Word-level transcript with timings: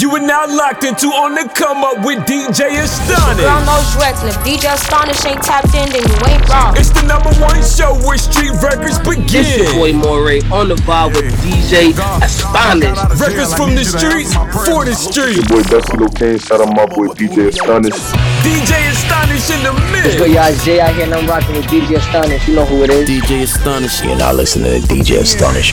You 0.00 0.08
are 0.16 0.18
now 0.18 0.46
locked 0.48 0.84
into 0.84 1.08
On 1.08 1.34
the 1.34 1.44
Come 1.52 1.84
Up 1.84 2.06
with 2.06 2.20
DJ 2.24 2.72
Astonish. 2.72 3.44
Girl 3.44 3.60
knows 3.68 3.84
Drex, 3.92 4.24
and 4.24 4.30
if 4.32 4.36
DJ 4.40 4.72
Astonish 4.72 5.26
ain't 5.26 5.42
tapped 5.42 5.74
in, 5.76 5.92
then 5.92 6.00
you 6.00 6.16
ain't 6.24 6.48
wrong. 6.48 6.74
It's 6.74 6.88
the 6.88 7.02
number 7.04 7.28
one 7.36 7.60
show 7.60 7.92
where 8.08 8.16
street 8.16 8.56
records 8.64 8.98
begin. 9.00 9.44
It's 9.44 9.58
your 9.58 9.74
boy 9.74 9.92
Moray 9.92 10.40
on 10.48 10.68
the 10.68 10.80
bar 10.86 11.08
with 11.08 11.28
DJ 11.44 11.92
Astonish. 12.24 12.96
Records 13.20 13.52
from 13.52 13.74
the 13.74 13.84
streets 13.84 14.32
for 14.64 14.88
the 14.88 14.94
streets. 14.94 15.46
Boy, 15.52 15.60
Dusty 15.68 15.98
Lil 15.98 16.08
Kane, 16.08 16.38
shout 16.38 16.62
out 16.62 16.72
my 16.72 16.86
boy 16.86 17.08
DJ 17.12 17.48
Astonish. 17.52 18.00
DJ 18.40 18.88
Astonish 18.90 19.50
in 19.50 19.62
the 19.62 19.72
mix. 19.92 20.16
Yo, 20.16 20.24
y'all, 20.24 20.52
Jay 20.64 20.80
out 20.80 20.94
here 20.94 21.04
and 21.04 21.14
I'm 21.14 21.26
rocking 21.26 21.56
with 21.56 21.66
DJ 21.66 21.96
Astonish. 21.96 22.48
You 22.48 22.56
know 22.56 22.64
who 22.64 22.82
it 22.84 22.90
is. 22.90 23.08
DJ 23.08 23.42
Astonish. 23.42 24.02
You're 24.02 24.16
not 24.16 24.34
listening 24.34 24.80
to 24.80 24.86
DJ 24.88 25.20
Astonish. 25.20 25.72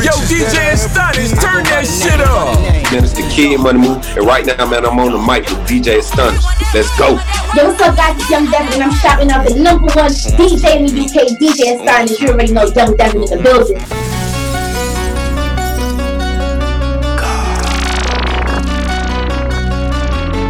Yo, 0.00 0.12
DJ 0.24 0.72
Astonish, 0.72 1.30
turn 1.36 1.64
that 1.68 1.84
shit 1.84 2.20
up. 2.20 2.60
Man, 2.92 3.04
it's 3.04 3.12
the 3.12 3.28
Kid 3.28 3.60
Money 3.60 3.80
Move, 3.80 4.04
and 4.16 4.26
right 4.26 4.46
now, 4.46 4.64
man, 4.64 4.86
I'm 4.86 4.98
on 4.98 5.12
the 5.12 5.18
mic 5.18 5.44
with 5.44 5.68
DJ 5.68 5.98
Astonish. 5.98 6.44
Let's 6.72 6.88
go. 6.98 7.20
Yo, 7.54 7.68
what's 7.68 7.80
up, 7.82 7.96
guys? 7.96 8.16
It's 8.16 8.30
Young 8.30 8.50
Devin, 8.50 8.72
and 8.74 8.82
I'm 8.84 8.94
shouting 8.94 9.30
out 9.30 9.46
the 9.46 9.54
number 9.54 9.92
one 9.92 10.10
DJ 10.10 10.76
in 10.76 10.86
the 10.86 10.92
UK, 10.96 11.36
DJ 11.36 11.76
Astonish. 11.76 12.20
You 12.20 12.28
already 12.28 12.52
know 12.52 12.64
Young 12.66 12.96
Devin 12.96 13.22
in 13.24 13.30
the 13.30 13.42
building. 13.42 13.78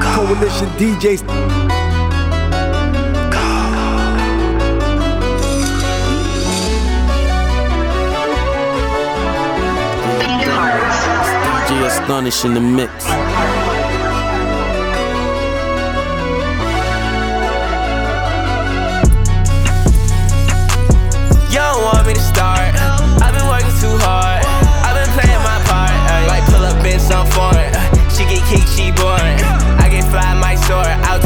Coalition 0.01 0.69
DJs. 0.79 1.56
DJ 12.07 12.13
Astonish 12.13 12.45
in 12.45 12.55
the 12.55 12.61
mix. 12.61 13.05
You 21.51 21.59
don't 21.59 21.83
want 21.83 22.07
me 22.07 22.15
to 22.15 22.21
start. 22.21 22.75
I've 23.21 23.35
been 23.35 23.49
working 23.49 23.75
too 23.83 23.97
hard. 24.07 24.45
I've 24.87 24.95
been 24.95 25.11
playing 25.19 25.43
my 25.43 25.59
part. 25.67 25.91
Like 26.29 26.45
pull 26.47 26.63
up 26.63 26.85
in 26.85 27.01
some 27.01 27.27
foreign. 27.35 27.75
She 28.11 28.25
get 28.25 28.47
kicked, 28.47 28.71
she 28.71 28.93
boring. 28.93 29.43
I 29.83 29.89
get 29.91 30.05
fly 30.05 30.35
my 30.35 30.55
soar. 30.55 30.87
Out 31.11 31.26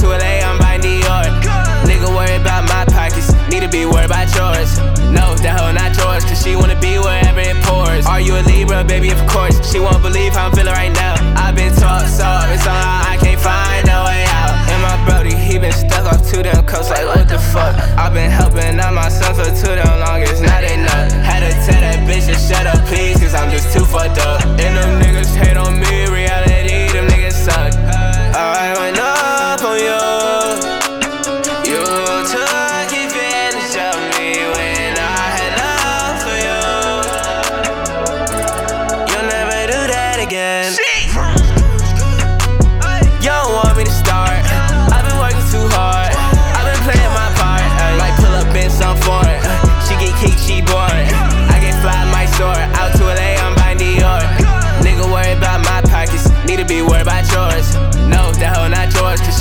Need 3.51 3.67
to 3.67 3.69
be 3.69 3.85
worried 3.85 4.07
about 4.07 4.31
yours. 4.39 4.79
No, 5.11 5.35
that 5.43 5.59
hoe 5.59 5.75
not 5.75 5.91
yours. 5.99 6.23
Cause 6.23 6.39
she 6.39 6.55
wanna 6.55 6.79
be 6.79 7.03
wherever 7.03 7.43
it 7.43 7.59
pours. 7.67 8.07
Are 8.07 8.23
you 8.23 8.39
a 8.39 8.43
Libra, 8.47 8.87
baby? 8.87 9.11
Of 9.11 9.19
course. 9.27 9.59
She 9.67 9.83
won't 9.83 10.03
believe 10.07 10.39
how 10.39 10.47
I'm 10.47 10.55
feeling 10.55 10.71
right 10.71 10.95
now. 10.95 11.19
I've 11.35 11.59
been 11.59 11.75
taught 11.75 12.07
so. 12.07 12.31
It's 12.55 12.63
somehow 12.63 13.11
I 13.11 13.19
can't 13.19 13.43
find 13.43 13.91
a 13.91 14.07
way 14.07 14.23
out. 14.39 14.55
And 14.71 14.79
my 14.87 14.95
brody, 15.03 15.35
he 15.35 15.59
been 15.59 15.75
stuck 15.75 16.07
off 16.07 16.23
to 16.31 16.47
them 16.47 16.63
coasts. 16.63 16.95
Like, 16.95 17.11
what 17.11 17.27
the 17.27 17.43
fuck? 17.51 17.75
I've 17.99 18.15
been 18.15 18.31
helping 18.31 18.79
out 18.79 18.95
my 18.95 19.11
son 19.11 19.35
for 19.35 19.51
too 19.51 19.75
damn 19.75 19.99
long. 19.99 20.23
It's 20.23 20.39
not 20.39 20.63
enough. 20.63 21.11
Had 21.19 21.43
to 21.43 21.51
tell 21.67 21.83
that 21.83 22.07
bitch 22.07 22.31
to 22.31 22.39
shut 22.39 22.71
up, 22.71 22.79
please. 22.87 23.19
Cause 23.19 23.35
I'm 23.35 23.51
just 23.51 23.75
too 23.75 23.83
fucked 23.83 24.23
up. 24.23 24.47
And 24.63 24.79
them 24.79 25.03
niggas 25.03 25.35
hate 25.35 25.59
on 25.59 25.75
me. 25.75 26.07
Reality, 26.07 26.87
them 26.95 27.11
niggas 27.11 27.35
suck. 27.35 27.75
I 27.75 28.79
went 28.79 28.95
up 29.03 29.59
on. 29.67 29.75
You 29.83 30.10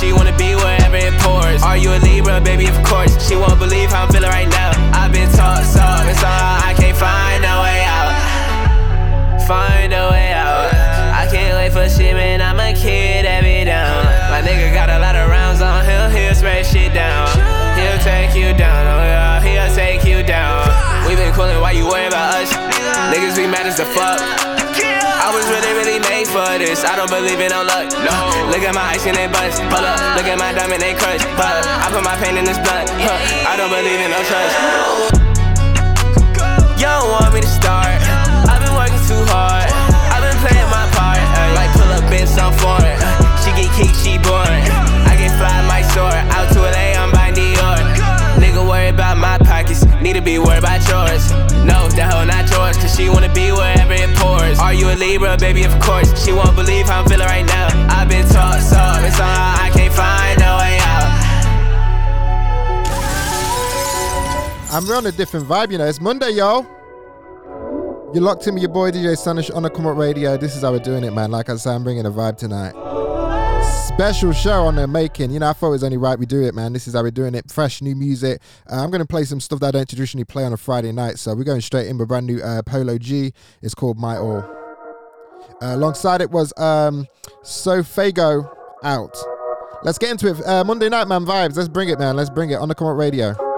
she 0.00 0.14
wanna 0.14 0.34
be 0.38 0.56
wherever 0.56 0.96
it 0.96 1.12
pours. 1.20 1.62
Are 1.62 1.76
you 1.76 1.92
a 1.92 2.00
Libra, 2.00 2.40
baby? 2.40 2.66
Of 2.66 2.80
course. 2.88 3.12
She 3.28 3.36
won't 3.36 3.58
believe 3.60 3.90
how 3.90 4.04
I'm 4.04 4.10
feeling 4.10 4.30
right 4.30 4.48
now. 4.48 4.72
I've 4.96 5.12
been 5.12 5.28
taught 5.36 5.62
so. 5.68 5.84
It's 6.08 6.18
somehow 6.24 6.56
I 6.64 6.72
can't 6.72 6.96
find 6.96 7.44
a 7.44 7.56
way 7.60 7.80
out. 7.84 8.12
Find 9.46 9.92
a 9.92 10.08
way 10.08 10.32
out. 10.32 10.72
I 11.12 11.28
can't 11.30 11.54
wait 11.54 11.72
for 11.76 11.86
shit, 11.86 12.14
man. 12.16 12.40
I'm 12.40 12.58
a 12.58 12.72
kid, 12.72 13.26
every 13.26 13.64
down. 13.64 14.06
My 14.32 14.40
nigga 14.40 14.72
got 14.72 14.88
a 14.88 14.98
lot 14.98 15.16
of 15.16 15.28
rounds 15.28 15.60
on 15.60 15.84
him. 15.84 16.10
He'll 16.10 16.34
spray 16.34 16.62
shit 16.64 16.94
down. 16.94 17.28
He'll 17.76 18.00
take 18.00 18.34
you 18.34 18.56
down. 18.56 18.86
Oh 18.88 19.04
yeah, 19.04 19.42
he'll 19.44 19.74
take 19.76 20.04
you 20.04 20.22
down. 20.22 20.64
We 21.06 21.14
been 21.14 21.32
coolin', 21.34 21.60
why 21.60 21.72
you 21.72 21.84
worry 21.86 22.06
about 22.06 22.40
us? 22.40 22.50
Niggas 23.12 23.36
be 23.36 23.46
mad 23.46 23.66
as 23.66 23.76
the 23.76 23.84
fuck. 23.84 24.59
I 25.20 25.28
was 25.36 25.44
really, 25.52 25.72
really 25.76 26.00
made 26.08 26.24
for 26.32 26.48
this. 26.56 26.80
I 26.80 26.96
don't 26.96 27.12
believe 27.12 27.44
in 27.44 27.52
no 27.52 27.60
luck. 27.60 27.92
No. 27.92 28.16
Look 28.48 28.64
at 28.64 28.72
my 28.72 28.96
ice 28.96 29.04
and 29.04 29.12
they 29.12 29.28
bust. 29.28 29.60
Pull 29.68 29.84
up. 29.84 30.00
Look 30.16 30.24
at 30.24 30.40
my 30.40 30.48
diamond, 30.56 30.80
they 30.80 30.96
crush. 30.96 31.20
But 31.36 31.60
I 31.68 31.92
put 31.92 32.00
my 32.00 32.16
pain 32.24 32.40
in 32.40 32.48
this 32.48 32.56
blunt. 32.64 32.88
Huh. 32.88 33.52
I 33.52 33.52
don't 33.60 33.68
believe 33.68 34.00
in 34.00 34.08
no 34.08 34.20
trust. 34.24 34.54
You 36.80 36.88
don't 36.88 37.12
want 37.12 37.36
me 37.36 37.44
to 37.44 37.52
start. 37.52 38.00
I've 38.48 38.64
been 38.64 38.72
working 38.72 39.02
too 39.04 39.20
hard. 39.28 39.68
I've 40.08 40.24
been 40.24 40.40
playing 40.40 40.70
my 40.72 40.88
part. 40.96 41.20
uh, 41.20 41.52
like 41.52 41.68
pull 41.76 41.92
up 41.92 42.08
in 42.08 42.24
some 42.24 42.56
foreign. 42.56 42.96
Uh, 42.96 43.20
she 43.44 43.52
get 43.52 43.68
kicked, 43.76 44.00
she 44.00 44.16
boring. 44.24 44.64
I 45.04 45.20
get 45.20 45.36
fly 45.36 45.52
my 45.68 45.84
sword. 45.92 46.16
Out 46.32 46.48
to 46.56 46.64
LA, 46.64 46.96
I'm 46.96 47.12
by. 47.12 47.19
Worry 48.70 48.88
about 48.88 49.18
my 49.18 49.36
pockets. 49.38 49.84
Need 50.00 50.14
to 50.14 50.22
be 50.22 50.38
worried 50.38 50.58
about 50.58 50.78
yours. 50.86 51.32
No, 51.66 51.90
that 51.98 52.14
hoe 52.14 52.24
not 52.24 52.48
yours. 52.54 52.76
Cause 52.78 52.94
she 52.94 53.10
wanna 53.10 53.32
be 53.34 53.50
wherever 53.50 53.92
it 53.92 54.14
pours. 54.14 54.60
Are 54.60 54.72
you 54.72 54.86
a 54.88 54.94
Libra, 54.94 55.36
baby? 55.36 55.64
Of 55.64 55.74
course. 55.80 56.08
She 56.24 56.32
won't 56.32 56.54
believe 56.54 56.86
how 56.86 57.02
I'm 57.02 57.08
feeling 57.08 57.26
right 57.26 57.44
now. 57.44 57.66
I've 57.90 58.08
been 58.08 58.22
taught 58.28 58.62
so. 58.62 58.78
Somehow 59.10 59.58
I 59.58 59.70
can't 59.74 59.92
find 59.92 60.38
way 60.38 60.78
out. 60.86 61.10
I'm 64.72 64.88
on 64.88 65.06
a 65.06 65.12
different 65.12 65.46
vibe, 65.48 65.72
you 65.72 65.78
know. 65.78 65.86
It's 65.86 66.00
Monday, 66.00 66.30
y'all. 66.30 66.64
You're 68.14 68.22
locked 68.22 68.46
in 68.46 68.54
with 68.54 68.62
your 68.62 68.72
boy 68.72 68.92
DJ 68.92 69.12
Astonish 69.12 69.50
on 69.50 69.64
the 69.64 69.70
Come 69.70 69.88
Up 69.88 69.96
Radio. 69.96 70.36
This 70.36 70.54
is 70.54 70.62
how 70.62 70.70
we're 70.70 70.78
doing 70.78 71.02
it, 71.02 71.12
man. 71.12 71.32
Like 71.32 71.48
I 71.48 71.56
said, 71.56 71.74
I'm 71.74 71.82
bringing 71.82 72.06
a 72.06 72.10
vibe 72.10 72.36
tonight. 72.36 72.74
Special 73.94 74.32
show 74.32 74.62
on 74.62 74.76
the 74.76 74.86
making. 74.86 75.30
You 75.30 75.40
know, 75.40 75.50
I 75.50 75.52
thought 75.52 75.68
it 75.68 75.72
was 75.72 75.84
only 75.84 75.98
right 75.98 76.18
we 76.18 76.24
do 76.24 76.42
it, 76.42 76.54
man. 76.54 76.72
This 76.72 76.88
is 76.88 76.94
how 76.94 77.02
we're 77.02 77.10
doing 77.10 77.34
it. 77.34 77.50
Fresh 77.50 77.82
new 77.82 77.94
music. 77.94 78.40
Uh, 78.70 78.82
I'm 78.82 78.90
going 78.90 79.02
to 79.02 79.06
play 79.06 79.24
some 79.24 79.40
stuff 79.40 79.60
that 79.60 79.66
I 79.66 79.70
don't 79.72 79.88
traditionally 79.88 80.24
play 80.24 80.44
on 80.44 80.54
a 80.54 80.56
Friday 80.56 80.90
night. 80.90 81.18
So 81.18 81.34
we're 81.34 81.44
going 81.44 81.60
straight 81.60 81.86
in 81.86 81.98
with 81.98 82.08
brand 82.08 82.26
new 82.26 82.40
uh, 82.40 82.62
Polo 82.62 82.96
G. 82.96 83.34
It's 83.60 83.74
called 83.74 83.98
My 83.98 84.16
All. 84.16 84.38
Uh, 85.60 85.74
alongside 85.74 86.22
it 86.22 86.30
was 86.30 86.52
um, 86.56 87.06
Sofago 87.42 88.50
out. 88.82 89.14
Let's 89.82 89.98
get 89.98 90.12
into 90.12 90.28
it. 90.28 90.46
Uh, 90.46 90.64
Monday 90.64 90.88
night, 90.88 91.06
man. 91.06 91.26
Vibes. 91.26 91.56
Let's 91.56 91.68
bring 91.68 91.90
it, 91.90 91.98
man. 91.98 92.16
Let's 92.16 92.30
bring 92.30 92.50
it 92.50 92.56
on 92.56 92.68
the 92.68 92.74
Up 92.74 92.96
Radio. 92.96 93.49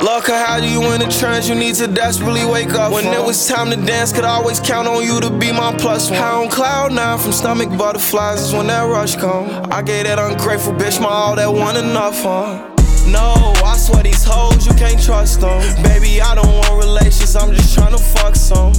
Look, 0.00 0.28
how 0.28 0.60
do 0.60 0.68
you 0.68 0.80
in 0.92 1.00
the 1.00 1.08
trance? 1.08 1.48
You 1.48 1.56
need 1.56 1.74
to 1.76 1.88
desperately 1.88 2.44
wake 2.44 2.70
up. 2.70 2.92
When 2.92 3.04
it 3.04 3.20
was 3.20 3.48
time 3.48 3.70
to 3.70 3.76
dance, 3.76 4.12
could 4.12 4.24
always 4.24 4.60
count 4.60 4.86
on 4.86 5.02
you 5.02 5.20
to 5.20 5.28
be 5.28 5.50
my 5.50 5.76
plus 5.76 6.08
one. 6.08 6.20
High 6.20 6.44
on 6.44 6.48
cloud 6.48 6.92
nine 6.92 7.18
from 7.18 7.32
stomach 7.32 7.68
butterflies 7.76 8.42
is 8.42 8.52
when 8.52 8.68
that 8.68 8.82
rush 8.82 9.16
come. 9.16 9.66
I 9.72 9.82
gave 9.82 10.04
that 10.04 10.20
ungrateful 10.20 10.74
bitch 10.74 11.00
my 11.00 11.08
all 11.08 11.34
that 11.34 11.52
one 11.52 11.76
enough, 11.76 12.22
huh? 12.22 12.77
No, 13.10 13.52
I 13.64 13.76
swear 13.76 14.02
these 14.02 14.24
hoes, 14.24 14.66
you 14.66 14.74
can't 14.74 15.02
trust 15.02 15.40
them. 15.40 15.60
Baby, 15.82 16.20
I 16.20 16.34
don't 16.34 16.52
want 16.52 16.72
relations, 16.76 17.36
I'm 17.36 17.54
just 17.54 17.74
trying 17.74 17.92
to 17.92 18.02
fuck 18.02 18.36
some. 18.36 18.72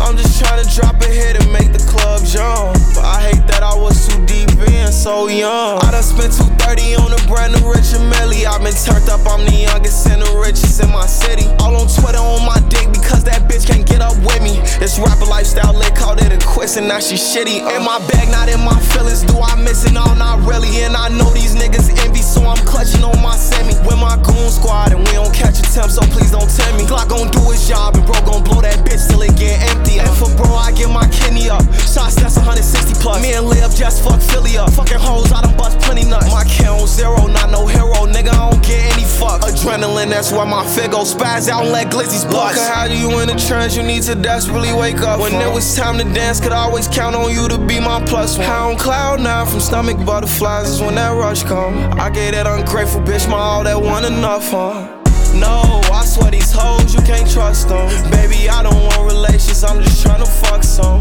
I'm 0.00 0.16
just 0.16 0.38
trying 0.38 0.62
to 0.62 0.68
drop 0.74 1.00
a 1.02 1.08
hit 1.08 1.38
and 1.38 1.52
make 1.52 1.72
the 1.72 1.82
club 1.90 2.22
jump. 2.26 2.78
But 2.94 3.04
I 3.04 3.30
hate 3.30 3.46
that 3.50 3.62
I 3.62 3.74
was 3.74 4.06
too 4.06 4.18
deep 4.26 4.50
in, 4.70 4.90
so 4.90 5.28
young. 5.28 5.78
I 5.82 5.90
done 5.90 6.02
spent 6.02 6.34
230 6.34 6.94
on 6.98 7.10
a 7.14 7.20
brand 7.26 7.54
new 7.54 7.62
Rich 7.66 7.94
and 7.94 8.06
Millie. 8.10 8.46
I've 8.46 8.62
been 8.62 8.74
turned 8.74 9.08
up, 9.10 9.22
I'm 9.26 9.46
the 9.46 9.66
youngest 9.66 10.06
and 10.06 10.22
the 10.22 10.30
richest 10.38 10.82
in 10.82 10.90
my 10.90 11.06
city. 11.06 11.46
All 11.58 11.74
on 11.74 11.86
Twitter 11.86 12.22
on 12.22 12.42
my 12.46 12.58
dick 12.70 12.90
because 12.90 13.22
that 13.24 13.46
bitch 13.50 13.66
can't 13.66 13.86
get 13.86 14.02
up 14.02 14.14
with 14.22 14.42
me. 14.42 14.58
This 14.78 14.98
rapper 14.98 15.26
lifestyle 15.26 15.74
they 15.74 15.90
called 15.94 16.22
it 16.22 16.30
a 16.34 16.38
quiz, 16.46 16.76
and 16.76 16.86
now 16.86 16.98
she 16.98 17.14
shitty. 17.14 17.62
In 17.62 17.82
my 17.82 17.98
bag, 18.10 18.30
not 18.30 18.48
in 18.50 18.62
my 18.62 18.78
feelings. 18.94 19.22
Do 19.22 19.38
I 19.38 19.54
miss 19.58 19.86
it? 19.86 19.92
No, 19.92 20.02
not 20.14 20.42
really. 20.46 20.82
And 20.82 20.96
I 20.96 21.08
know 21.14 21.30
these 21.30 21.54
niggas 21.54 21.90
envy, 22.06 22.22
so 22.22 22.42
I'm 22.42 22.58
clutching 22.66 23.04
on 23.04 23.18
my 23.22 23.36
semi. 23.36 23.71
With 23.86 23.98
my 23.98 24.16
goon 24.22 24.50
squad, 24.50 24.92
and 24.92 25.00
we 25.00 25.12
don't 25.16 25.34
catch 25.34 25.58
attempt, 25.58 25.92
so 25.92 26.02
please 26.12 26.30
don't 26.30 26.48
tempt 26.48 26.78
me. 26.78 26.84
Glock 26.84 27.08
gon' 27.08 27.30
do 27.30 27.42
his 27.50 27.66
job, 27.68 27.96
and 27.96 28.04
bro 28.06 28.16
gon' 28.22 28.44
blow 28.44 28.60
that 28.60 28.84
bitch 28.86 29.08
till 29.08 29.22
it 29.22 29.34
get 29.36 29.58
empty. 29.72 29.98
And 29.98 30.10
for 30.16 30.30
bro, 30.36 30.54
I 30.54 30.72
get 30.72 30.90
my 30.90 31.08
kidney 31.08 31.48
up. 31.48 31.62
Shots 31.88 32.16
that's 32.16 32.36
160 32.36 33.00
plus. 33.00 33.22
Me 33.22 33.32
and 33.34 33.46
Liv 33.46 33.74
just 33.74 34.04
fuck 34.04 34.20
Philly 34.20 34.56
up. 34.58 34.72
Fucking 34.72 34.98
hoes, 35.00 35.32
I 35.32 35.42
done 35.42 35.56
bust 35.56 35.78
plenty 35.80 36.04
nuts. 36.04 36.30
My 36.30 36.44
count 36.44 36.88
zero, 36.88 37.26
not 37.26 37.50
no 37.50 37.66
hero, 37.66 38.06
nigga. 38.06 38.32
I 38.32 38.50
don't 38.50 38.62
get 38.62 38.80
any 38.94 39.04
fuck. 39.04 39.42
Adrenaline, 39.42 40.10
that's 40.10 40.32
why 40.32 40.44
my 40.44 40.64
figure 40.66 41.04
spaz 41.04 41.48
out 41.48 41.64
and 41.64 41.72
let 41.72 41.90
glizzies 41.90 42.28
bust. 42.30 42.56
Look 42.56 42.68
how 42.68 42.84
you 42.86 43.20
in 43.20 43.30
a 43.30 43.38
trance, 43.38 43.76
you 43.76 43.82
need 43.82 44.02
to 44.04 44.14
desperately 44.14 44.72
wake 44.72 45.00
up. 45.00 45.20
When 45.20 45.34
it 45.34 45.52
was 45.52 45.76
time 45.76 45.98
to 45.98 46.04
dance, 46.04 46.40
could 46.40 46.52
always 46.52 46.88
count 46.88 47.14
on 47.14 47.32
you 47.32 47.48
to 47.48 47.58
be 47.58 47.80
my 47.80 48.04
plus 48.04 48.38
one. 48.38 48.48
On 48.48 48.76
cloud 48.76 49.20
nine 49.20 49.46
from 49.46 49.60
stomach 49.60 49.98
butterflies 50.04 50.68
is 50.68 50.80
when 50.80 50.94
that 50.96 51.10
rush 51.10 51.42
come. 51.42 51.74
I 51.98 52.10
gave 52.10 52.32
that 52.32 52.46
ungrateful 52.46 53.00
bitch 53.00 53.28
my 53.28 53.36
all 53.36 53.61
that 53.64 53.80
one 53.80 54.04
enough, 54.04 54.50
huh? 54.50 54.88
No, 55.34 55.80
I 55.92 56.04
swear 56.04 56.30
these 56.30 56.41
hoes, 56.52 56.94
you 56.94 57.00
can't 57.02 57.28
trust 57.28 57.68
them. 57.68 57.88
Baby, 58.10 58.48
I 58.48 58.62
don't 58.62 58.78
want 58.78 59.12
relations, 59.12 59.64
I'm 59.64 59.82
just 59.82 60.04
tryna 60.04 60.28
fuck 60.28 60.62
some. 60.62 61.00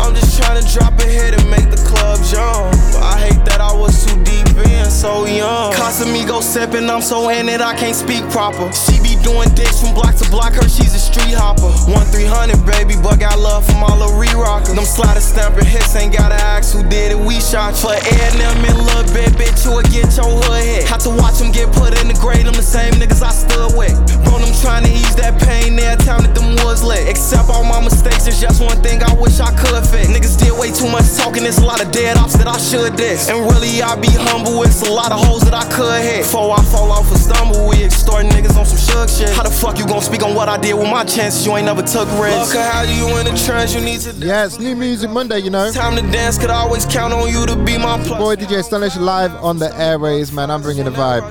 I'm 0.00 0.14
just 0.14 0.40
tryna 0.40 0.64
drop 0.72 0.98
a 1.00 1.04
hit 1.04 1.32
and 1.32 1.50
make 1.50 1.70
the 1.70 1.80
club 1.88 2.18
jump. 2.28 2.72
I 3.00 3.28
hate 3.28 3.44
that 3.46 3.60
I 3.60 3.72
was 3.72 4.04
too 4.04 4.16
deep 4.24 4.48
in, 4.68 4.90
so 4.90 5.24
young. 5.24 5.72
Casamigo 5.72 6.42
sipping, 6.42 6.88
I'm 6.90 7.02
so 7.02 7.30
in 7.30 7.48
it, 7.48 7.60
I 7.60 7.74
can't 7.76 7.96
speak 7.96 8.22
proper. 8.30 8.72
She 8.72 9.00
be 9.00 9.16
doing 9.22 9.48
dicks 9.54 9.80
from 9.80 9.94
block 9.94 10.16
to 10.16 10.28
block, 10.30 10.54
her 10.54 10.68
she's 10.68 10.94
a 10.94 11.00
street 11.00 11.34
hopper. 11.34 11.72
One 11.90 12.04
300, 12.12 12.64
baby, 12.66 12.94
but 13.02 13.20
got 13.20 13.38
love 13.38 13.64
from 13.64 13.82
all 13.82 13.98
the 13.98 14.12
re-rockers. 14.16 14.74
Them 14.74 14.84
slider 14.84 15.20
stamper 15.20 15.64
hits, 15.64 15.96
ain't 15.96 16.12
gotta 16.12 16.36
ask 16.36 16.74
who 16.76 16.82
did 16.88 17.12
it, 17.12 17.18
we 17.18 17.40
shot 17.40 17.74
for 17.76 17.92
A&M 17.92 18.56
little 18.96 19.12
bit, 19.12 19.32
bitch, 19.36 19.64
you 19.64 19.72
would 19.74 19.88
get 19.90 20.08
your 20.16 20.24
hood 20.24 20.64
hit. 20.64 20.84
Had 20.88 21.00
to 21.00 21.10
watch 21.10 21.38
them 21.38 21.52
get 21.52 21.72
put 21.72 21.92
in 22.00 22.08
the 22.08 22.16
grave, 22.20 22.44
them 22.44 22.54
the 22.54 22.62
same 22.62 22.94
niggas 22.94 23.22
I 23.22 23.30
stood 23.30 23.76
with. 23.76 23.92
Bro, 24.24 24.40
I'm 24.40 24.54
trying 24.62 24.85
ease 24.88 25.16
that 25.16 25.40
pain. 25.42 25.76
Town 26.04 26.22
that 26.22 26.34
them 26.34 26.45
was 26.66 26.82
lit. 26.82 27.06
Except 27.08 27.48
all 27.48 27.62
my 27.62 27.80
mistakes, 27.80 28.24
there's 28.24 28.40
just 28.40 28.60
one 28.60 28.76
thing 28.82 29.02
I 29.02 29.14
wish 29.14 29.38
I 29.38 29.54
could 29.54 29.86
fix. 29.86 30.10
Niggas 30.10 30.36
did 30.36 30.52
way 30.58 30.74
too 30.74 30.90
much 30.90 31.06
talking, 31.14 31.44
there's 31.44 31.58
a 31.58 31.64
lot 31.64 31.80
of 31.80 31.92
dead 31.92 32.18
ops 32.18 32.36
that 32.36 32.48
I 32.48 32.58
should 32.58 32.96
diss. 32.96 33.30
And 33.30 33.38
really, 33.46 33.80
I 33.80 33.94
be 33.94 34.10
humble, 34.10 34.62
it's 34.64 34.82
a 34.82 34.90
lot 34.90 35.12
of 35.12 35.22
hoes 35.24 35.42
that 35.46 35.54
I 35.54 35.64
could 35.70 36.02
hit. 36.02 36.26
Before 36.26 36.58
I 36.58 36.62
fall 36.64 36.90
off 36.90 37.10
a 37.12 37.18
stumble, 37.18 37.68
we 37.68 37.84
extort 37.84 38.26
niggas 38.26 38.58
on 38.58 38.66
some 38.66 38.82
shook 38.82 39.08
shit. 39.08 39.30
How 39.36 39.44
the 39.44 39.50
fuck 39.50 39.78
you 39.78 39.86
gon' 39.86 40.02
speak 40.02 40.22
on 40.22 40.34
what 40.34 40.48
I 40.48 40.58
did 40.58 40.74
with 40.74 40.90
my 40.90 41.04
chances? 41.04 41.46
You 41.46 41.56
ain't 41.56 41.66
never 41.66 41.82
took 41.82 42.10
risks. 42.18 42.50
Look 42.50 42.56
at 42.58 42.66
how 42.74 42.82
you 42.82 43.06
in 43.18 43.30
the 43.30 43.36
trance, 43.46 43.72
you 43.72 43.80
need 43.80 44.00
to. 44.00 44.12
Yeah, 44.18 44.46
it's 44.46 44.58
New 44.58 44.74
Music 44.74 45.08
Monday, 45.08 45.38
you 45.38 45.50
know. 45.50 45.70
Time 45.70 45.94
to 45.94 46.02
dance, 46.10 46.36
could 46.36 46.50
always 46.50 46.84
count 46.84 47.14
on 47.14 47.30
you 47.30 47.46
to 47.46 47.54
be 47.54 47.78
my 47.78 48.02
plus. 48.02 48.18
Boy, 48.18 48.34
DJ 48.34 48.58
Astonish 48.58 48.96
live 48.96 49.34
on 49.36 49.58
the 49.58 49.70
airways, 49.78 50.32
man. 50.32 50.50
I'm 50.50 50.62
bringing 50.62 50.84
the 50.84 50.90
vibe. 50.90 51.22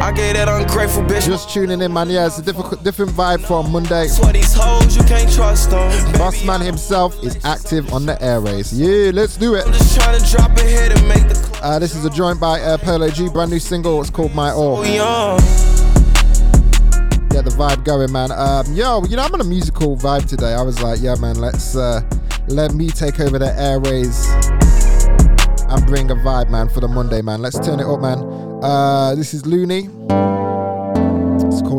I 0.00 0.12
gave 0.12 0.34
that 0.34 0.48
ungrateful 0.48 1.02
bitch. 1.02 1.26
Just 1.26 1.50
tuning 1.50 1.80
in, 1.80 1.92
man. 1.92 2.08
Yeah, 2.08 2.26
it's 2.26 2.38
a 2.38 2.42
different, 2.42 2.82
different 2.84 3.12
vibe 3.12 3.40
from 3.46 3.72
Monday. 3.72 4.06
Hoes, 4.70 4.96
you 4.96 5.02
can't 5.04 5.30
trust 5.32 5.70
them. 5.70 6.12
Boss 6.12 6.44
man 6.44 6.60
himself 6.60 7.20
is 7.24 7.38
active 7.44 7.92
on 7.92 8.06
the 8.06 8.20
airways. 8.22 8.72
Yeah, 8.72 9.10
let's 9.12 9.36
do 9.36 9.54
it. 9.54 9.66
I'm 9.66 9.72
just 9.72 9.98
trying 9.98 10.20
to 10.20 10.30
drop 10.30 10.56
a 10.56 10.62
hit 10.62 10.92
and 10.96 11.08
make 11.08 11.26
the 11.28 11.58
Uh, 11.62 11.78
this 11.78 11.94
is 11.96 12.04
a 12.04 12.10
joint 12.10 12.40
by 12.40 12.60
uh, 12.60 12.78
Polo 12.78 13.10
G, 13.10 13.28
brand 13.28 13.50
new 13.50 13.58
single. 13.58 14.00
It's 14.00 14.10
called 14.10 14.34
My 14.34 14.50
All. 14.50 14.82
Get 17.30 17.44
the 17.44 17.50
vibe 17.56 17.84
going, 17.84 18.12
man. 18.12 18.30
Um, 18.32 18.72
yo, 18.74 19.04
you 19.04 19.16
know 19.16 19.22
I'm 19.22 19.34
on 19.34 19.40
a 19.40 19.44
musical 19.44 19.96
vibe 19.96 20.28
today. 20.28 20.54
I 20.54 20.62
was 20.62 20.82
like, 20.82 21.00
yeah, 21.00 21.14
man, 21.16 21.36
let's 21.36 21.76
uh, 21.76 22.02
let 22.48 22.74
me 22.74 22.88
take 22.88 23.20
over 23.20 23.38
the 23.38 23.52
airways 23.58 24.26
and 25.68 25.86
bring 25.86 26.10
a 26.10 26.16
vibe, 26.16 26.50
man, 26.50 26.68
for 26.68 26.80
the 26.80 26.88
Monday, 26.88 27.22
man. 27.22 27.40
Let's 27.42 27.58
turn 27.58 27.80
it 27.80 27.86
up, 27.86 28.00
man. 28.00 28.18
Uh, 28.62 29.14
this 29.14 29.32
is 29.34 29.46
Looney. 29.46 29.88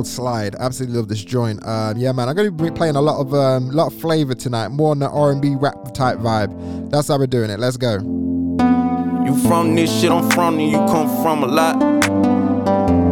It's 0.02 0.16
called 0.16 0.26
Slide. 0.26 0.56
Absolutely 0.56 0.98
love 0.98 1.08
this 1.10 1.24
joint. 1.24 1.64
Um, 1.66 1.98
yeah, 1.98 2.12
man, 2.12 2.28
I'm 2.28 2.36
gonna 2.36 2.50
be 2.50 2.72
playing 2.72 2.96
a 2.96 3.02
lot 3.02 3.20
of 3.20 3.34
um, 3.36 3.70
lot 3.70 3.94
of 3.94 4.00
flavor 4.00 4.34
tonight, 4.34 4.70
more 4.70 4.92
on 4.92 5.00
the 5.00 5.10
R&B 5.10 5.56
rap 5.60 5.94
type 5.94 6.18
vibe. 6.18 6.90
That's 6.90 7.08
how 7.10 7.20
we're 7.20 7.28
doing 7.28 7.52
it. 7.52 7.60
Let's 7.60 7.78
go. 7.78 8.00
You 8.00 9.38
from 9.48 9.76
this 9.76 9.92
shit, 10.02 10.12
I'm 10.12 10.28
from, 10.32 10.58
and 10.60 10.72
you 10.72 10.78
come 10.78 11.08
from 11.22 11.44
a 11.44 11.48
lot. 11.48 11.78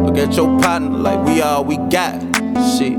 Look 0.04 0.18
at 0.18 0.34
your 0.34 0.58
partner 0.60 0.90
like 0.90 1.24
we 1.26 1.40
all 1.42 1.64
we 1.64 1.76
got. 1.76 2.20
Shit. 2.76 2.98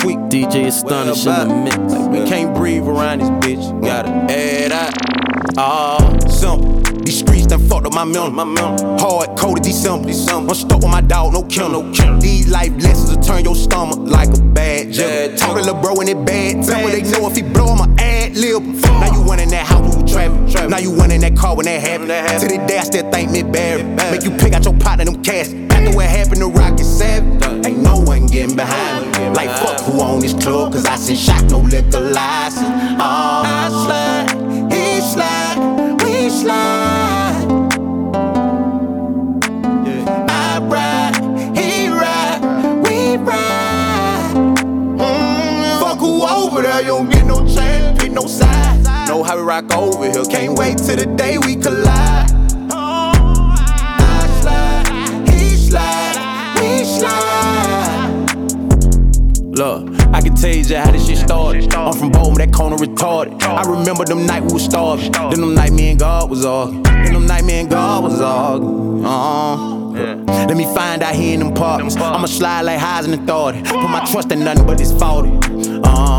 Tweak 0.00 0.18
DJ 0.28 0.66
Astonish 0.66 1.24
in 1.24 1.48
the 1.48 1.60
mix. 1.64 1.76
Like 1.78 2.10
we 2.10 2.28
can't 2.28 2.54
breathe 2.54 2.86
around 2.86 3.20
this 3.20 3.30
bitch. 3.30 3.82
Gotta 3.82 4.10
add 4.30 4.72
out. 4.72 4.94
Oh, 5.56 6.18
simple. 6.28 6.80
These 7.02 7.22
streets 7.44 7.46
done 7.46 7.68
fucked 7.68 7.86
up 7.86 7.92
my. 7.92 8.04
My 8.04 8.44
mental. 8.44 8.98
Hard 8.98 9.36
coded 9.38 9.64
December. 9.64 10.06
December. 10.06 10.50
I'm 10.50 10.54
stuck 10.54 10.80
with 10.80 10.90
my 10.90 11.00
dog, 11.00 11.32
no 11.32 11.42
kennel. 11.44 11.82
These 12.20 12.48
life 12.48 12.72
lessons 12.82 13.16
will 13.16 13.22
turn 13.22 13.44
your 13.44 13.54
stomach 13.54 13.98
like 13.98 14.28
a 14.28 14.40
bad 14.40 14.92
juggle. 14.92 15.36
Talk 15.36 15.56
to 15.56 15.62
little 15.62 15.80
bro 15.80 16.00
in 16.00 16.08
it 16.08 16.24
bad. 16.24 16.64
Tell 16.64 16.84
me 16.84 16.92
they 16.92 17.02
know 17.10 17.28
if 17.28 17.36
he 17.36 17.42
blow, 17.42 17.66
I'ma 17.66 17.86
ad 17.98 18.36
lib. 18.36 18.62
Now 18.62 19.12
you 19.12 19.32
in 19.32 19.48
that 19.50 19.66
house, 19.66 19.96
we 19.96 20.10
trapping. 20.10 20.70
Now 20.70 20.78
you 20.78 20.92
in 21.02 21.20
that 21.20 21.36
car 21.36 21.56
when 21.56 21.66
that 21.66 21.80
happened. 21.80 22.10
To 22.40 22.48
this 22.48 22.68
day, 22.68 22.78
I 22.78 22.82
still 22.82 23.10
think 23.10 23.30
me 23.30 23.42
bad. 23.42 24.12
Make 24.12 24.24
you 24.24 24.30
pick 24.30 24.52
out 24.52 24.64
your 24.64 24.74
pot 24.78 25.00
and 25.00 25.08
them 25.08 25.22
cash. 25.22 25.52
After 25.52 25.96
what 25.96 26.06
happened 26.06 26.40
to 26.40 26.48
Rocket 26.48 26.84
Seven, 26.84 27.66
ain't 27.66 27.78
no 27.78 27.98
one 27.98 28.26
getting 28.26 28.56
behind 28.56 29.06
me. 29.06 29.30
Like 29.30 29.50
fuck 29.58 29.80
who 29.80 30.00
own 30.00 30.20
this 30.20 30.34
club, 30.34 30.72
cause 30.72 30.86
I 30.86 30.96
seen 30.96 31.16
shot 31.16 31.44
no 31.50 31.58
liquor 31.58 32.00
license. 32.00 32.68
Oh, 33.00 33.42
I 33.44 33.68
slide, 33.84 34.72
he 34.72 35.00
slide, 35.00 36.02
we 36.02 36.30
slide. 36.30 37.03
Rock 49.44 49.72
over 49.74 50.10
here, 50.10 50.24
can't 50.24 50.58
wait 50.58 50.78
till 50.78 50.96
the 50.96 51.06
day 51.16 51.38
we 51.38 51.56
collide. 51.56 52.30
I 52.70 54.26
slide, 54.40 54.88
he 55.28 55.56
slide, 55.56 56.16
we 56.60 56.84
slide. 56.84 58.12
Look, 59.56 59.88
I 60.12 60.20
can 60.20 60.34
tell 60.34 60.50
you 60.50 60.64
just 60.64 60.74
how 60.74 60.90
this 60.90 61.06
shit 61.06 61.18
started. 61.18 61.72
I'm 61.74 61.92
from 61.92 62.10
Bowman, 62.10 62.38
that 62.38 62.52
corner 62.52 62.76
retarded. 62.76 63.40
I 63.42 63.62
remember 63.70 64.04
them 64.04 64.26
night 64.26 64.42
we 64.42 64.52
was 64.52 64.64
starving. 64.64 65.12
Then 65.12 65.40
them 65.40 65.54
night 65.54 65.72
me 65.72 65.90
and 65.90 65.98
God 65.98 66.30
was 66.30 66.44
arguing. 66.44 66.82
Then 66.82 67.12
them 67.12 67.26
night 67.26 67.44
me 67.44 67.60
and 67.60 67.70
God 67.70 68.02
was 68.02 68.20
arguing. 68.20 69.04
Uh-uh. 69.04 69.82
Let 70.48 70.56
me 70.56 70.64
find 70.74 71.02
out 71.02 71.14
here 71.14 71.34
in 71.34 71.40
them 71.40 71.54
parks. 71.54 71.96
I'ma 71.96 72.26
slide 72.26 72.62
like 72.62 72.78
highs 72.80 73.06
in 73.06 73.14
authority. 73.14 73.62
Put 73.62 73.88
my 73.88 74.04
trust 74.10 74.32
in 74.32 74.40
nothing 74.44 74.66
but 74.66 74.78
this 74.78 74.92
faulty. 74.98 75.30
Uh, 75.84 76.13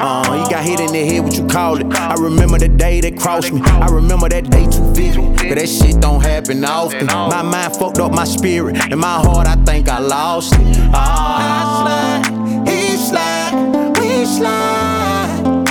uh, 0.00 0.44
you 0.44 0.50
got 0.50 0.64
hit 0.64 0.80
in 0.80 0.92
the 0.92 1.04
head, 1.04 1.22
what 1.22 1.36
you 1.36 1.46
call 1.46 1.78
it? 1.78 1.86
I 1.94 2.14
remember 2.14 2.58
the 2.58 2.68
day 2.68 3.00
they 3.00 3.10
crossed 3.10 3.52
me. 3.52 3.60
I 3.62 3.86
remember 3.86 4.28
that 4.28 4.50
day 4.50 4.66
too 4.66 4.92
vivid. 4.92 5.36
But 5.36 5.56
that 5.56 5.68
shit 5.68 6.00
don't 6.00 6.22
happen 6.22 6.64
often. 6.64 7.06
My 7.06 7.42
mind 7.42 7.76
fucked 7.76 7.98
up 7.98 8.12
my 8.12 8.24
spirit. 8.24 8.76
In 8.92 8.98
my 8.98 9.18
heart, 9.20 9.46
I 9.46 9.56
think 9.64 9.88
I 9.88 9.98
lost 9.98 10.54
it. 10.54 10.60
Uh, 10.60 10.94
I 10.94 11.74
slide, 11.82 12.68
he 12.68 12.96
slide, 12.96 13.54
we 13.98 14.24
slide. 14.24 15.64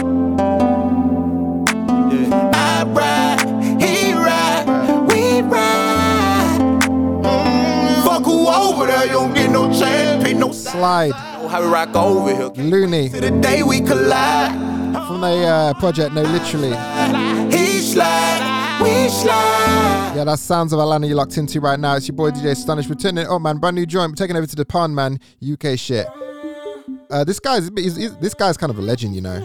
I 2.55 2.83
ride, 2.87 3.81
he 3.81 4.13
ride, 4.13 4.65
we 5.09 5.41
ride. 5.41 6.83
Fuck 8.03 8.25
who 8.25 8.47
over 8.47 8.85
there, 8.87 9.05
you 9.05 9.13
don't 9.13 9.33
get 9.33 9.49
no 9.51 9.71
chance, 9.71 10.23
pick 10.23 10.37
no 10.37 10.51
Slide. 10.51 11.12
Know 11.53 11.59
how 11.59 11.67
we 11.67 11.71
rock 11.71 11.95
over 11.95 12.35
here. 12.35 12.65
Looney. 12.65 13.09
To 13.09 13.21
the 13.21 13.29
day 13.29 13.61
we 13.61 13.79
collide. 13.79 14.53
From 15.05 15.21
the 15.21 15.45
uh, 15.45 15.73
project, 15.75 16.15
no, 16.15 16.23
literally. 16.23 16.69
He 17.55 17.77
slide, 17.77 18.79
we 18.81 19.07
slide. 19.09 20.13
Yeah, 20.15 20.23
that's 20.23 20.41
Sounds 20.41 20.73
of 20.73 20.79
Atlanta 20.79 21.05
you're 21.05 21.15
locked 21.15 21.37
into 21.37 21.61
right 21.61 21.79
now. 21.79 21.95
It's 21.95 22.07
your 22.07 22.15
boy 22.15 22.31
DJ 22.31 22.53
Astonish. 22.53 22.89
We're 22.89 22.95
turning 22.95 23.25
it 23.25 23.29
up, 23.29 23.39
man. 23.39 23.59
Brand 23.59 23.75
new 23.75 23.85
joint. 23.85 24.13
We're 24.13 24.15
taking 24.15 24.35
over 24.35 24.47
to 24.47 24.55
the 24.55 24.65
pond, 24.65 24.95
man. 24.95 25.19
UK 25.47 25.77
shit. 25.77 26.07
Uh, 27.11 27.23
this 27.23 27.39
guy's 27.39 27.69
he's, 27.75 27.97
he's, 27.97 28.17
this 28.17 28.33
guy's 28.33 28.57
kind 28.57 28.71
of 28.71 28.79
a 28.79 28.81
legend, 28.81 29.13
you 29.13 29.21
know. 29.21 29.39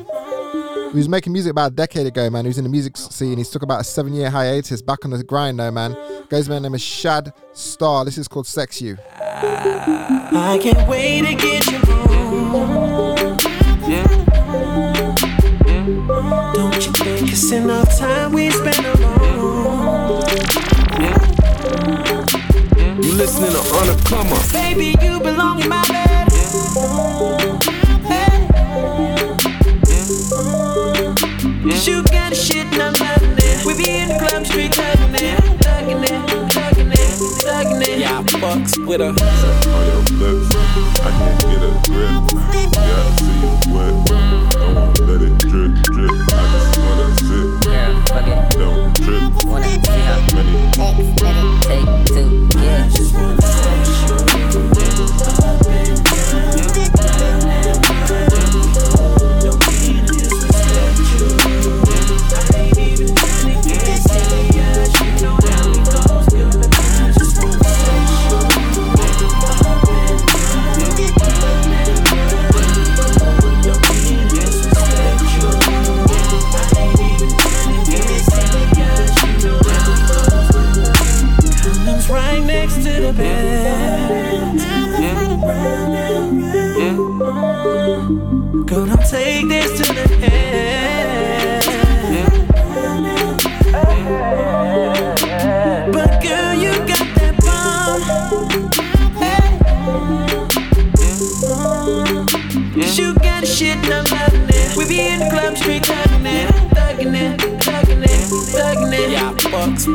He 0.93 0.97
was 0.97 1.11
making 1.11 1.35
music 1.35 1.51
about 1.51 1.73
a 1.73 1.75
decade 1.75 2.07
ago, 2.07 2.31
man. 2.31 2.47
He 2.47 2.49
was 2.49 2.57
in 2.57 2.65
the 2.65 2.71
music 2.71 2.97
scene. 2.97 3.37
He's 3.37 3.51
took 3.51 3.61
about 3.61 3.83
a 3.83 3.85
seven 3.85 4.15
year 4.15 4.31
hiatus. 4.31 4.81
Back 4.81 5.05
on 5.05 5.11
the 5.11 5.23
grind, 5.23 5.59
though, 5.61 5.71
man. 5.71 5.95
Goes 6.31 6.49
by 6.49 6.55
the 6.55 6.61
name 6.61 6.73
of 6.73 6.81
Shad 6.81 7.35
Star. 7.53 8.07
This 8.07 8.17
is 8.17 8.29
called 8.29 8.47
Sex 8.47 8.81
You. 8.81 8.97
I 9.11 10.59
can't 10.63 10.89
wait 10.89 11.27
to 11.27 11.35
get 11.35 11.67
you 11.67 11.98
Don't 16.55 16.87
you 16.87 16.93
think 16.93 17.33
it's 17.33 17.51
enough 17.51 17.99
time 17.99 18.33
we 18.33 18.51
spend 18.51 18.87
alone? 18.87 20.23
You 23.03 23.13
listening 23.15 23.51
to 23.51 23.59
On 23.59 23.87
the 23.87 23.95
Come 24.09 24.29
Baby, 24.53 24.95
you 25.03 25.19
belong 25.21 25.63
in 25.63 25.69
my 25.69 25.83
bed. 25.89 26.29
You 31.87 32.03
with 38.89 39.01
her. 39.01 39.09
on 39.09 39.15
your 39.87 40.03
lips. 40.17 40.57
I 40.57 41.11
can't 41.11 41.41
get 41.43 41.61
a 41.61 41.73
grip. 41.91 42.25
Yeah, 42.73 43.05
I 43.05 43.17
see 43.21 43.37
you 43.45 43.53
wet. 43.75 43.93
Don't 44.09 44.75
wanna 44.75 45.03
let 45.03 45.21
it 45.21 45.37
drip, 45.39 45.73
drip. 45.93 46.11
I 46.11 46.45
just 46.53 46.79
wanna 46.79 47.09
sip. 47.21 47.49
Girl, 47.69 47.95
fuck 48.09 48.27
it. 48.27 48.59
Don't 48.59 48.97
trip. 48.97 49.45
Wanna 49.45 49.69
see 49.69 50.03
how 50.09 50.21
Many 50.35 50.53
next 50.79 51.23
minute 51.23 51.63
take 51.69 51.91
two, 52.07 52.38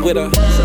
with 0.03 0.17
her. 0.17 0.62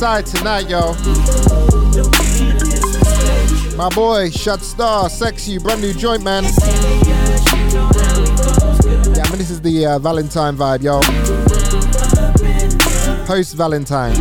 Tonight, 0.00 0.66
yo. 0.70 0.94
My 3.76 3.90
boy, 3.94 4.30
Shut 4.30 4.62
Star, 4.62 5.10
Sexy, 5.10 5.58
brand 5.58 5.82
new 5.82 5.92
joint, 5.92 6.24
man. 6.24 6.44
Yeah, 6.44 6.50
I 9.22 9.28
mean, 9.28 9.36
this 9.36 9.50
is 9.50 9.60
the 9.60 9.84
uh, 9.84 9.98
Valentine 9.98 10.56
vibe, 10.56 10.82
yo. 10.82 11.02
Post 13.26 13.56
Valentine. 13.56 14.14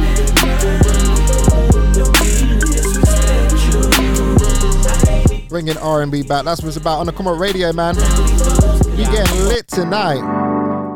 Bringing 5.48 5.78
R&B 5.78 6.24
back. 6.24 6.44
That's 6.44 6.62
what 6.62 6.68
it's 6.68 6.76
about 6.76 7.00
on 7.00 7.06
the 7.06 7.14
Come 7.14 7.28
On 7.28 7.40
Radio, 7.40 7.72
man. 7.72 7.96
We 8.98 9.06
getting 9.06 9.46
lit 9.46 9.70
tonight. 9.70 10.20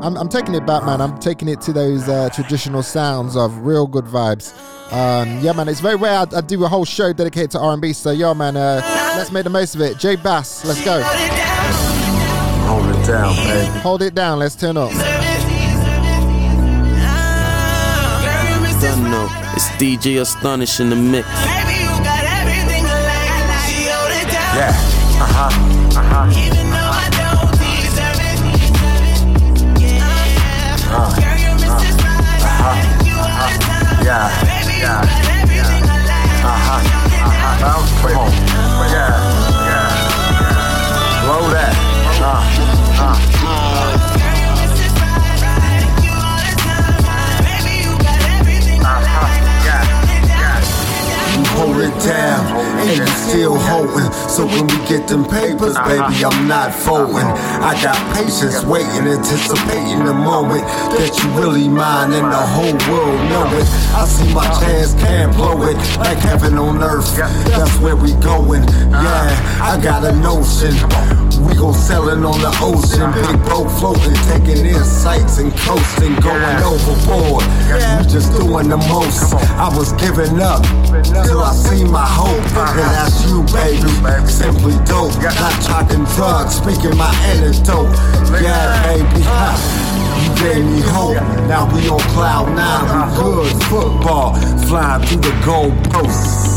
I'm, 0.04 0.18
I'm 0.18 0.28
taking 0.28 0.54
it 0.54 0.66
back, 0.66 0.84
man. 0.84 1.00
I'm 1.00 1.18
taking 1.20 1.48
it 1.48 1.62
to 1.62 1.72
those 1.72 2.10
uh, 2.10 2.28
traditional 2.34 2.84
sounds 2.84 3.38
of 3.38 3.60
real 3.60 3.88
good 3.88 4.04
vibes. 4.04 4.52
Um, 4.94 5.40
yeah, 5.40 5.54
man. 5.54 5.68
It's 5.70 5.80
very 5.80 5.96
rare 5.96 6.20
I, 6.20 6.28
I 6.38 6.42
do 6.42 6.64
a 6.64 6.68
whole 6.68 6.86
show 6.86 7.12
dedicated 7.14 7.50
to 7.52 7.60
R&B. 7.60 7.94
So, 7.94 8.12
yo, 8.12 8.36
man, 8.36 8.56
uh, 8.56 8.80
let's 9.18 9.32
make 9.32 9.44
the 9.44 9.50
most 9.50 9.74
of 9.74 9.82
it. 9.82 9.98
J 9.98 10.16
Bass, 10.16 10.64
let's 10.66 10.86
go. 10.86 11.02
Hold 11.02 12.96
it 12.96 13.08
down, 13.08 13.36
baby. 13.36 13.80
Hold 13.80 14.02
it 14.04 14.14
down. 14.14 14.38
Let's 14.38 14.56
turn 14.56 14.78
up. 14.78 14.92
Done 18.82 19.04
know. 19.10 19.28
It's 19.56 19.70
DJ 19.80 20.20
Astonish 20.22 20.80
in 20.80 20.90
the 20.90 20.96
mix. 20.96 21.28
Yeah. 24.56 24.70
Uh 25.20 25.26
huh. 25.26 26.00
Uh 26.00 26.04
huh. 26.04 26.54
Yeah. 34.04 34.43
Yeah. 34.84 35.00
Uh-huh. 36.44 36.82
Come 38.02 38.18
on. 38.18 38.32
Yeah. 38.92 39.16
Yeah. 39.64 40.04
That. 41.54 41.72
Uh. 42.20 42.44
Uh. 43.00 43.43
So 54.34 54.48
when 54.48 54.66
we 54.66 54.78
get 54.88 55.08
them 55.08 55.26
papers, 55.26 55.78
baby, 55.86 56.26
I'm 56.26 56.48
not 56.48 56.74
folding. 56.74 57.30
I 57.62 57.78
got 57.84 57.94
patience 58.18 58.66
waiting, 58.66 59.06
anticipating 59.06 60.06
the 60.06 60.14
moment 60.16 60.66
that 60.98 61.14
you 61.22 61.30
really 61.40 61.68
mine 61.70 62.14
and 62.14 62.26
the 62.34 62.42
whole 62.42 62.74
world 62.90 63.22
know 63.30 63.46
it. 63.54 63.68
I 63.94 64.06
see 64.10 64.34
my 64.34 64.50
chance, 64.60 64.96
can't 64.96 65.36
blow 65.36 65.62
it 65.70 65.78
like 66.00 66.18
heaven 66.18 66.58
on 66.58 66.82
earth. 66.82 67.16
That's 67.16 67.78
where 67.78 67.96
we 67.96 68.14
going. 68.26 68.64
Yeah, 68.90 69.62
I 69.62 69.80
got 69.80 70.04
a 70.04 70.12
notion. 70.18 70.74
We 71.46 71.54
gon' 71.54 71.74
sailin' 71.76 72.26
on 72.26 72.40
the 72.40 72.54
ocean, 72.64 73.12
big 73.14 73.38
boat 73.46 73.70
floating, 73.78 74.16
taking 74.32 74.66
insights 74.66 75.38
and 75.38 75.52
coasting, 75.62 76.16
going 76.26 76.58
overboard. 76.64 77.44
We 78.00 78.08
just 78.10 78.34
doing 78.34 78.70
the 78.70 78.78
most. 78.90 79.34
I 79.62 79.70
was 79.78 79.92
giving 79.94 80.42
up 80.42 80.64
till 81.26 81.44
I 81.44 81.54
see 81.54 81.84
my 81.84 82.06
hope, 82.08 82.42
and 82.58 82.90
that's 82.96 83.28
you, 83.28 83.44
baby. 83.54 83.92
Simply 84.28 84.74
dope, 84.86 85.14
Yeah. 85.22 85.34
Not 85.40 85.62
talking 85.62 86.06
drugs, 86.16 86.56
speaking 86.56 86.98
my 86.98 87.14
antidote. 87.32 87.92
Yeah, 88.42 88.84
baby. 88.84 89.22
Ha. 89.24 89.84
You 90.24 90.30
gave 90.42 90.66
me 90.66 90.82
hope. 90.82 91.16
Now 91.48 91.66
we 91.74 91.88
on 91.90 92.00
cloud 92.14 92.56
nine. 92.56 92.84
We 92.86 93.16
good 93.18 93.64
football, 93.64 94.36
flying 94.68 95.06
through 95.06 95.22
the 95.22 95.34
gold 95.46 95.74
posts. 95.92 96.54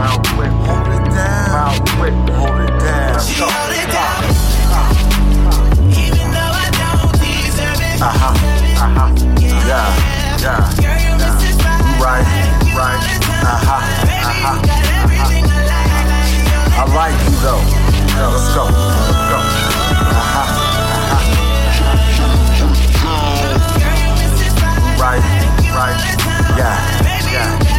Hold 0.00 0.88
it 0.88 1.10
down. 1.10 1.68
Hold 2.38 2.60
it 2.60 2.78
down. 2.80 3.18
Hold 3.18 3.72
it 3.72 3.90
down. 3.92 4.30
Uh-huh. 8.02 8.32
Uh-huh. 8.80 9.08
Yeah. 9.68 10.40
Yeah. 10.40 10.72
You 10.80 11.00
right. 12.00 12.24
Right. 12.74 12.96
Uh-huh. 13.44 13.76
Uh-huh. 13.76 14.48
Uh-huh. 14.48 14.90
I 14.90 14.99
like 16.94 17.14
you 17.24 17.36
though. 17.40 17.62
Yeah, 18.14 18.28
let's 18.28 18.54
go. 18.54 18.64
Let's 18.64 19.24
go. 19.30 19.38
Uh-huh. 20.10 20.42
Uh-huh. 20.42 20.70
Right. 25.00 25.24
Right. 25.72 25.96
Yeah. 26.58 26.76
Yeah. 27.32 27.70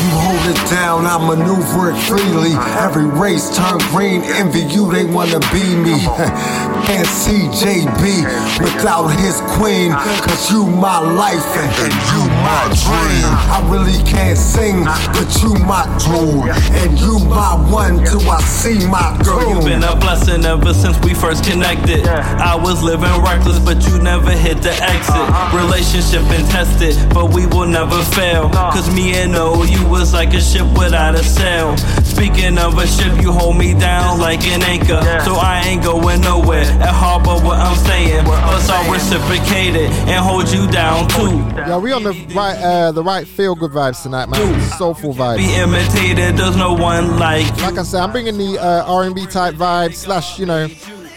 You 0.00 0.08
hold 0.16 0.44
it 0.48 0.70
down, 0.70 1.06
I 1.06 1.18
maneuver 1.20 1.90
it 1.90 1.98
freely. 2.08 2.56
Every 2.80 3.04
race 3.04 3.54
turn 3.54 3.78
green, 3.92 4.22
envy 4.24 4.62
you, 4.62 4.90
they 4.90 5.04
wanna 5.04 5.40
be 5.52 5.76
me. 5.76 6.00
Can't 6.88 7.06
see 7.06 7.46
JB 7.52 8.24
without 8.58 9.08
his 9.08 9.40
queen, 9.54 9.92
cause 9.92 10.50
you 10.50 10.66
my 10.66 10.98
life 10.98 11.46
and, 11.56 11.70
and 11.84 11.94
you 12.10 12.39
my 12.42 12.64
dream. 12.72 13.24
I 13.52 13.58
really 13.68 14.02
can't 14.04 14.38
sing, 14.38 14.84
but 14.84 15.28
you 15.42 15.54
my 15.64 15.84
tune, 16.00 16.48
and 16.80 16.98
you 16.98 17.18
my 17.28 17.54
one 17.70 18.04
till 18.04 18.28
I 18.30 18.40
see 18.42 18.86
my 18.86 19.18
Girl, 19.24 19.54
you've 19.54 19.64
been 19.64 19.84
a 19.84 19.96
blessing 19.96 20.44
ever 20.44 20.72
since 20.72 20.98
we 21.04 21.14
first 21.14 21.44
connected. 21.44 22.06
I 22.06 22.56
was 22.56 22.82
living 22.82 23.10
reckless, 23.22 23.58
but 23.58 23.86
you 23.86 24.00
never 24.02 24.30
hit 24.30 24.62
the 24.62 24.72
exit. 24.72 25.14
Uh-huh. 25.14 25.58
Relationship 25.64 26.22
been 26.28 26.46
tested, 26.48 26.96
but 27.12 27.32
we 27.34 27.46
will 27.46 27.66
never 27.66 28.02
fail. 28.16 28.48
Cause 28.50 28.92
me 28.94 29.14
and 29.16 29.34
O, 29.36 29.62
you 29.64 29.84
was 29.86 30.12
like 30.14 30.32
a 30.34 30.40
ship 30.40 30.66
without 30.78 31.14
a 31.14 31.24
sail. 31.24 31.76
Speaking 32.20 32.58
of 32.58 32.76
a 32.76 32.86
ship, 32.86 33.22
you 33.22 33.32
hold 33.32 33.56
me 33.56 33.72
down 33.72 34.20
like 34.20 34.46
an 34.46 34.62
anchor. 34.62 35.00
So 35.24 35.36
I 35.36 35.62
ain't 35.64 35.82
going 35.82 36.20
nowhere. 36.20 36.64
At 36.64 36.92
harbor, 36.92 37.42
what 37.42 37.58
I'm 37.58 37.74
saying. 37.86 38.26
Plus, 38.26 38.68
I'll 38.68 38.92
reciprocate 38.92 39.74
it 39.74 39.90
and 39.90 40.22
hold 40.22 40.50
you 40.50 40.70
down 40.70 41.08
too. 41.08 41.38
Yeah, 41.56 41.78
we 41.78 41.92
on 41.92 42.02
the 42.02 42.12
right, 42.34 42.58
uh, 42.58 42.92
the 42.92 43.02
right 43.02 43.26
feel 43.26 43.54
good 43.54 43.70
vibes 43.70 44.02
tonight, 44.02 44.28
man. 44.28 44.60
Soulful 44.72 45.14
vibes. 45.14 45.38
Be 45.38 45.54
imitated, 45.54 46.36
there's 46.36 46.58
no 46.58 46.74
one 46.74 47.18
like 47.18 47.46
Like 47.62 47.78
I 47.78 47.82
said, 47.84 48.02
I'm 48.02 48.12
bringing 48.12 48.36
the 48.36 48.58
uh, 48.58 48.84
R&B 48.84 49.24
type 49.24 49.54
vibe 49.54 49.94
slash, 49.94 50.38
you 50.38 50.44
know, 50.44 50.68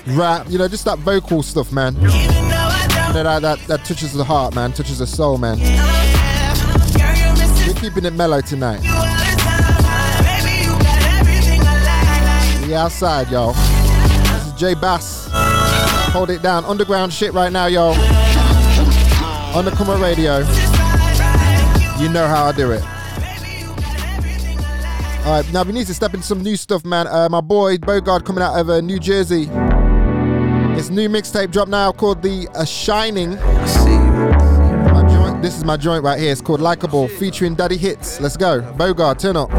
rap. 0.08 0.50
You 0.50 0.58
know, 0.58 0.70
just 0.70 0.86
that 0.86 1.00
vocal 1.00 1.44
stuff, 1.44 1.74
man. 1.74 1.96
You 1.96 2.08
know 2.08 3.24
that 3.24 3.42
that, 3.42 3.60
that 3.68 3.84
touches 3.84 4.14
the 4.14 4.24
heart, 4.24 4.56
man. 4.56 4.72
Touches 4.72 5.00
the 5.00 5.08
soul, 5.08 5.38
man. 5.38 5.60
We're 7.68 7.74
keeping 7.74 8.06
it 8.06 8.14
mellow 8.14 8.40
tonight. 8.40 9.13
Outside, 12.76 13.30
y'all. 13.30 13.54
This 13.54 14.48
is 14.48 14.54
J 14.54 14.74
Bass. 14.74 15.30
Hold 16.12 16.30
it 16.30 16.42
down. 16.42 16.66
Underground 16.66 17.14
shit 17.14 17.34
right 17.34 17.52
now, 17.52 17.68
y'all. 17.68 17.94
Come 19.54 20.02
Radio. 20.02 20.40
You 22.00 22.10
know 22.10 22.28
how 22.28 22.46
I 22.46 22.54
do 22.56 22.72
it. 22.72 22.84
All 25.26 25.42
right, 25.42 25.54
now 25.54 25.64
we 25.64 25.72
need 25.72 25.88
to 25.88 25.94
step 25.94 26.14
into 26.14 26.26
some 26.26 26.42
new 26.42 26.58
stuff, 26.58 26.84
man. 26.84 27.08
Uh, 27.08 27.30
my 27.30 27.42
boy 27.42 27.78
Bogard 27.78 28.26
coming 28.26 28.44
out 28.44 28.60
of 28.60 28.70
uh, 28.70 28.82
New 28.82 29.00
Jersey. 29.00 29.46
His 30.76 30.90
new 30.90 31.08
mixtape 31.08 31.52
dropped 31.52 31.70
now 31.70 31.92
called 31.92 32.22
The 32.22 32.48
uh, 32.56 32.66
Shining. 32.66 33.38
My 35.44 35.50
joint, 35.50 35.52
this 35.52 35.58
is 35.58 35.66
my 35.66 35.76
joint 35.76 36.04
right 36.04 36.20
here. 36.20 36.32
It's 36.32 36.40
called 36.40 36.62
Likeable, 36.62 37.10
featuring 37.10 37.56
Daddy 37.56 37.76
Hits. 37.76 38.22
Let's 38.22 38.38
go. 38.38 38.62
Bogard, 38.80 39.20
turn 39.20 39.36
up. 39.36 39.52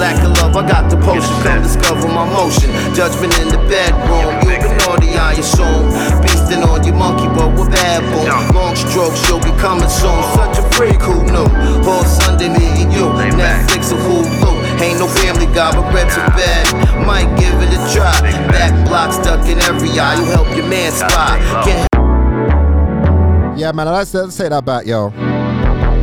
Lack 0.00 0.16
of 0.24 0.32
love, 0.40 0.56
I 0.56 0.66
got 0.66 0.88
the 0.88 0.96
potion. 0.96 1.28
Come 1.44 1.62
discover 1.62 2.08
my 2.08 2.24
motion. 2.24 2.72
Judgment 2.96 3.36
in 3.40 3.48
the 3.52 3.60
bedroom. 3.68 4.32
You 4.48 4.56
can 4.56 4.72
naughty, 4.80 5.12
I 5.12 5.36
assume. 5.36 5.92
Beasting 6.24 6.64
on 6.64 6.84
your 6.84 6.96
monkey, 6.96 7.28
but 7.36 7.52
with 7.52 7.68
bad 7.68 8.00
boom. 8.08 8.56
Long 8.56 8.76
strokes, 8.76 9.20
you'll 9.28 9.44
be 9.44 9.52
coming 9.60 9.92
soon. 9.92 10.16
Such 10.40 10.56
a 10.56 10.64
freak 10.72 11.00
who 11.04 11.20
knew. 11.28 11.48
Whole 11.84 12.04
Sunday, 12.04 12.48
me 12.48 12.88
and 12.88 12.92
you. 12.92 13.04
Netflix 13.36 13.92
or 13.92 14.00
Hulu. 14.00 14.80
Ain't 14.80 15.00
no 15.00 15.06
family 15.20 15.46
guy, 15.52 15.68
but 15.76 15.84
rent 15.92 16.08
to 16.16 16.24
bed. 16.32 16.64
Might 17.04 17.28
give 17.36 17.52
it 17.60 17.76
a 17.76 17.80
try. 17.92 18.16
Back 18.48 18.72
block 18.88 19.12
stuck 19.12 19.44
in 19.48 19.60
every 19.68 19.92
eye. 20.00 20.16
You 20.16 20.24
help 20.32 20.48
your 20.56 20.66
man 20.68 20.92
spot. 20.92 21.36
Can't 21.64 21.85
Yeah, 23.56 23.72
man, 23.72 23.86
let's, 23.86 24.12
let's 24.12 24.34
say 24.34 24.50
that 24.50 24.66
back, 24.66 24.84
yo. 24.84 25.08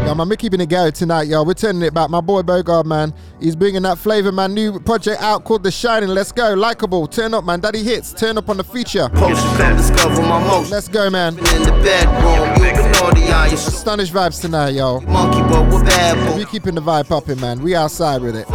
Yo, 0.05 0.15
man, 0.15 0.27
we're 0.27 0.35
keeping 0.35 0.59
it 0.59 0.69
going 0.69 0.91
tonight, 0.91 1.27
yo. 1.27 1.43
We're 1.43 1.53
turning 1.53 1.83
it 1.83 1.93
back. 1.93 2.09
My 2.09 2.19
boy 2.19 2.41
Bogard, 2.41 2.85
man, 2.85 3.13
he's 3.39 3.55
bringing 3.55 3.83
that 3.83 3.99
flavor, 3.99 4.31
man. 4.31 4.53
New 4.53 4.79
project 4.79 5.21
out 5.21 5.45
called 5.45 5.63
The 5.63 5.71
Shining. 5.71 6.09
Let's 6.09 6.31
go. 6.31 6.55
Likeable. 6.55 7.07
Turn 7.07 7.33
up, 7.33 7.45
man. 7.45 7.59
Daddy 7.59 7.83
hits. 7.83 8.11
Turn 8.11 8.37
up 8.37 8.49
on 8.49 8.57
the 8.57 8.63
feature. 8.63 9.07
Potion, 9.09 9.37
come 9.55 9.77
discover 9.77 10.21
my 10.23 10.39
motion. 10.45 10.71
Let's 10.71 10.87
go, 10.87 11.09
man. 11.09 11.37
In 11.37 11.43
the 11.63 11.71
bedroom, 11.83 12.65
you 12.65 12.73
can 12.73 12.91
naughty, 12.91 13.23
I 13.31 13.47
assume. 13.47 13.73
Astonish 13.73 14.11
vibes 14.11 14.41
tonight, 14.41 14.71
yo. 14.71 14.99
Monkey, 15.01 15.41
but 15.41 15.71
with 15.73 15.85
bad 15.85 16.15
boom. 16.27 16.37
We 16.37 16.45
keeping 16.45 16.75
the 16.75 16.81
vibe 16.81 17.07
popping, 17.07 17.39
man. 17.39 17.61
We 17.61 17.75
outside 17.75 18.21
with 18.21 18.35
it. 18.35 18.47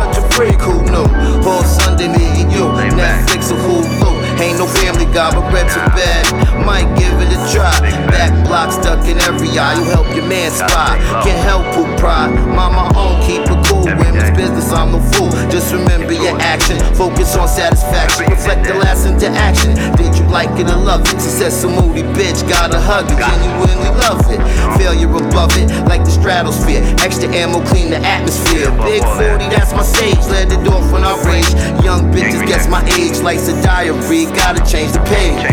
A. 4.39 4.49
Ain't 4.49 4.59
no 4.59 4.67
family 4.67 5.05
guy, 5.13 5.35
but 5.35 5.53
rent 5.53 5.69
to 5.75 5.83
bed. 5.95 6.25
Might 6.65 6.89
give 6.97 7.13
it 7.21 7.31
a 7.35 7.39
try. 7.53 7.75
Back 8.09 8.33
block 8.47 8.73
stuck 8.73 9.05
in 9.07 9.19
every 9.27 9.51
eye. 9.59 9.75
You 9.75 9.85
help 9.91 10.07
your 10.15 10.27
man 10.27 10.51
spot. 10.51 10.99
Can't 11.25 11.43
help 11.43 11.67
who 11.75 11.85
pride. 11.99 12.31
Mind 12.55 12.75
my 12.75 12.89
own, 12.95 13.21
keep 13.27 13.43
it 13.43 13.61
cool. 13.67 13.85
Women's 13.85 14.31
business, 14.37 14.71
I'm 14.73 14.93
no 14.93 15.01
fool. 15.13 15.31
Just 15.51 15.73
remember 15.73 16.13
your 16.13 16.39
action. 16.41 16.79
Focus 16.95 17.37
on 17.37 17.49
satisfaction. 17.49 18.31
Reflect 18.31 18.65
the 18.65 18.75
last 18.75 19.07
interaction. 19.07 19.75
Did 19.97 20.17
you 20.17 20.25
like 20.31 20.51
it 20.59 20.71
or 20.71 20.77
love 20.77 21.03
it? 21.03 21.21
Said 21.21 21.53
some 21.53 21.75
moody 21.75 22.03
bitch. 22.15 22.47
Gotta 22.49 22.79
hug 22.79 23.11
it. 23.11 23.19
Genuinely 23.19 23.91
love 23.99 24.23
it. 24.31 24.41
Failure 24.79 25.11
above 25.11 25.57
it, 25.57 25.69
like 25.89 26.05
the 26.05 26.11
stratosphere. 26.11 26.83
Extra 27.01 27.29
ammo, 27.35 27.65
clean 27.67 27.91
the 27.91 27.99
atmosphere. 27.99 28.71
Big 28.87 29.03
40, 29.03 29.51
that's 29.51 29.73
my 29.73 29.83
stage. 29.83 30.19
Let 30.31 30.53
it 30.53 30.67
off 30.69 30.93
when 30.93 31.05
I 31.05 31.15
rage. 31.27 31.51
Young 31.85 32.13
bitches 32.13 32.47
guess 32.47 32.69
my 32.69 32.85
age. 32.95 33.19
Life's 33.21 33.49
a 33.49 33.63
diary. 33.63 34.28
Gotta 34.35 34.65
change 34.65 34.93
the 34.93 35.01
page. 35.05 35.45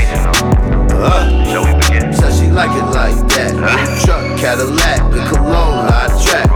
Uh, 0.91 2.11
said 2.13 2.33
she 2.33 2.51
like 2.51 2.71
it 2.71 2.85
like 2.95 3.15
that. 3.35 3.53
New 3.53 4.05
truck, 4.05 4.39
Cadillac, 4.39 5.11
the 5.11 5.19
cologne, 5.27 5.87
I 5.91 6.07
track. 6.23 6.49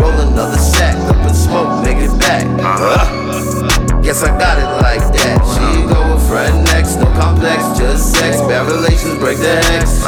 Roll 0.00 0.10
another 0.10 0.58
sack, 0.58 0.96
up 1.08 1.16
and 1.16 1.36
smoke, 1.36 1.84
make 1.84 1.98
it 1.98 2.18
back. 2.18 2.44
Uh, 2.60 4.00
guess 4.02 4.22
I 4.22 4.36
got 4.38 4.58
it 4.58 4.70
like 4.82 5.00
that. 5.14 5.38
She 5.54 5.86
go 5.86 6.14
with 6.14 6.26
friend 6.28 6.64
next, 6.66 6.96
no 6.96 7.06
complex, 7.14 7.62
just 7.78 8.12
sex. 8.12 8.40
Bad 8.42 8.66
relations 8.66 9.18
break 9.18 9.38
the 9.38 9.54
hex. 9.70 10.02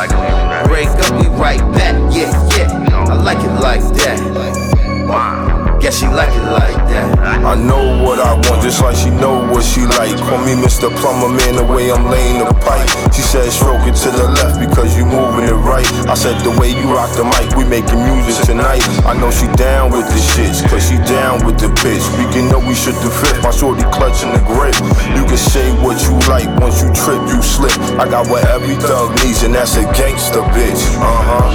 Break 0.66 0.88
up, 0.88 1.20
we 1.20 1.29
right 1.38 1.61
back. 1.72 1.94
Yeah, 2.14 2.33
yeah, 2.57 3.07
I 3.11 3.14
like 3.14 3.38
it 3.38 3.52
like 3.61 3.83
that. 4.02 5.55
Guess 5.87 6.03
she 6.03 6.11
like 6.11 6.35
it 6.35 6.42
like 6.51 6.75
that. 6.90 7.14
I 7.46 7.55
know 7.55 8.03
what 8.03 8.18
I 8.18 8.35
want, 8.35 8.59
just 8.59 8.83
like 8.83 8.99
she 8.99 9.07
know 9.22 9.46
what 9.55 9.62
she 9.62 9.87
like. 9.87 10.18
Call 10.27 10.42
me 10.42 10.59
Mr. 10.59 10.90
Plumber, 10.90 11.31
man, 11.31 11.55
the 11.55 11.62
way 11.62 11.94
I'm 11.94 12.11
laying 12.11 12.42
the 12.42 12.51
pipe. 12.59 12.90
She 13.14 13.22
said 13.22 13.46
stroke 13.55 13.87
it 13.87 13.94
to 14.03 14.11
the 14.11 14.27
left 14.35 14.59
because 14.59 14.99
you 14.99 15.07
moving 15.07 15.46
it 15.46 15.55
right. 15.62 15.87
I 16.11 16.18
said 16.18 16.42
the 16.42 16.51
way 16.59 16.75
you 16.75 16.90
rock 16.90 17.14
the 17.14 17.22
mic, 17.22 17.55
we 17.55 17.62
making 17.62 18.03
music 18.03 18.35
tonight. 18.51 18.83
I 19.07 19.14
know 19.14 19.31
she 19.31 19.46
down 19.55 19.94
with 19.94 20.11
the 20.11 20.18
shits, 20.18 20.59
cause 20.66 20.83
she 20.83 20.99
down 21.07 21.46
with 21.46 21.62
the 21.62 21.70
bitch. 21.79 22.03
We 22.18 22.27
can 22.35 22.51
know 22.51 22.59
we 22.59 22.75
should 22.75 22.99
the 23.07 23.11
fifth, 23.22 23.46
my 23.46 23.55
shorty 23.55 23.87
clutching 23.94 24.35
the 24.35 24.42
grip. 24.42 24.75
You 25.14 25.22
can 25.22 25.38
say 25.38 25.70
what 25.87 26.03
you 26.03 26.18
like, 26.27 26.51
once 26.59 26.83
you 26.83 26.90
trip, 26.99 27.22
you 27.31 27.38
slip. 27.46 27.79
I 27.94 28.11
got 28.11 28.27
what 28.27 28.42
every 28.51 28.75
thug 28.83 29.14
needs, 29.22 29.46
and 29.46 29.55
that's 29.55 29.79
a 29.79 29.87
gangster 29.94 30.42
bitch. 30.51 30.83
Uh 30.99 31.14
huh. 31.31 31.46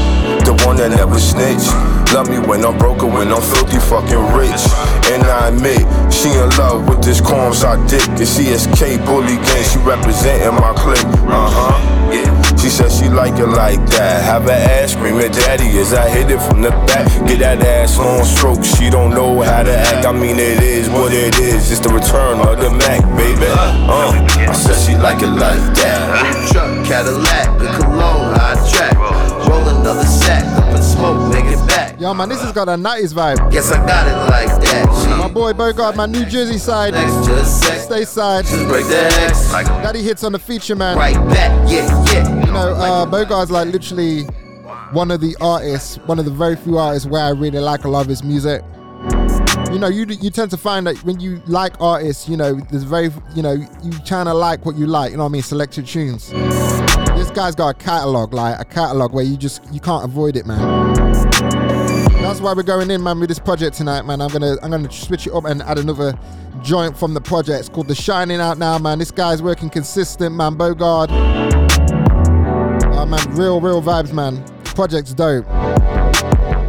The 0.48 0.56
one 0.64 0.80
that 0.80 0.96
never 0.96 1.20
snitch. 1.20 1.68
Love 2.12 2.28
me 2.28 2.40
when 2.40 2.66
I'm 2.66 2.78
broke 2.78 3.04
or 3.04 3.10
when 3.10 3.32
I'm 3.32 3.42
filthy 3.42 3.80
fucking 3.80 4.20
rich. 4.38 4.62
And 5.12 5.24
I 5.24 5.50
admit, 5.50 5.82
she 6.14 6.30
in 6.30 6.50
love 6.58 6.88
with 6.88 7.02
this 7.04 7.20
corns 7.20 7.64
I 7.64 7.76
dick. 7.88 8.04
The 8.16 8.26
CSK 8.26 9.06
bully 9.06 9.36
gang, 9.36 9.64
she 9.66 9.80
representing 9.80 10.56
my 10.56 10.74
clique. 10.74 11.04
Uh 11.28 11.50
huh. 11.50 12.12
Yeah. 12.12 12.42
She 12.58 12.70
said 12.70 12.92
she 12.92 13.10
like 13.10 13.40
it 13.40 13.48
like 13.48 13.80
that. 13.98 14.22
Have 14.24 14.44
her 14.44 14.52
ass 14.52 14.94
screaming, 14.94 15.32
Daddy, 15.32 15.80
as 15.80 15.94
I 15.94 16.08
hit 16.10 16.30
it 16.30 16.40
from 16.40 16.62
the 16.62 16.70
back. 16.86 17.08
Get 17.28 17.40
that 17.40 17.62
ass 17.64 17.98
on 17.98 18.24
stroke. 18.26 18.64
She 18.64 18.90
don't 18.90 19.12
know 19.12 19.42
how 19.42 19.64
to 19.64 19.74
act. 19.74 20.06
I 20.06 20.12
mean, 20.12 20.38
it 20.38 20.62
is 20.62 20.90
what 20.90 21.14
it 21.14 21.40
is. 21.40 21.72
It's 21.72 21.80
the 21.80 21.90
return 21.90 22.40
of 22.40 22.60
the 22.60 22.70
Mac, 22.70 23.02
baby. 23.18 23.48
Uh, 23.48 24.22
I 24.48 24.54
said 24.54 24.78
she 24.78 24.96
like 24.98 25.24
it 25.24 25.34
like 25.34 25.60
that. 25.82 26.52
Truck, 26.52 26.86
Cadillac, 26.86 27.58
the 27.58 27.68
cologne, 27.82 28.36
I 28.36 28.54
track. 28.70 28.96
Roll 29.48 29.68
another 29.70 30.06
sack, 30.06 30.46
Yo, 32.02 32.16
man, 32.16 32.28
this 32.30 32.42
has 32.42 32.52
got 32.52 32.68
a 32.68 32.72
90s 32.72 33.14
vibe. 33.14 33.52
Guess 33.52 33.72
I 33.72 33.86
got 33.86 34.08
it 34.08 34.32
like 34.32 34.60
that. 34.64 35.18
My 35.20 35.28
boy 35.28 35.54
Bogard, 35.54 35.96
my 35.96 36.08
New 36.08 36.26
Jersey 36.26 36.58
side. 36.58 36.96
next, 36.96 37.28
just 37.28 37.62
sex. 37.62 37.84
Stay 37.84 38.06
side. 38.06 38.44
Break 38.68 38.88
the 38.88 39.04
hex. 39.20 39.52
Daddy 39.52 40.02
hits 40.02 40.24
on 40.24 40.32
the 40.32 40.40
feature, 40.40 40.76
man. 40.76 40.98
Right 40.98 41.14
back, 41.30 41.52
yeah, 41.70 42.06
yeah. 42.12 42.44
You 42.44 42.52
know, 42.52 42.74
uh, 42.74 43.06
Bogard's 43.06 43.52
like 43.52 43.68
literally 43.68 44.24
one 44.94 45.12
of 45.12 45.22
the 45.22 45.38
artists, 45.42 45.98
one 46.08 46.18
of 46.18 46.26
the 46.26 46.32
very 46.32 46.56
few 46.56 46.80
artists 46.80 47.08
where 47.08 47.24
I 47.24 47.30
really 47.30 47.60
like 47.60 47.84
a 47.84 47.88
lot 47.88 48.02
of 48.02 48.08
his 48.08 48.24
music. 48.24 48.64
You 49.72 49.78
know, 49.78 49.88
you 49.88 50.08
you 50.08 50.32
tend 50.32 50.50
to 50.50 50.58
find 50.58 50.88
that 50.88 50.98
when 51.04 51.20
you 51.20 51.40
like 51.46 51.80
artists, 51.80 52.28
you 52.28 52.36
know, 52.36 52.56
there's 52.72 52.82
very, 52.82 53.12
you 53.36 53.44
know, 53.44 53.54
you 53.84 53.92
kind 54.08 54.28
of 54.28 54.38
like 54.38 54.66
what 54.66 54.76
you 54.76 54.88
like. 54.88 55.12
You 55.12 55.18
know 55.18 55.26
what 55.26 55.30
I 55.30 55.34
mean? 55.34 55.44
Selected 55.44 55.86
tunes. 55.86 56.32
This 56.32 57.30
guy's 57.30 57.54
got 57.54 57.70
a 57.70 57.74
catalog, 57.76 58.34
like 58.34 58.60
a 58.60 58.66
catalog 58.66 59.14
where 59.14 59.24
you 59.24 59.38
just 59.38 59.62
you 59.72 59.80
can't 59.80 60.04
avoid 60.04 60.36
it, 60.36 60.48
man. 60.48 61.01
That's 62.32 62.40
why 62.40 62.54
we're 62.54 62.64
going 62.64 62.90
in, 62.90 63.04
man, 63.04 63.20
with 63.20 63.28
this 63.28 63.40
project 63.40 63.76
tonight, 63.76 64.04
man. 64.04 64.22
I'm 64.22 64.30
gonna 64.30 64.56
I'm 64.64 64.72
gonna 64.72 64.90
switch 64.90 65.28
it 65.28 65.34
up 65.34 65.44
and 65.44 65.62
add 65.64 65.78
another 65.78 66.18
joint 66.64 66.98
from 66.98 67.14
the 67.14 67.20
project. 67.20 67.60
It's 67.60 67.68
called 67.68 67.90
The 67.90 67.94
Shining 67.94 68.40
out 68.40 68.58
now, 68.58 68.78
man. 68.78 69.00
This 69.00 69.12
guy's 69.12 69.42
working 69.42 69.70
consistent, 69.70 70.34
man. 70.34 70.56
Bogard. 70.56 71.10
Oh 72.96 73.06
man, 73.06 73.36
real, 73.36 73.60
real 73.60 73.82
vibes, 73.82 74.14
man. 74.14 74.42
Project's 74.64 75.14
dope. 75.14 75.46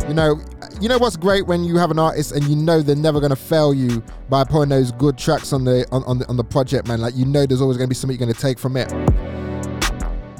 You 0.08 0.14
know, 0.14 0.40
you 0.80 0.88
know 0.88 0.98
what's 0.98 1.16
great 1.16 1.46
when 1.46 1.62
you 1.62 1.76
have 1.76 1.92
an 1.92 1.98
artist 2.00 2.32
and 2.32 2.42
you 2.48 2.56
know 2.56 2.82
they're 2.82 2.96
never 2.96 3.20
gonna 3.20 3.36
fail 3.36 3.72
you 3.72 4.02
by 4.28 4.42
putting 4.42 4.70
those 4.70 4.90
good 4.90 5.16
tracks 5.16 5.52
on 5.52 5.62
the 5.62 5.86
on, 5.92 6.02
on 6.06 6.18
the 6.18 6.28
on 6.28 6.36
the 6.36 6.42
project, 6.42 6.88
man. 6.88 7.00
Like 7.00 7.14
you 7.14 7.24
know 7.24 7.46
there's 7.46 7.60
always 7.60 7.76
gonna 7.76 7.86
be 7.86 7.94
something 7.94 8.18
you're 8.18 8.26
gonna 8.26 8.36
take 8.36 8.58
from 8.58 8.76
it. 8.76 8.88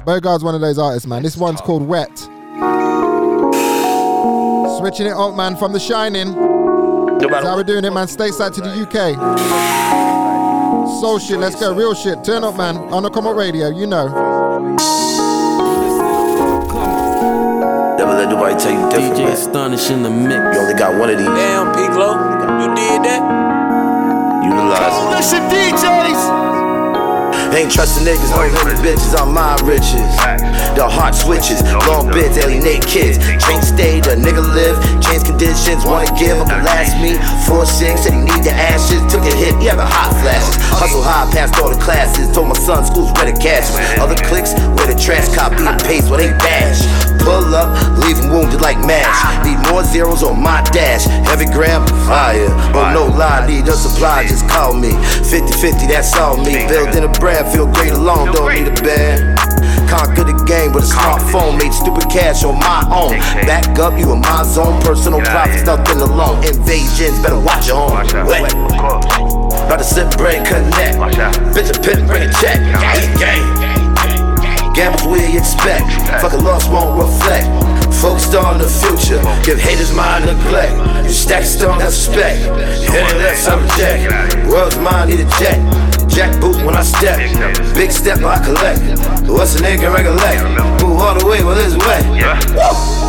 Bogard's 0.05 0.43
one 0.43 0.53
of 0.53 0.59
those 0.59 0.77
artists, 0.77 1.07
man. 1.07 1.23
This 1.23 1.37
one's 1.37 1.61
called 1.61 1.87
Wet. 1.87 2.29
Switching 4.79 5.07
it 5.07 5.13
up, 5.13 5.35
man, 5.35 5.55
from 5.55 5.71
The 5.71 5.79
Shining. 5.79 6.33
That's 7.19 7.45
how 7.45 7.55
we're 7.55 7.63
doing 7.63 7.85
it, 7.85 7.93
man. 7.93 8.07
Stateside 8.07 8.53
to 8.55 8.61
the 8.61 8.69
UK. 8.83 9.15
Soul 10.99 11.19
shit, 11.19 11.39
let's 11.39 11.55
go. 11.59 11.73
Real 11.73 11.93
shit. 11.93 12.23
Turn 12.23 12.43
up, 12.43 12.57
man. 12.57 12.77
On 12.91 13.03
the 13.03 13.09
Come 13.09 13.27
Up 13.27 13.35
Radio, 13.35 13.69
you 13.69 13.87
know. 13.87 14.07
Never 17.97 18.13
let 18.13 18.29
nobody 18.29 18.55
tell 18.59 18.71
you 18.73 18.89
different. 18.89 19.15
DJ 19.15 19.25
man. 19.25 19.33
Astonish 19.33 19.89
in 19.89 20.03
the 20.03 20.09
mix. 20.09 20.33
You 20.33 20.61
only 20.61 20.73
got 20.73 20.99
one 20.99 21.09
of 21.09 21.17
these. 21.17 21.27
Damn, 21.27 21.73
Piccolo, 21.73 22.13
you 22.61 22.75
did 22.75 23.03
that? 23.03 23.21
Utilize 24.43 24.97
it. 24.97 25.09
Listen, 25.15 25.41
DJs. 25.49 26.52
Ain't 27.53 27.71
trusting 27.71 28.03
niggas, 28.03 28.33
no 28.33 28.49
little 28.49 28.81
bitches, 28.81 29.13
I'm 29.13 29.31
my 29.31 29.53
riches. 29.61 30.09
The 30.73 30.89
heart 30.89 31.13
switches, 31.13 31.61
long 31.85 32.09
bids 32.09 32.35
alienate 32.35 32.81
kids. 32.81 33.21
Train 33.37 33.61
stay, 33.61 34.01
the 34.01 34.17
nigga 34.17 34.41
live, 34.41 34.73
change 35.05 35.23
conditions, 35.23 35.85
wanna 35.85 36.09
give 36.17 36.33
and 36.33 36.49
last 36.65 36.97
me. 36.97 37.13
4-6, 37.45 38.01
said 38.01 38.13
he 38.13 38.21
need 38.25 38.41
the 38.41 38.49
ashes, 38.51 39.05
took 39.05 39.21
a 39.21 39.33
hit, 39.37 39.53
he 39.61 39.69
having 39.69 39.85
hot 39.85 40.17
flashes. 40.25 40.57
Hustle 40.73 41.05
high, 41.05 41.29
passed 41.29 41.53
all 41.61 41.69
the 41.69 41.77
classes, 41.77 42.33
told 42.33 42.49
my 42.49 42.57
son 42.57 42.83
school's 42.85 43.13
where 43.13 43.29
the 43.31 43.37
cash. 43.37 43.69
Other 44.01 44.17
clicks, 44.25 44.57
where 44.73 44.89
the 44.89 44.97
trash 44.97 45.29
copy 45.37 45.61
and 45.61 45.77
paste, 45.85 46.09
where 46.09 46.25
they 46.25 46.33
bash. 46.41 46.81
Pull 47.21 47.55
up, 47.55 47.69
leave 48.03 48.17
'em 48.19 48.31
wounded 48.33 48.59
like 48.59 48.77
mash. 48.83 49.45
Need 49.45 49.61
more 49.71 49.85
zeros 49.85 50.23
on 50.23 50.41
my 50.41 50.61
dash. 50.75 51.05
Heavy 51.23 51.45
gram, 51.45 51.87
fire. 52.09 52.49
Oh, 52.73 52.91
no 52.91 53.05
lie, 53.05 53.45
need 53.47 53.67
a 53.69 53.77
supply, 53.77 54.25
just 54.27 54.49
call 54.49 54.73
me. 54.73 54.91
50 55.31 55.53
50, 55.53 55.87
that's 55.87 56.13
all 56.17 56.35
me. 56.35 56.67
Building 56.67 57.05
a 57.05 57.07
brand, 57.07 57.42
feel 57.51 57.67
great 57.67 57.91
alone, 57.91 58.31
don't 58.31 58.53
need 58.53 58.67
a 58.67 58.75
band. 58.81 59.37
conquer 59.89 60.23
the 60.23 60.37
game 60.45 60.73
with 60.73 60.85
a 60.85 60.87
smartphone. 60.87 61.57
Made 61.57 61.73
stupid 61.73 62.09
cash 62.09 62.43
on 62.43 62.57
my 62.59 62.81
own. 62.89 63.17
Back 63.45 63.77
up, 63.79 63.97
you 63.97 64.11
in 64.13 64.21
my 64.21 64.43
zone. 64.43 64.81
Personal 64.81 65.21
profits, 65.21 65.63
nothing 65.63 66.01
alone. 66.01 66.43
Invasions, 66.43 67.19
better 67.21 67.39
watch 67.39 67.67
your 67.67 67.77
own. 67.77 68.05
Wet. 68.25 68.53
About 69.65 69.77
to 69.77 69.83
sip, 69.83 70.09
break, 70.17 70.43
connect. 70.45 70.97
Bitch, 71.53 71.69
a 71.69 71.77
pit, 71.79 72.05
bring 72.07 72.23
a 72.27 72.31
check. 72.41 72.59
Gang, 72.81 73.17
gang. 73.17 73.73
Gambles 74.73 75.05
we 75.05 75.37
expect. 75.37 75.85
Fuck 76.21 76.33
a 76.33 76.37
loss 76.37 76.67
won't 76.67 76.97
reflect. 76.97 77.45
Focused 78.01 78.33
on 78.33 78.57
the 78.57 78.67
future. 78.67 79.21
Give 79.45 79.59
haters 79.59 79.93
my 79.93 80.19
neglect. 80.19 80.73
You 81.05 81.11
stack 81.11 81.43
stone, 81.43 81.77
that's 81.77 82.07
respect. 82.07 82.39
Hit 82.89 83.05
it, 83.05 83.17
let's 83.17 83.47
reject. 83.47 84.47
World's 84.47 84.77
mine, 84.79 85.09
need 85.09 85.19
a 85.19 85.29
jet. 85.37 85.82
Jack 86.07 86.39
boot 86.39 86.55
when 86.65 86.75
I 86.75 86.83
step. 86.83 87.17
Big 87.75 87.91
step, 87.91 88.19
I 88.19 88.43
collect. 88.43 88.79
What's 89.27 89.55
a 89.55 89.59
nigga 89.59 89.93
recollect? 89.93 90.43
Move 90.83 90.99
all 90.99 91.17
the 91.17 91.25
way 91.25 91.43
while 91.43 91.57
it's 91.57 91.75
wet. 91.75 92.03
Woo! 92.55 93.02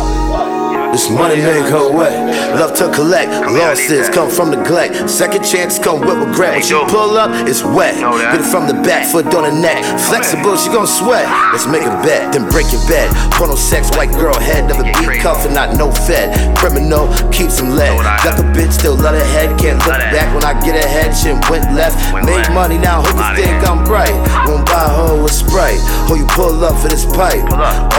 This 0.95 1.11
money 1.11 1.43
ain't 1.43 1.67
go 1.67 1.91
away. 1.91 2.15
Love 2.55 2.71
to 2.79 2.87
collect. 2.95 3.27
Losses 3.51 4.07
come 4.07 4.31
from 4.31 4.51
neglect. 4.51 5.09
Second 5.09 5.43
chance 5.43 5.77
come 5.77 5.99
with 5.99 6.15
regret. 6.23 6.55
When 6.55 6.63
she 6.63 6.71
pull 6.87 7.19
up, 7.19 7.35
it's 7.51 7.67
wet. 7.67 7.99
Get 7.99 8.39
it 8.39 8.47
from 8.47 8.63
the 8.63 8.79
back, 8.79 9.03
foot 9.11 9.27
on 9.35 9.43
the 9.43 9.51
neck. 9.59 9.83
Flexible, 10.07 10.55
she 10.55 10.71
gon' 10.71 10.87
sweat. 10.87 11.27
Let's 11.51 11.67
make 11.67 11.83
a 11.83 11.91
bet, 11.99 12.31
then 12.31 12.47
break 12.47 12.71
your 12.71 12.79
bed. 12.87 13.11
Porno 13.35 13.59
sex, 13.59 13.91
white 13.99 14.15
girl 14.15 14.39
head, 14.39 14.71
never 14.71 14.87
beat 14.87 15.19
cuff 15.19 15.43
and 15.43 15.53
not 15.53 15.75
no 15.75 15.91
fed. 15.91 16.31
Criminal, 16.55 17.11
keeps 17.27 17.59
him 17.59 17.75
led. 17.75 17.91
Got 18.23 18.39
the 18.39 18.47
bitch, 18.55 18.71
still 18.71 18.95
love 18.95 19.19
her 19.19 19.31
head. 19.35 19.51
Can't 19.59 19.75
look 19.83 19.99
back 20.15 20.31
when 20.31 20.47
I 20.47 20.55
get 20.63 20.79
ahead. 20.79 21.11
Shit 21.11 21.35
went 21.51 21.67
left. 21.75 21.99
Made 22.23 22.47
money 22.55 22.77
now, 22.77 23.03
hope 23.03 23.19
you 23.19 23.43
think 23.43 23.67
I'm 23.67 23.83
bright. 23.83 24.15
Won't 24.47 24.63
buy 24.71 24.87
her 24.87 25.21
with 25.21 25.35
Sprite. 25.35 25.83
Who 26.07 26.15
you 26.15 26.27
pull 26.31 26.63
up 26.63 26.79
for 26.79 26.87
this 26.87 27.03
pipe? 27.03 27.43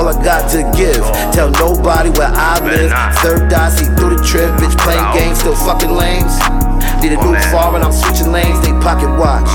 All 0.00 0.08
I 0.08 0.16
got 0.24 0.48
to 0.56 0.64
give. 0.72 1.04
Tell 1.36 1.52
nobody 1.60 2.08
where 2.16 2.32
I 2.32 2.56
live. 2.64 2.85
Third 3.22 3.52
eye, 3.52 3.70
see 3.70 3.86
through 3.96 4.16
the 4.16 4.22
trip. 4.22 4.50
Bitch 4.60 4.76
playing 4.78 5.02
games, 5.16 5.40
still 5.40 5.56
fucking 5.56 5.90
lanes. 5.90 6.38
Need 7.02 7.12
a 7.12 7.20
new 7.22 7.36
foreign, 7.50 7.82
I'm 7.82 7.92
switching 7.92 8.32
lanes. 8.32 8.60
They 8.60 8.72
pocket 8.80 9.10
watch. 9.18 9.48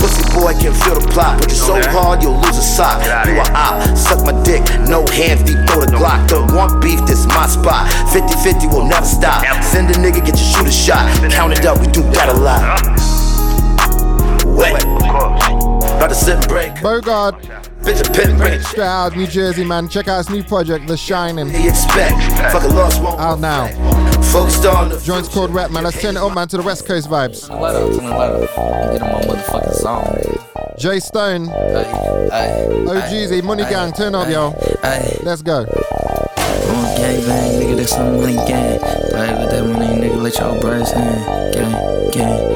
Pussy 0.00 0.24
boy 0.32 0.54
can 0.56 0.72
feel 0.72 0.96
the 0.96 1.06
plot, 1.12 1.38
but 1.38 1.50
you're 1.50 1.60
so 1.60 1.76
hard 1.92 2.22
you'll 2.22 2.40
lose 2.40 2.56
a 2.56 2.62
sock. 2.62 3.04
You 3.28 3.36
a 3.36 3.44
op, 3.52 3.96
suck 3.96 4.24
my 4.24 4.32
dick, 4.42 4.64
no 4.88 5.04
hands 5.12 5.42
deep, 5.44 5.60
throw 5.68 5.84
the 5.84 5.92
Glock. 5.92 6.26
Don't 6.26 6.50
want 6.54 6.80
beef, 6.80 7.00
this 7.04 7.20
is 7.20 7.26
my 7.26 7.46
spot. 7.46 7.86
50-50 8.08 8.72
will 8.72 8.86
never 8.86 9.04
stop. 9.04 9.44
Send 9.62 9.90
a 9.90 9.94
nigga, 9.94 10.24
get 10.24 10.40
your 10.40 10.48
shooter 10.48 10.72
shot. 10.72 11.04
Count 11.30 11.52
it 11.52 11.66
up, 11.66 11.78
we 11.80 11.86
do 11.88 12.02
that 12.16 12.30
a 12.30 12.38
lot. 12.40 12.64
Wet. 14.56 15.59
About 16.00 16.08
to 16.08 16.14
sit 16.14 16.36
and 16.36 16.48
break. 16.48 16.72
Bogard. 16.76 17.42
Bitch, 17.82 18.00
a 18.00 18.10
pin 18.10 18.38
break. 18.38 18.62
Straight 18.62 18.86
out 18.86 19.08
of 19.08 19.18
New 19.18 19.26
Jersey, 19.26 19.64
man. 19.64 19.86
Check 19.86 20.08
out 20.08 20.16
his 20.16 20.30
new 20.30 20.42
project, 20.42 20.86
The 20.86 20.96
Shining. 20.96 21.50
expect. 21.50 22.14
Fuck 22.50 22.62
a 22.62 22.68
lost 22.68 23.02
won't 23.02 23.20
Out 23.20 23.38
now. 23.38 23.66
Focused 24.32 24.64
on 24.64 24.88
the 24.88 24.98
Joint's 25.00 25.28
called 25.28 25.50
Rap, 25.50 25.70
man. 25.70 25.84
Let's 25.84 26.00
turn 26.00 26.16
it 26.16 26.22
up, 26.22 26.34
man, 26.34 26.48
to 26.48 26.56
the 26.56 26.62
West 26.62 26.86
Coast 26.86 27.10
vibes. 27.10 27.50
Let 27.50 27.76
up, 27.76 27.90
let 27.90 28.92
Get 28.92 29.02
him 29.02 29.14
on 29.14 29.22
motherfucking 29.24 29.74
song. 29.74 30.76
Jay 30.78 31.00
Stone. 31.00 31.48
Hey, 31.48 32.66
OGZ, 32.86 33.44
Money 33.44 33.64
Gang, 33.64 33.92
turn 33.92 34.14
up, 34.14 34.30
yo. 34.30 34.54
Let's 35.22 35.42
go. 35.42 35.58
On 35.58 36.96
gang 36.96 37.26
bang, 37.26 37.60
nigga, 37.60 37.76
that's 37.76 37.92
some 37.92 38.16
money 38.16 38.36
gang. 38.36 38.78
Play 38.78 39.34
with 39.34 39.50
that 39.50 39.66
money, 39.66 40.00
nigga, 40.00 40.22
let 40.22 40.38
your 40.38 40.58
brains 40.62 40.92
hang. 40.92 41.52
Gang, 41.52 42.10
gang, 42.10 42.49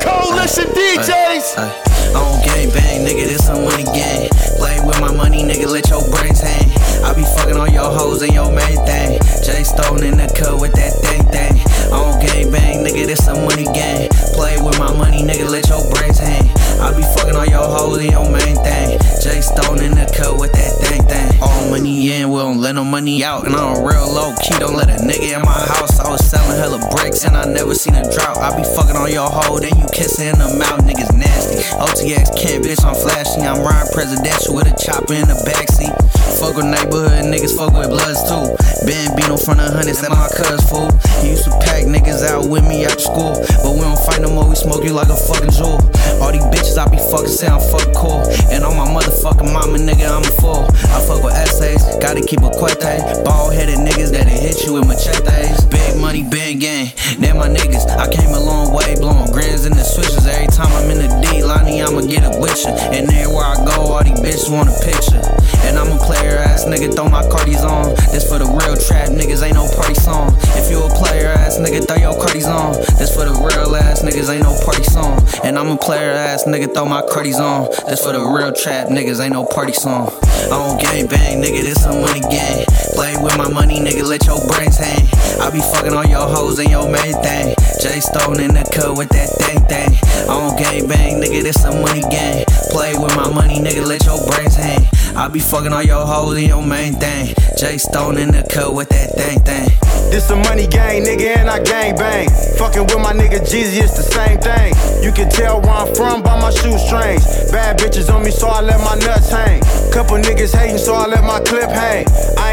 Coalition 0.00 0.64
DJs. 0.72 1.60
ay. 1.60 1.68
On 2.16 2.40
gang 2.40 2.72
bang, 2.72 3.04
nigga, 3.04 3.28
this 3.28 3.44
some 3.44 3.64
money 3.64 3.84
gang. 3.84 4.30
Play 4.56 4.80
with 4.80 4.98
my 5.00 5.12
money, 5.12 5.44
nigga, 5.44 5.68
let 5.68 5.88
your 5.90 6.00
brains 6.08 6.40
hang. 6.40 6.72
I 7.04 7.12
be 7.12 7.22
fucking 7.36 7.56
on 7.56 7.72
your 7.72 7.90
hoes 7.92 8.22
and 8.22 8.32
your 8.32 8.50
main 8.50 8.80
thing. 8.86 9.20
Jay 9.44 9.62
Stone 9.62 10.04
in 10.04 10.16
the 10.16 10.26
cut 10.32 10.58
with 10.58 10.72
that 10.72 10.92
thing 11.04 11.22
thing. 11.28 11.60
On 11.92 12.18
gang 12.20 12.50
bang, 12.50 12.84
nigga, 12.84 13.06
this 13.06 13.26
a 13.26 13.34
money 13.34 13.64
game. 13.74 14.08
Play 14.34 14.60
with 14.62 14.78
my 14.78 14.92
money, 14.96 15.22
nigga, 15.22 15.48
let 15.50 15.68
your 15.68 15.82
brains 15.90 16.18
hang. 16.18 16.50
I 16.80 16.94
be 16.96 17.02
fucking 17.02 17.36
on 17.36 17.48
your 17.50 17.64
hoes 17.64 17.98
and 17.98 18.10
your 18.10 18.24
main 18.30 18.56
thing. 18.62 18.98
Jay 19.20 19.40
Stone 19.40 19.82
in 19.82 19.92
the 19.92 20.08
cut 20.16 20.38
with 20.38 20.52
that 20.52 20.72
thing 20.80 21.02
thing. 21.04 21.42
All 21.42 21.68
money 21.68 22.12
in, 22.12 22.30
we 22.30 22.38
don't 22.38 22.60
let 22.60 22.74
no 22.74 22.84
money 22.84 23.22
out. 23.24 23.46
And 23.46 23.54
I'm 23.54 23.84
real 23.84 24.08
low 24.08 24.34
key, 24.40 24.58
don't 24.58 24.76
let 24.76 24.88
a 24.88 25.02
nigga 25.02 25.36
in 25.36 25.42
my 25.42 25.60
house. 25.76 25.98
I 26.00 26.08
was 26.10 26.24
selling 26.24 26.56
hella 26.56 26.78
bricks 26.94 27.24
and 27.24 27.36
I 27.36 27.44
never 27.44 27.74
seen 27.74 27.94
a 27.94 28.02
drought. 28.02 28.38
I 28.38 28.56
be 28.56 28.64
fucking 28.64 28.96
on 28.96 29.10
your 29.10 29.28
hoe, 29.28 29.58
then 29.58 29.76
you 29.78 29.86
kissing 29.92 30.28
in 30.28 30.38
the 30.38 30.48
mouth, 30.56 30.80
niggas 30.86 31.12
nasty. 31.12 31.60
OTX 31.76 32.32
can't, 32.38 32.64
bitch, 32.64 32.84
I'm 32.84 32.94
flashy. 32.94 33.42
I'm 33.42 33.60
riding 33.60 33.92
presidential 33.92 34.54
with 34.54 34.72
a 34.72 34.76
chopper 34.78 35.14
in 35.14 35.28
the 35.28 35.36
backseat. 35.44 36.19
Fuck 36.40 36.56
with 36.56 36.72
neighborhood 36.72 37.28
niggas, 37.28 37.52
fuck 37.52 37.76
with 37.76 37.92
bloods 37.92 38.24
too. 38.24 38.56
Ben 38.88 39.12
beat 39.14 39.28
in 39.28 39.36
front 39.36 39.60
of 39.60 39.76
hundreds 39.76 40.02
at 40.02 40.08
my 40.08 40.24
cuz 40.32 40.64
fool. 40.72 40.88
He 41.20 41.36
used 41.36 41.44
to 41.44 41.52
pack 41.60 41.84
niggas 41.84 42.24
out 42.24 42.48
with 42.48 42.66
me 42.66 42.86
after 42.86 43.12
school. 43.12 43.36
But 43.60 43.76
we 43.76 43.84
don't 43.84 44.00
fight 44.08 44.24
no 44.24 44.32
more, 44.32 44.48
we 44.48 44.56
smoke 44.56 44.82
you 44.82 44.96
like 44.96 45.12
a 45.12 45.20
fucking 45.20 45.52
jewel. 45.52 45.76
All 46.24 46.32
these 46.32 46.48
bitches 46.48 46.80
I 46.80 46.88
be 46.88 46.96
fucking 46.96 47.28
say 47.28 47.46
I'm 47.46 47.60
fucking 47.60 47.92
cool. 47.92 48.24
And 48.48 48.64
on 48.64 48.72
my 48.72 48.88
motherfucking 48.88 49.52
mama, 49.52 49.76
nigga, 49.76 50.08
I'm 50.08 50.24
a 50.24 50.32
fool. 50.40 50.64
I 50.88 51.04
fuck 51.04 51.20
with 51.22 51.36
essays, 51.36 51.84
gotta 52.00 52.24
keep 52.24 52.40
a 52.40 52.48
quete. 52.48 53.04
Bald 53.20 53.52
headed 53.52 53.76
niggas 53.76 54.10
that'll 54.10 54.32
hit 54.32 54.64
you 54.64 54.80
with 54.80 54.88
machetes. 54.88 55.60
Big 55.68 56.00
money, 56.00 56.24
big 56.24 56.60
gang. 56.60 56.88
They're 57.20 57.34
my 57.34 57.48
niggas. 57.52 57.84
I 58.00 58.08
came 58.08 58.32
a 58.32 58.40
long 58.40 58.72
way, 58.72 58.96
blowing 58.96 59.30
grins 59.30 59.66
in 59.66 59.76
the 59.76 59.84
switches. 59.84 60.26
Every 60.26 60.48
time 60.48 60.72
I'm 60.72 60.88
in 60.88 61.04
the 61.04 61.08
D, 61.20 61.44
Lonnie, 61.44 61.82
I'ma 61.82 62.00
get 62.08 62.24
a 62.24 62.32
with. 62.40 62.64
And 62.66 63.12
everywhere 63.12 63.44
I 63.44 63.56
go, 63.64 63.92
all 63.92 64.02
these 64.02 64.18
bitches 64.20 64.48
want 64.50 64.68
a 64.68 64.76
picture. 64.80 65.20
And 65.68 65.78
I'm 65.78 65.92
a 65.92 65.98
player 66.00 66.29
ass 66.38 66.64
nigga, 66.64 66.94
throw 66.94 67.08
my 67.08 67.22
cardies 67.22 67.64
on. 67.64 67.94
This 68.12 68.28
for 68.28 68.38
the 68.38 68.46
real 68.46 68.76
trap 68.76 69.08
niggas, 69.10 69.42
ain't 69.42 69.54
no 69.54 69.68
party 69.74 69.94
song. 69.94 70.34
If 70.54 70.70
you 70.70 70.82
a 70.82 70.88
player 70.90 71.28
ass 71.28 71.58
nigga, 71.58 71.86
throw 71.86 71.96
your 71.96 72.14
cardies 72.14 72.46
on. 72.46 72.74
This 72.98 73.14
for 73.14 73.24
the 73.24 73.32
real 73.32 73.74
ass 73.76 74.02
niggas, 74.02 74.28
ain't 74.30 74.44
no 74.44 74.54
party 74.64 74.84
song. 74.84 75.22
And 75.44 75.58
I'm 75.58 75.68
a 75.68 75.76
player 75.76 76.12
ass 76.12 76.44
nigga, 76.44 76.72
throw 76.72 76.84
my 76.84 77.02
cardies 77.02 77.40
on. 77.40 77.70
This 77.88 78.04
for 78.04 78.12
the 78.12 78.20
real 78.20 78.52
trap 78.52 78.88
niggas, 78.88 79.20
ain't 79.20 79.32
no 79.32 79.44
party 79.44 79.72
song. 79.72 80.10
I 80.50 80.58
don't 80.58 80.80
gang 80.80 81.06
bang, 81.06 81.40
nigga, 81.40 81.62
this 81.62 81.82
some 81.82 82.00
money 82.00 82.20
game. 82.28 82.66
Play 82.94 83.16
with 83.16 83.36
my 83.38 83.48
money, 83.48 83.80
nigga, 83.80 84.04
let 84.04 84.26
your 84.26 84.40
brains 84.46 84.76
hang. 84.76 85.08
I 85.40 85.50
be 85.50 85.60
fucking 85.60 85.94
on 85.94 86.08
your 86.10 86.28
hoes 86.28 86.58
and 86.58 86.70
your 86.70 86.84
main 86.90 87.16
thing. 87.24 87.54
Jay 87.80 88.00
Stone 88.00 88.40
in 88.40 88.52
the 88.52 88.64
cut 88.68 88.96
with 88.96 89.08
that 89.10 89.30
thing 89.40 89.60
thing. 89.64 89.96
I 90.28 90.36
don't 90.36 90.58
gang 90.58 90.86
bang, 90.86 91.20
nigga, 91.20 91.42
this 91.42 91.62
some 91.62 91.80
money 91.80 92.02
game. 92.12 92.44
Play 92.70 92.92
with 92.98 93.14
my 93.16 93.32
money, 93.32 93.58
nigga, 93.58 93.86
let 93.86 94.04
your 94.04 94.20
brains 94.28 94.56
hang. 94.56 94.86
I 95.16 95.28
be 95.28 95.40
fucking 95.40 95.72
on 95.72 95.86
your 95.86 96.04
hoes 96.04 96.19
and 96.28 96.46
your 96.46 96.62
main 96.62 96.94
thing. 96.94 97.34
Jay 97.56 97.78
Stone 97.78 98.18
in 98.18 98.30
the 98.32 98.44
cut 98.52 98.74
with 98.74 98.88
that 98.90 99.10
thing 99.16 99.40
thing. 99.40 99.68
This 100.10 100.28
a 100.30 100.36
money 100.36 100.66
gang, 100.66 101.02
nigga, 101.04 101.38
and 101.38 101.48
I 101.48 101.62
gang 101.62 101.96
bang. 101.96 102.28
Fucking 102.58 102.82
with 102.82 102.98
my 102.98 103.12
nigga 103.12 103.40
Jeezy, 103.40 103.80
it's 103.80 103.96
the 103.96 104.04
same 104.04 104.38
thing. 104.38 104.74
You 105.02 105.12
can 105.12 105.30
tell 105.30 105.60
where 105.60 105.70
I'm 105.70 105.94
from 105.94 106.22
by 106.22 106.38
my 106.40 106.50
shoestrings. 106.50 107.24
Bad 107.50 107.78
bitches 107.78 108.12
on 108.12 108.24
me, 108.24 108.30
so 108.30 108.48
I 108.48 108.60
let 108.60 108.80
my 108.80 108.96
nuts 109.06 109.30
hang. 109.30 109.62
Couple 109.92 110.16
niggas 110.18 110.54
hating, 110.54 110.78
so 110.78 110.94
I 110.94 111.06
let 111.06 111.24
my 111.24 111.40
clip 111.40 111.70
hang. 111.70 112.06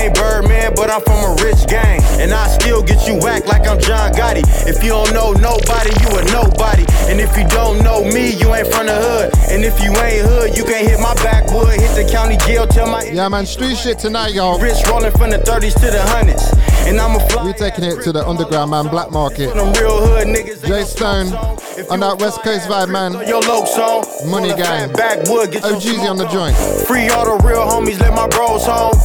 Ain't 0.07 0.15
Birdman, 0.15 0.71
but 0.75 0.89
I'm 0.89 1.01
from 1.01 1.19
a 1.19 1.35
rich 1.43 1.67
gang. 1.67 1.99
And 2.21 2.31
I 2.31 2.47
still 2.47 2.81
get 2.81 3.05
you 3.07 3.19
whacked 3.19 3.47
like 3.47 3.67
I'm 3.67 3.77
John 3.79 4.13
Gotti. 4.13 4.43
If 4.65 4.81
you 4.81 4.91
don't 4.91 5.13
know 5.13 5.33
nobody, 5.33 5.91
you 5.99 6.09
a 6.15 6.23
nobody. 6.31 6.85
And 7.11 7.19
if 7.19 7.35
you 7.37 7.45
don't 7.49 7.83
know 7.83 8.05
me, 8.05 8.31
you 8.39 8.55
ain't 8.55 8.71
from 8.71 8.85
the 8.85 8.95
hood. 8.95 9.33
And 9.51 9.65
if 9.65 9.83
you 9.83 9.91
ain't 9.91 10.25
hood, 10.25 10.55
you 10.55 10.63
can't 10.63 10.87
hit 10.87 10.99
my 11.01 11.13
backwood. 11.15 11.75
Hit 11.75 11.91
the 11.95 12.09
county 12.09 12.37
jail, 12.37 12.65
tell 12.65 12.87
my 12.87 13.03
Yeah, 13.03 13.27
man, 13.27 13.45
street 13.45 13.75
shit 13.75 13.99
tonight, 13.99 14.33
y'all. 14.33 14.57
Rich 14.59 14.87
rolling 14.87 15.11
from 15.11 15.29
the 15.29 15.39
30s 15.39 15.73
to 15.81 15.91
the 15.91 16.01
hundreds. 16.01 16.53
And 16.87 17.01
I'm 17.01 17.19
a 17.19 17.27
fly. 17.27 17.43
We 17.43 17.51
taking 17.51 17.83
it 17.83 18.01
to 18.03 18.13
the 18.13 18.25
underground, 18.25 18.71
man, 18.71 18.87
black 18.87 19.11
market. 19.11 19.53
Real 19.53 19.99
hood 20.07 20.27
niggas. 20.27 20.65
Jay 20.65 20.83
Stone 20.85 21.56
on 21.89 21.99
that 21.99 22.19
West 22.19 22.41
Coast 22.41 22.67
vibe, 22.67 22.89
man. 22.89 23.13
Your 23.27 23.41
low 23.41 23.65
song. 23.65 24.03
Money 24.29 24.49
gang. 24.49 24.91
Backwood, 24.93 25.51
get 25.51 25.63
your 25.63 25.73
OGZ 25.73 26.09
on 26.09 26.17
the 26.17 26.27
joint. 26.27 26.55
Free 26.87 27.09
all 27.09 27.25
the 27.25 27.47
real 27.47 27.61
homies, 27.61 27.99
let 27.99 28.13
my 28.13 28.27
bros 28.27 28.65
home. 28.65 28.97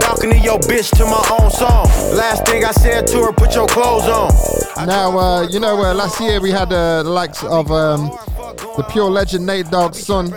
Balcony 0.00 0.40
your 0.42 0.58
bitch 0.60 0.90
to 0.96 1.04
my 1.04 1.22
own 1.40 1.50
song. 1.50 1.86
Last 2.16 2.46
thing 2.46 2.64
I 2.64 2.72
said 2.72 3.06
to 3.08 3.18
her, 3.24 3.32
put 3.32 3.54
your 3.54 3.66
clothes 3.66 4.08
on. 4.08 4.86
Now, 4.86 5.18
uh, 5.18 5.48
you 5.48 5.60
know, 5.60 5.76
uh, 5.82 5.94
last 5.94 6.20
year 6.20 6.40
we 6.40 6.50
had 6.50 6.72
uh, 6.72 7.02
the 7.02 7.10
likes 7.10 7.44
of 7.44 7.70
um, 7.70 8.10
the 8.76 8.86
pure 8.90 9.10
legend 9.10 9.46
Nate 9.46 9.70
Dogg's 9.70 9.98
son, 10.04 10.32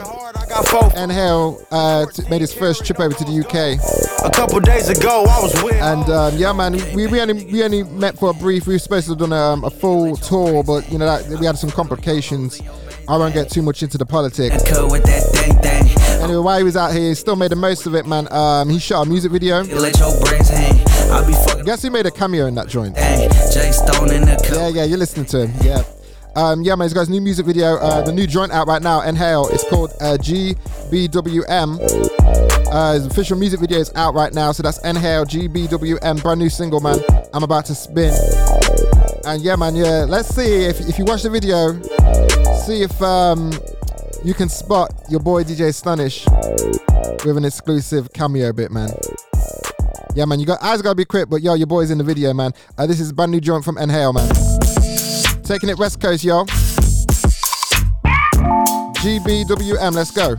Inhale, 0.95 1.65
uh, 1.71 2.05
t- 2.07 2.27
made 2.29 2.41
his 2.41 2.53
first 2.53 2.85
trip 2.85 2.99
over 2.99 3.13
to 3.13 3.23
the 3.23 3.39
UK. 3.39 3.79
A 4.25 4.31
couple 4.31 4.59
days 4.59 4.89
ago, 4.89 5.25
I 5.29 5.41
was 5.41 5.63
with. 5.63 5.75
And 5.75 6.09
um, 6.09 6.35
yeah, 6.37 6.53
man, 6.53 6.73
we, 6.95 7.07
we 7.07 7.21
only 7.21 7.45
we 7.45 7.63
only 7.63 7.83
met 7.83 8.17
for 8.17 8.29
a 8.29 8.33
brief. 8.33 8.67
We 8.67 8.75
were 8.75 8.79
supposed 8.79 9.05
to 9.07 9.11
have 9.11 9.19
done 9.19 9.33
um, 9.33 9.63
a 9.63 9.69
full 9.69 10.15
tour, 10.17 10.63
but 10.63 10.89
you 10.91 10.97
know 10.97 11.05
that 11.05 11.39
we 11.39 11.45
had 11.45 11.57
some 11.57 11.69
complications. 11.69 12.61
I 13.09 13.17
won't 13.17 13.33
get 13.33 13.49
too 13.49 13.61
much 13.61 13.83
into 13.83 13.97
the 13.97 14.05
politics. 14.05 14.63
Anyway, 14.67 16.41
while 16.43 16.57
he 16.57 16.63
was 16.63 16.75
out 16.75 16.91
here, 16.91 17.09
he 17.09 17.15
still 17.15 17.35
made 17.37 17.51
the 17.51 17.55
most 17.55 17.85
of 17.85 17.95
it, 17.95 18.05
man. 18.05 18.27
Um, 18.33 18.69
he 18.69 18.79
shot 18.79 19.05
a 19.05 19.09
music 19.09 19.31
video. 19.31 19.63
Let 19.63 19.97
your 19.97 20.19
brains 20.19 20.49
hang. 20.49 20.77
I 21.11 21.25
be 21.25 21.31
fucking 21.33 21.63
Guess 21.63 21.83
he 21.83 21.89
made 21.89 22.05
a 22.05 22.11
cameo 22.11 22.47
in 22.47 22.55
that 22.55 22.67
joint? 22.67 22.95
Jay 22.97 23.71
Stone 23.71 24.11
in 24.11 24.21
the 24.25 24.35
cut. 24.35 24.57
Yeah, 24.57 24.67
yeah, 24.67 24.83
you're 24.83 24.97
listening 24.97 25.25
to 25.27 25.47
him. 25.47 25.53
Yeah. 25.61 25.83
Um, 26.37 26.61
yeah, 26.61 26.75
man, 26.75 26.85
he's 26.85 26.93
got 26.93 26.99
his 26.99 27.09
new 27.09 27.19
music 27.19 27.47
video, 27.47 27.77
uh, 27.77 28.03
the 28.03 28.11
new 28.11 28.27
joint 28.27 28.51
out 28.51 28.67
right 28.67 28.83
now, 28.83 29.01
Inhale. 29.01 29.47
It's 29.47 29.67
called 29.67 29.91
uh, 29.99 30.17
GBWM. 30.21 31.79
Uh, 32.71 32.93
his 32.93 33.07
official 33.07 33.39
music 33.39 33.59
video 33.59 33.79
is 33.79 33.91
out 33.95 34.13
right 34.13 34.31
now, 34.31 34.51
so 34.51 34.61
that's 34.61 34.77
Inhale 34.85 35.25
GBWM, 35.25 36.21
brand 36.21 36.39
new 36.39 36.49
single, 36.49 36.79
man. 36.79 36.99
I'm 37.33 37.41
about 37.41 37.65
to 37.65 37.73
spin. 37.75 38.13
And 39.25 39.41
yeah, 39.41 39.55
man, 39.55 39.75
yeah, 39.75 40.05
let's 40.07 40.29
see 40.29 40.65
if, 40.65 40.79
if 40.81 40.99
you 40.99 41.05
watch 41.05 41.23
the 41.23 41.31
video, 41.31 41.73
see 42.67 42.83
if 42.83 43.01
um, 43.01 43.51
you 44.23 44.35
can 44.35 44.47
spot 44.47 44.93
your 45.09 45.21
boy 45.21 45.43
DJ 45.43 45.69
Astonish 45.69 46.23
with 47.25 47.35
an 47.35 47.45
exclusive 47.45 48.13
cameo 48.13 48.53
bit, 48.53 48.69
man. 48.69 48.91
Yeah, 50.13 50.25
man, 50.25 50.39
you 50.39 50.45
got 50.45 50.61
eyes 50.61 50.83
gotta 50.83 50.93
be 50.93 51.05
quick, 51.05 51.31
but 51.31 51.41
yo, 51.41 51.55
your 51.55 51.65
boy's 51.65 51.89
in 51.89 51.97
the 51.97 52.03
video, 52.03 52.31
man. 52.35 52.51
Uh, 52.77 52.85
this 52.85 52.99
is 52.99 53.09
a 53.09 53.13
brand 53.15 53.31
new 53.31 53.41
joint 53.41 53.65
from 53.65 53.79
Inhale, 53.79 54.13
man. 54.13 54.29
Taking 55.47 55.69
it 55.69 55.79
West 55.79 56.01
Coast, 56.01 56.25
yo. 56.25 56.43
GBWM, 58.99 59.93
let's 59.93 60.11
go. 60.11 60.35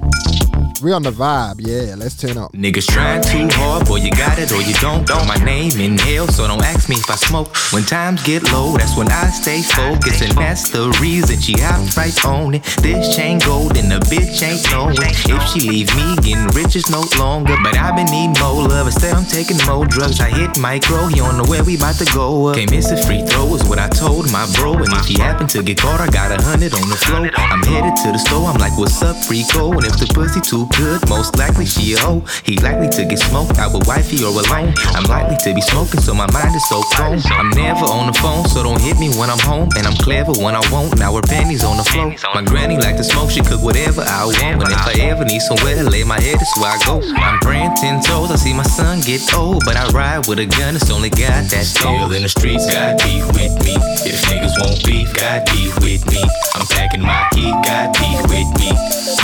We 0.80 0.92
on 0.92 1.02
the 1.02 1.10
vibe, 1.10 1.58
yeah. 1.58 1.96
Let's 1.96 2.14
turn 2.14 2.38
up. 2.38 2.52
Niggas 2.52 2.86
trying 2.86 3.22
too 3.22 3.48
hard, 3.58 3.88
boy, 3.88 3.96
you 3.96 4.12
got 4.12 4.38
it 4.38 4.52
or 4.52 4.62
you 4.62 4.74
don't. 4.74 5.04
Don't 5.06 5.26
my 5.26 5.36
name 5.42 5.72
in 5.80 5.98
hell, 5.98 6.28
so 6.28 6.46
don't 6.46 6.62
ask 6.62 6.88
me 6.88 6.94
if 6.94 7.10
I 7.10 7.16
smoke. 7.16 7.50
When 7.72 7.82
times 7.82 8.22
get 8.22 8.44
low, 8.52 8.76
that's 8.76 8.96
when 8.96 9.10
I 9.10 9.26
stay 9.30 9.62
focused, 9.62 10.22
and 10.22 10.30
that's 10.38 10.70
the 10.70 10.94
reason 11.02 11.40
she 11.40 11.58
hopped 11.58 11.96
right 11.96 12.14
on 12.24 12.54
it. 12.54 12.62
This 12.78 13.16
chain 13.16 13.40
gold 13.40 13.76
and 13.76 13.90
the 13.90 13.98
bitch 14.06 14.38
ain't 14.46 14.62
knowing 14.70 14.94
if 15.02 15.42
she 15.50 15.66
leave 15.66 15.90
me 15.96 16.14
getting 16.22 16.46
rich 16.54 16.76
is 16.76 16.88
no 16.90 17.02
longer. 17.18 17.56
But 17.62 17.76
i 17.76 17.90
been 17.90 18.06
needing 18.06 18.38
more 18.38 18.68
love, 18.68 18.86
instead 18.86 19.14
I'm 19.14 19.26
taking 19.26 19.58
more 19.66 19.84
drugs. 19.84 20.20
I 20.20 20.30
hit 20.30 20.58
micro, 20.60 21.06
he 21.10 21.16
don't 21.16 21.38
know 21.38 21.48
where 21.50 21.64
we 21.64 21.74
about 21.74 21.96
to 21.98 22.06
go. 22.14 22.54
Up. 22.54 22.56
Can't 22.56 22.70
miss 22.70 22.92
a 22.92 22.96
free 23.02 23.26
throw 23.26 23.50
is 23.54 23.66
what 23.66 23.80
I 23.80 23.88
told 23.88 24.30
my 24.30 24.46
bro, 24.54 24.78
and 24.78 24.92
if 24.94 25.06
he 25.06 25.18
happen 25.18 25.48
to 25.48 25.62
get 25.62 25.78
caught, 25.78 26.00
I 26.00 26.06
got 26.06 26.30
a 26.30 26.38
hundred 26.40 26.72
on 26.74 26.86
the 26.88 26.96
floor. 27.02 27.26
I'm 27.34 27.62
headed 27.66 27.96
to 28.06 28.12
the 28.14 28.18
store, 28.18 28.46
I'm 28.46 28.60
like, 28.62 28.78
what's 28.78 29.02
up, 29.02 29.16
Rico? 29.26 29.72
And 29.72 29.82
if 29.82 29.98
the 29.98 30.06
pussy 30.14 30.40
too 30.40 30.67
good, 30.76 31.08
most 31.08 31.36
likely 31.38 31.66
she 31.66 31.94
a 31.94 31.98
hoe. 31.98 32.22
He 32.44 32.56
likely 32.58 32.88
to 32.88 33.04
get 33.04 33.18
smoked 33.18 33.58
out 33.58 33.72
with 33.72 33.86
wifey 33.86 34.22
or 34.24 34.30
alone. 34.30 34.74
I'm 34.94 35.04
likely 35.04 35.36
to 35.36 35.54
be 35.54 35.60
smoking, 35.60 36.00
so 36.00 36.14
my 36.14 36.30
mind 36.32 36.54
is 36.54 36.66
so 36.68 36.82
prone. 36.92 37.20
I'm 37.30 37.50
never 37.50 37.86
on 37.86 38.06
the 38.08 38.18
phone, 38.18 38.48
so 38.48 38.62
don't 38.62 38.80
hit 38.80 38.98
me 38.98 39.10
when 39.18 39.30
I'm 39.30 39.38
home. 39.38 39.68
And 39.76 39.86
I'm 39.86 39.96
clever 39.96 40.32
when 40.32 40.54
I 40.54 40.62
won't. 40.70 40.98
Now 40.98 41.14
her 41.14 41.22
panties 41.22 41.64
on 41.64 41.76
the 41.76 41.84
floor. 41.84 42.14
My 42.34 42.42
granny 42.42 42.76
like 42.76 42.96
to 42.96 43.04
smoke, 43.04 43.30
she 43.30 43.40
cook 43.40 43.62
whatever 43.62 44.02
I 44.02 44.24
want. 44.24 44.62
And 44.62 44.72
if 44.72 44.86
I 44.86 44.94
ever 45.08 45.24
need 45.24 45.40
somewhere 45.40 45.76
to 45.76 45.88
lay 45.88 46.04
my 46.04 46.20
head, 46.20 46.38
that's 46.38 46.56
where 46.58 46.70
I 46.70 46.78
go. 46.84 47.00
I'm 47.16 47.38
praying 47.40 47.74
ten 47.76 48.00
toes, 48.02 48.30
I 48.30 48.36
see 48.36 48.54
my 48.54 48.62
son 48.64 49.00
get 49.00 49.22
old, 49.34 49.62
but 49.64 49.76
I 49.76 49.88
ride 49.90 50.26
with 50.26 50.38
a 50.38 50.46
gun. 50.46 50.76
It's 50.76 50.90
only 50.90 51.10
God 51.10 51.46
that's 51.50 51.68
still 51.68 52.12
in 52.12 52.22
the 52.22 52.28
streets. 52.28 52.66
God 52.72 52.98
be 52.98 53.22
with 53.34 53.54
me. 53.64 53.74
If 54.04 54.22
niggas 54.26 54.54
won't 54.62 54.84
beef, 54.84 55.12
God 55.14 55.44
be 55.46 55.68
with 55.80 56.06
me. 56.10 56.22
I'm 56.54 56.66
packing 56.68 57.02
my 57.02 57.26
heat, 57.34 57.54
God 57.64 57.92
be 57.94 58.08
with 58.30 58.50
me. 58.58 58.70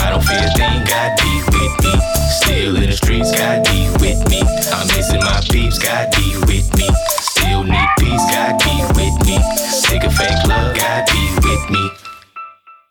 I 0.00 0.11
don't 0.11 0.24
fear 0.24 0.42
a 0.42 0.50
thing, 0.57 0.85
God 0.85 1.11
be 1.20 1.34
with 1.55 1.75
me. 1.85 1.92
Still 2.40 2.77
in 2.77 2.90
the 2.90 2.97
streets, 2.97 3.33
God 3.33 3.64
be 3.64 3.88
with 4.03 4.20
me. 4.31 4.42
I'm 4.70 4.87
missing 4.94 5.20
my 5.20 5.40
peeps, 5.51 5.79
God 5.79 6.11
be 6.16 6.37
with 6.47 6.68
me. 6.77 6.88
Still 7.18 7.64
need 7.64 7.90
peace, 7.99 8.25
God 8.31 8.59
be 8.62 8.75
with 8.94 9.16
me. 9.27 9.38
Sick 9.57 10.05
of 10.05 10.14
fake 10.14 10.42
love, 10.47 10.77
God 10.77 11.07
be 11.11 11.23
with 11.42 11.64
me. 11.70 11.90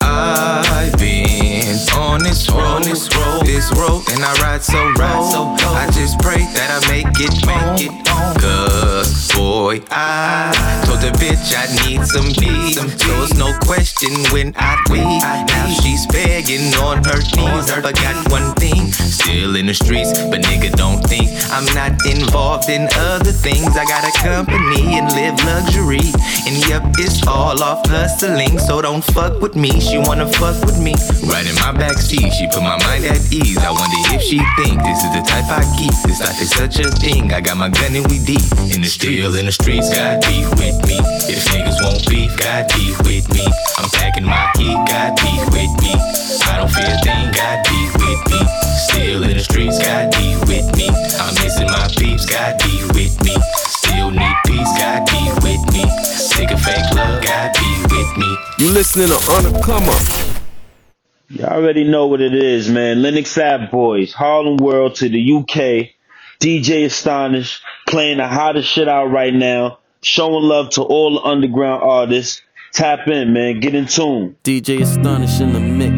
I've 0.01 0.97
been 0.97 1.77
on 1.95 2.23
this 2.23 2.49
road, 2.49 2.83
this 2.83 3.09
road, 3.15 3.45
this 3.45 3.71
road, 3.77 4.03
and 4.11 4.23
I 4.23 4.33
ride 4.41 4.63
so 4.63 4.91
ride 4.99 5.23
so 5.31 5.55
I 5.73 5.89
just 5.91 6.19
pray 6.19 6.43
that 6.55 6.69
I 6.69 6.79
make 6.91 7.07
it, 7.19 7.33
make 7.45 7.87
it 7.87 8.03
Cause 8.39 8.72
boy, 9.33 9.81
I 9.89 10.53
told 10.85 11.01
the 11.01 11.11
bitch 11.17 11.53
I 11.53 11.65
need 11.85 12.05
some 12.05 12.29
beat, 12.39 12.77
so 12.77 13.13
it's 13.23 13.33
no 13.35 13.51
question 13.65 14.13
when 14.31 14.53
I 14.57 14.77
leave. 14.89 15.21
Now 15.49 15.67
she's 15.81 16.05
begging 16.07 16.73
on 16.79 17.03
her 17.03 17.19
knees. 17.35 17.69
I 17.69 17.81
forgot 17.81 18.15
one 18.31 18.53
thing, 18.55 18.91
still 18.91 19.55
in 19.55 19.65
the 19.65 19.73
streets, 19.73 20.13
but 20.29 20.41
nigga 20.41 20.71
don't 20.77 21.01
think 21.03 21.29
I'm 21.51 21.65
not 21.73 21.93
involved 22.05 22.69
in 22.69 22.87
other 22.95 23.31
things. 23.31 23.75
I 23.75 23.85
got 23.85 24.05
a 24.05 24.13
company 24.21 24.97
and 24.97 25.11
live 25.13 25.37
luxury, 25.43 26.05
and 26.47 26.55
yep, 26.69 26.83
it's 26.97 27.25
all 27.27 27.61
off 27.61 27.85
hustling. 27.87 28.59
So 28.59 28.81
don't 28.81 29.03
fuck 29.03 29.41
with 29.41 29.55
me. 29.55 29.79
She 29.79 29.97
wanna 29.97 30.27
fuck 30.27 30.57
with 30.65 30.79
me. 30.79 30.93
Right 31.25 31.45
in 31.45 31.55
my 31.55 31.73
backseat, 31.73 32.31
she 32.33 32.47
put 32.47 32.63
my 32.63 32.77
mind 32.85 33.05
at 33.05 33.21
ease. 33.33 33.57
I 33.57 33.71
wonder 33.71 33.99
if 34.15 34.21
she 34.21 34.39
think 34.57 34.81
this 34.83 35.03
is 35.03 35.11
the 35.13 35.23
type 35.25 35.49
I 35.49 35.63
keep. 35.77 35.93
This 36.05 36.21
life 36.21 36.39
is 36.41 36.51
such 36.51 36.79
a 36.79 36.89
thing. 37.01 37.33
I 37.33 37.41
got 37.41 37.57
my 37.57 37.69
gun 37.69 37.95
and 37.95 38.05
we 38.07 38.19
deep 38.19 38.43
in 38.73 38.81
the 38.81 38.89
still 39.23 39.39
in 39.39 39.45
the 39.45 39.51
streets. 39.53 39.87
God 39.87 40.19
be 40.27 40.43
with 40.59 40.75
me. 40.83 40.99
If 41.31 41.47
niggas 41.47 41.79
won't 41.79 42.03
beef, 42.09 42.35
God 42.35 42.67
be 42.75 42.91
with 43.07 43.23
me. 43.31 43.47
I'm 43.79 43.89
packing 43.95 44.25
my 44.25 44.51
heat. 44.57 44.75
God 44.91 45.15
be 45.15 45.31
with 45.55 45.71
me. 45.79 45.95
I 46.43 46.59
don't 46.59 46.67
fear 46.67 46.91
a 46.91 46.99
thing. 46.99 47.31
God 47.31 47.63
be 47.63 47.79
with 48.03 48.21
me. 48.27 48.39
Still 48.91 49.23
in 49.23 49.37
the 49.37 49.39
streets. 49.39 49.79
God 49.79 50.11
be 50.11 50.35
with 50.51 50.67
me. 50.75 50.91
I'm 51.23 51.33
missing 51.39 51.67
my 51.71 51.87
peeps. 51.95 52.25
God 52.25 52.59
be 52.59 52.83
with 52.91 53.15
me. 53.23 53.35
Still 53.79 54.11
need 54.11 54.35
peace. 54.45 54.71
God 54.75 55.07
be 55.07 55.23
with 55.39 55.63
me. 55.71 55.87
Sick 56.03 56.51
of 56.51 56.59
fake 56.59 56.91
love. 56.91 57.23
God 57.23 57.55
be 57.55 57.71
with 57.95 58.11
me. 58.19 58.29
You 58.59 58.73
listening 58.73 59.07
to 59.07 59.19
On 59.31 59.43
the 59.47 59.61
Come 59.63 59.87
You 61.29 61.45
already 61.45 61.85
know 61.85 62.07
what 62.07 62.19
it 62.19 62.35
is, 62.35 62.69
man. 62.69 62.97
Linux 62.97 63.27
Fat 63.35 63.71
Boys, 63.71 64.11
Harlem 64.11 64.57
World 64.57 64.95
to 64.95 65.07
the 65.07 65.23
UK. 65.31 65.95
DJ 66.43 66.87
Astonish 66.87 67.61
playing 67.87 68.17
the 68.17 68.27
hottest 68.27 68.67
shit 68.67 68.89
out 68.89 69.05
right 69.05 69.33
now. 69.33 69.79
Showing 70.01 70.43
love 70.43 70.71
to 70.71 70.81
all 70.81 71.13
the 71.13 71.21
underground 71.21 71.81
artists. 71.81 72.41
Tap 72.73 73.07
in, 73.07 73.31
man. 73.31 73.61
Get 73.61 73.73
in 73.73 73.85
tune. 73.85 74.35
DJ 74.43 74.81
Astonish 74.81 75.39
in 75.39 75.53
the 75.53 75.61
mix. 75.61 75.92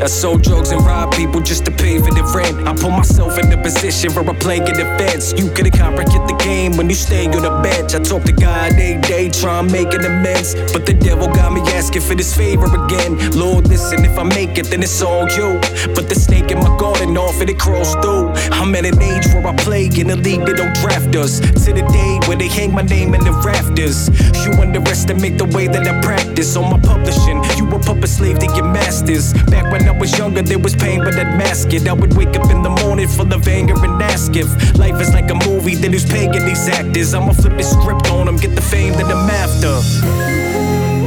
I 0.00 0.06
sold 0.06 0.42
drugs 0.42 0.70
and 0.70 0.80
robbed 0.86 1.16
people 1.16 1.40
just 1.40 1.64
to 1.64 1.70
pay 1.70 1.98
for 1.98 2.12
the 2.12 2.22
rent. 2.34 2.68
I 2.68 2.72
put 2.72 2.90
myself 2.90 3.38
in 3.38 3.50
the 3.50 3.56
position 3.56 4.12
where 4.12 4.28
I 4.28 4.34
play 4.38 4.58
in 4.58 4.64
the. 4.64 4.98
You 5.36 5.50
couldn't 5.50 5.76
comprehend 5.76 6.28
the 6.28 6.36
game 6.44 6.76
when 6.76 6.88
you 6.88 6.94
stay 6.94 7.26
on 7.26 7.42
the 7.42 7.50
bench. 7.62 7.94
I 7.94 7.98
talk 7.98 8.22
to 8.24 8.32
God 8.32 8.72
every 8.72 9.00
day, 9.02 9.28
try 9.28 9.58
and 9.58 9.70
make 9.70 9.92
amends. 9.92 10.54
But 10.72 10.86
the 10.86 10.94
devil 10.94 11.26
got 11.26 11.52
me 11.52 11.60
asking 11.72 12.02
for 12.02 12.14
this 12.14 12.36
favor 12.36 12.66
again. 12.66 13.18
Lord, 13.32 13.68
listen, 13.68 14.04
if 14.04 14.16
I 14.18 14.22
make 14.22 14.58
it, 14.58 14.66
then 14.66 14.82
it's 14.82 15.02
all 15.02 15.28
you. 15.30 15.58
But 15.94 16.08
the 16.08 16.14
snake 16.14 16.50
in 16.50 16.58
my 16.58 16.76
garden 16.78 17.16
off 17.16 17.40
and 17.40 17.50
it 17.50 17.58
crawls 17.58 17.94
through. 17.96 18.30
I'm 18.54 18.74
at 18.76 18.84
an 18.84 19.02
age 19.02 19.26
where 19.34 19.46
I 19.46 19.56
play 19.56 19.86
in 19.86 20.10
a 20.10 20.16
league 20.16 20.46
that 20.46 20.56
don't 20.56 20.74
draft 20.76 21.16
us. 21.16 21.40
To 21.40 21.72
the 21.74 21.82
day 21.90 22.20
where 22.28 22.36
they 22.36 22.48
hang 22.48 22.72
my 22.72 22.82
name 22.82 23.14
in 23.14 23.24
the 23.24 23.32
rafters. 23.44 24.08
You 24.46 24.52
underestimate 24.62 25.36
the 25.36 25.46
way 25.56 25.66
that 25.66 25.86
I 25.86 26.00
practice 26.00 26.56
on 26.56 26.70
my 26.70 26.78
publishing. 26.78 27.42
You 27.58 27.66
a 27.74 27.78
puppet 27.78 28.08
slave 28.08 28.38
to 28.38 28.46
your 28.54 28.70
masters. 28.70 29.34
Back 29.50 29.72
when 29.72 29.88
I 29.88 29.97
was 29.98 30.16
younger, 30.16 30.42
there 30.42 30.58
was 30.58 30.74
pain, 30.74 31.00
but 31.00 31.14
I'd 31.14 31.36
mask 31.36 31.72
it. 31.72 31.88
I 31.88 31.92
would 31.92 32.16
wake 32.16 32.36
up 32.36 32.50
in 32.50 32.62
the 32.62 32.70
morning 32.70 33.08
full 33.08 33.32
of 33.32 33.46
anger 33.48 33.74
and 33.74 34.02
ask 34.02 34.36
if 34.36 34.48
life 34.78 35.00
is 35.00 35.12
like 35.12 35.30
a 35.30 35.34
movie, 35.48 35.74
then 35.74 35.92
who's 35.92 36.04
paying 36.04 36.32
these 36.32 36.68
actors? 36.68 37.14
I'ma 37.14 37.32
flip 37.32 37.56
the 37.56 37.62
script 37.62 38.10
on 38.10 38.26
them, 38.26 38.36
get 38.36 38.54
the 38.54 38.62
fame 38.62 38.92
that 38.94 39.06
I'm 39.06 39.28
after. 39.30 39.74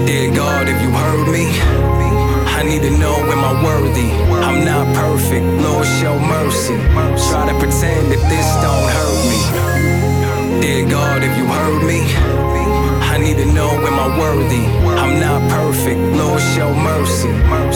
Dear 0.06 0.36
God, 0.36 0.68
if 0.68 0.82
you 0.82 0.92
heard 0.92 1.28
me, 1.32 1.46
I 2.52 2.64
need 2.64 2.82
to 2.82 2.92
know 2.98 3.16
am 3.16 3.44
I 3.44 3.64
worthy? 3.64 4.12
I'm 4.44 4.66
not 4.66 4.86
perfect, 4.96 5.46
Lord, 5.64 5.88
show 6.00 6.18
mercy. 6.20 6.76
Try 7.30 7.48
to 7.48 7.56
pretend 7.60 8.12
that 8.12 8.22
this 8.28 8.48
don't 8.62 8.90
hurt 8.98 9.20
me. 9.32 10.62
Dear 10.62 10.90
God, 10.90 11.24
if 11.24 11.38
you 11.38 11.46
heard 11.46 11.84
me, 11.88 12.02
need 13.22 13.38
to 13.38 13.46
know 13.54 13.70
am 13.70 14.00
I 14.00 14.08
worthy? 14.18 14.66
I'm 14.98 15.20
not 15.20 15.42
perfect, 15.50 16.00
Lord, 16.18 16.42
show 16.42 16.74
mercy. 16.74 17.30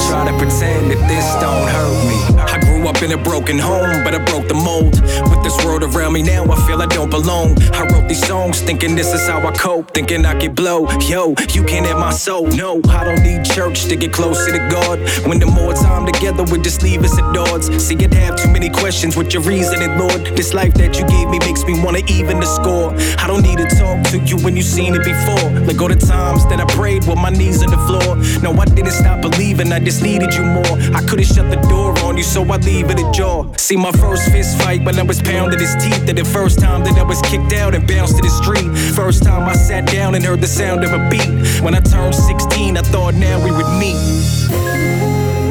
Try 0.09 0.25
to 0.25 0.35
pretend 0.37 0.89
that 0.91 1.01
this 1.07 1.27
don't 1.37 1.67
hurt 1.69 1.97
me. 2.09 2.19
I 2.53 2.64
up 2.87 3.01
in 3.01 3.11
a 3.11 3.17
broken 3.17 3.57
home, 3.57 4.03
but 4.03 4.13
I 4.13 4.23
broke 4.25 4.47
the 4.47 4.53
mold. 4.53 5.01
With 5.29 5.43
this 5.43 5.57
world 5.65 5.83
around 5.83 6.13
me 6.13 6.21
now, 6.21 6.43
I 6.45 6.55
feel 6.67 6.81
I 6.81 6.85
don't 6.85 7.09
belong. 7.09 7.57
I 7.73 7.83
wrote 7.91 8.07
these 8.07 8.25
songs 8.25 8.61
thinking 8.61 8.95
this 8.95 9.13
is 9.13 9.27
how 9.27 9.39
I 9.45 9.51
cope, 9.51 9.91
thinking 9.93 10.25
I 10.25 10.39
could 10.39 10.55
blow. 10.55 10.87
Yo, 11.01 11.33
you 11.53 11.63
can't 11.63 11.85
have 11.85 11.97
my 11.97 12.11
soul. 12.11 12.47
No, 12.47 12.81
I 12.89 13.03
don't 13.03 13.23
need 13.23 13.45
church 13.45 13.85
to 13.85 13.95
get 13.95 14.13
closer 14.13 14.51
to 14.51 14.59
God. 14.69 14.99
When 15.27 15.39
the 15.39 15.47
more 15.47 15.73
time 15.73 16.05
together, 16.05 16.43
we 16.43 16.59
just 16.59 16.83
leave 16.83 17.03
us 17.03 17.17
at 17.17 17.37
odds. 17.37 17.67
See, 17.83 17.95
you'd 17.95 18.13
have 18.13 18.35
too 18.35 18.49
many 18.51 18.69
questions 18.69 19.15
with 19.17 19.33
your 19.33 19.43
reasoning, 19.43 19.97
Lord. 19.97 20.25
This 20.37 20.53
life 20.53 20.73
that 20.75 20.99
you 20.99 21.07
gave 21.07 21.29
me 21.29 21.39
makes 21.39 21.63
me 21.65 21.81
wanna 21.83 22.01
even 22.07 22.39
the 22.39 22.45
score. 22.45 22.93
I 23.19 23.27
don't 23.27 23.41
need 23.41 23.57
to 23.57 23.67
talk 23.75 24.03
to 24.11 24.19
you 24.19 24.37
when 24.43 24.55
you've 24.55 24.65
seen 24.65 24.93
it 24.95 25.03
before. 25.03 25.49
Like 25.61 25.81
all 25.81 25.87
the 25.87 25.95
times 25.95 26.45
that 26.47 26.59
I 26.59 26.65
prayed 26.75 27.07
with 27.07 27.17
my 27.17 27.29
knees 27.29 27.63
on 27.63 27.71
the 27.71 27.81
floor. 27.87 28.17
No, 28.43 28.51
I 28.59 28.65
didn't 28.65 28.91
stop 28.91 29.21
believing 29.21 29.71
I 29.71 29.79
just 29.79 30.01
needed 30.01 30.33
you 30.33 30.43
more. 30.43 30.75
I 30.93 31.01
could've 31.07 31.25
shut 31.25 31.49
the 31.49 31.61
door 31.67 31.97
on 32.05 32.17
you, 32.17 32.23
so 32.23 32.43
I 32.43 32.57
leave 32.57 32.74
it 32.83 32.99
ajar. 32.99 33.51
See 33.57 33.77
my 33.77 33.91
first 33.93 34.31
fist 34.31 34.57
fight 34.61 34.83
when 34.83 34.99
I 34.99 35.03
was 35.03 35.21
pounding 35.21 35.59
his 35.59 35.75
teeth. 35.75 36.07
And 36.09 36.17
the 36.17 36.25
first 36.25 36.59
time 36.59 36.83
that 36.83 36.97
I 36.97 37.03
was 37.03 37.21
kicked 37.21 37.53
out 37.53 37.75
and 37.75 37.87
bounced 37.87 38.17
to 38.17 38.21
the 38.21 38.29
street. 38.29 38.69
First 38.95 39.23
time 39.23 39.47
I 39.47 39.53
sat 39.53 39.85
down 39.87 40.15
and 40.15 40.23
heard 40.23 40.41
the 40.41 40.47
sound 40.47 40.83
of 40.83 40.91
a 40.91 41.09
beat. 41.09 41.29
When 41.61 41.73
I 41.75 41.79
turned 41.79 42.15
16, 42.15 42.77
I 42.77 42.81
thought 42.81 43.13
now 43.13 43.37
we 43.43 43.51
would 43.51 43.71
meet. 43.79 43.99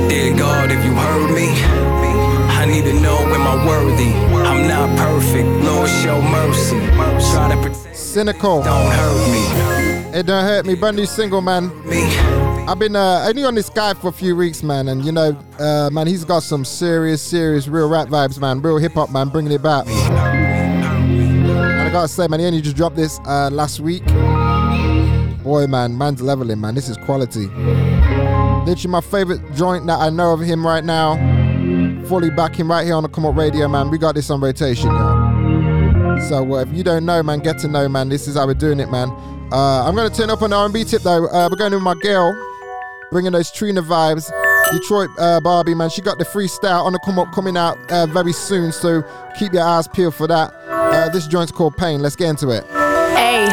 Dear 0.08 0.36
God, 0.36 0.70
if 0.70 0.84
you 0.84 0.92
heard 0.92 1.34
me, 1.34 1.48
I 2.60 2.66
need 2.66 2.84
to 2.84 2.92
know 3.00 3.18
am 3.18 3.42
I 3.42 3.66
worthy? 3.66 4.12
I'm 4.46 4.68
not 4.68 4.88
perfect, 4.98 5.48
Lord 5.64 5.88
show 5.88 6.20
mercy. 6.20 6.78
Try 7.32 7.54
to 7.54 7.56
protect 7.62 7.96
Cynical. 7.96 8.62
Don't 8.62 8.92
hurt 8.92 9.32
me. 9.32 10.18
It 10.18 10.26
don't 10.26 10.44
hurt 10.44 10.66
me. 10.66 10.74
New 10.92 11.06
single, 11.06 11.40
man. 11.40 11.72
I've 12.66 12.78
been 12.78 12.96
uh, 12.96 13.26
only 13.28 13.44
on 13.44 13.54
this 13.54 13.68
guy 13.68 13.92
for 13.92 14.08
a 14.08 14.12
few 14.12 14.34
weeks, 14.34 14.62
man, 14.62 14.88
and 14.88 15.04
you 15.04 15.12
know, 15.12 15.38
uh, 15.58 15.90
man, 15.92 16.06
he's 16.06 16.24
got 16.24 16.42
some 16.42 16.64
serious, 16.64 17.20
serious, 17.20 17.68
real 17.68 17.90
rap 17.90 18.08
vibes, 18.08 18.40
man, 18.40 18.62
real 18.62 18.78
hip 18.78 18.94
hop, 18.94 19.10
man, 19.10 19.28
bringing 19.28 19.52
it 19.52 19.62
back. 19.62 19.86
And 19.86 21.82
I 21.82 21.90
gotta 21.92 22.08
say, 22.08 22.26
man, 22.26 22.40
he 22.40 22.46
only 22.46 22.62
just 22.62 22.74
dropped 22.74 22.96
this 22.96 23.20
uh, 23.26 23.50
last 23.52 23.80
week. 23.80 24.04
Boy, 25.44 25.66
man, 25.66 25.98
man's 25.98 26.22
leveling, 26.22 26.58
man. 26.58 26.74
This 26.74 26.88
is 26.88 26.96
quality. 27.04 27.48
Literally 28.64 28.88
my 28.88 29.02
favorite 29.02 29.42
joint 29.54 29.86
that 29.86 29.98
I 30.00 30.08
know 30.08 30.32
of 30.32 30.40
him 30.40 30.66
right 30.66 30.82
now. 30.82 31.16
Fully 32.08 32.30
backing 32.30 32.66
right 32.66 32.86
here 32.86 32.94
on 32.94 33.02
the 33.02 33.10
Come 33.10 33.26
Up 33.26 33.36
Radio, 33.36 33.68
man. 33.68 33.90
We 33.90 33.98
got 33.98 34.14
this 34.14 34.30
on 34.30 34.40
rotation, 34.40 34.88
yo. 34.90 36.18
So 36.28 36.54
uh, 36.54 36.62
if 36.62 36.72
you 36.72 36.82
don't 36.82 37.04
know, 37.04 37.22
man, 37.22 37.40
get 37.40 37.58
to 37.58 37.68
know, 37.68 37.90
man. 37.90 38.08
This 38.08 38.26
is 38.26 38.36
how 38.36 38.46
we're 38.46 38.54
doing 38.54 38.80
it, 38.80 38.90
man. 38.90 39.10
Uh, 39.52 39.86
I'm 39.86 39.94
gonna 39.94 40.08
turn 40.08 40.30
up 40.30 40.40
on 40.40 40.50
the 40.50 40.56
R&B 40.56 40.84
tip 40.84 41.02
though. 41.02 41.26
Uh, 41.26 41.48
we're 41.50 41.58
going 41.58 41.72
with 41.72 41.82
my 41.82 41.94
girl, 41.94 42.32
bringing 43.10 43.32
those 43.32 43.50
Trina 43.50 43.82
vibes. 43.82 44.30
Detroit 44.72 45.10
uh, 45.18 45.40
Barbie, 45.40 45.74
man. 45.74 45.90
She 45.90 46.02
got 46.02 46.18
the 46.18 46.24
freestyle 46.24 46.84
on 46.84 46.92
the 46.92 46.98
come 47.00 47.18
up 47.18 47.32
coming 47.32 47.56
out 47.56 47.78
uh, 47.90 48.06
very 48.06 48.32
soon, 48.32 48.72
so 48.72 49.02
keep 49.38 49.52
your 49.52 49.62
eyes 49.62 49.86
peeled 49.88 50.14
for 50.14 50.26
that. 50.26 50.54
Uh, 50.68 51.08
this 51.10 51.26
joint's 51.26 51.52
called 51.52 51.76
Pain. 51.76 52.00
Let's 52.00 52.16
get 52.16 52.30
into 52.30 52.50
it. 52.50 52.64
Hey, 53.14 53.46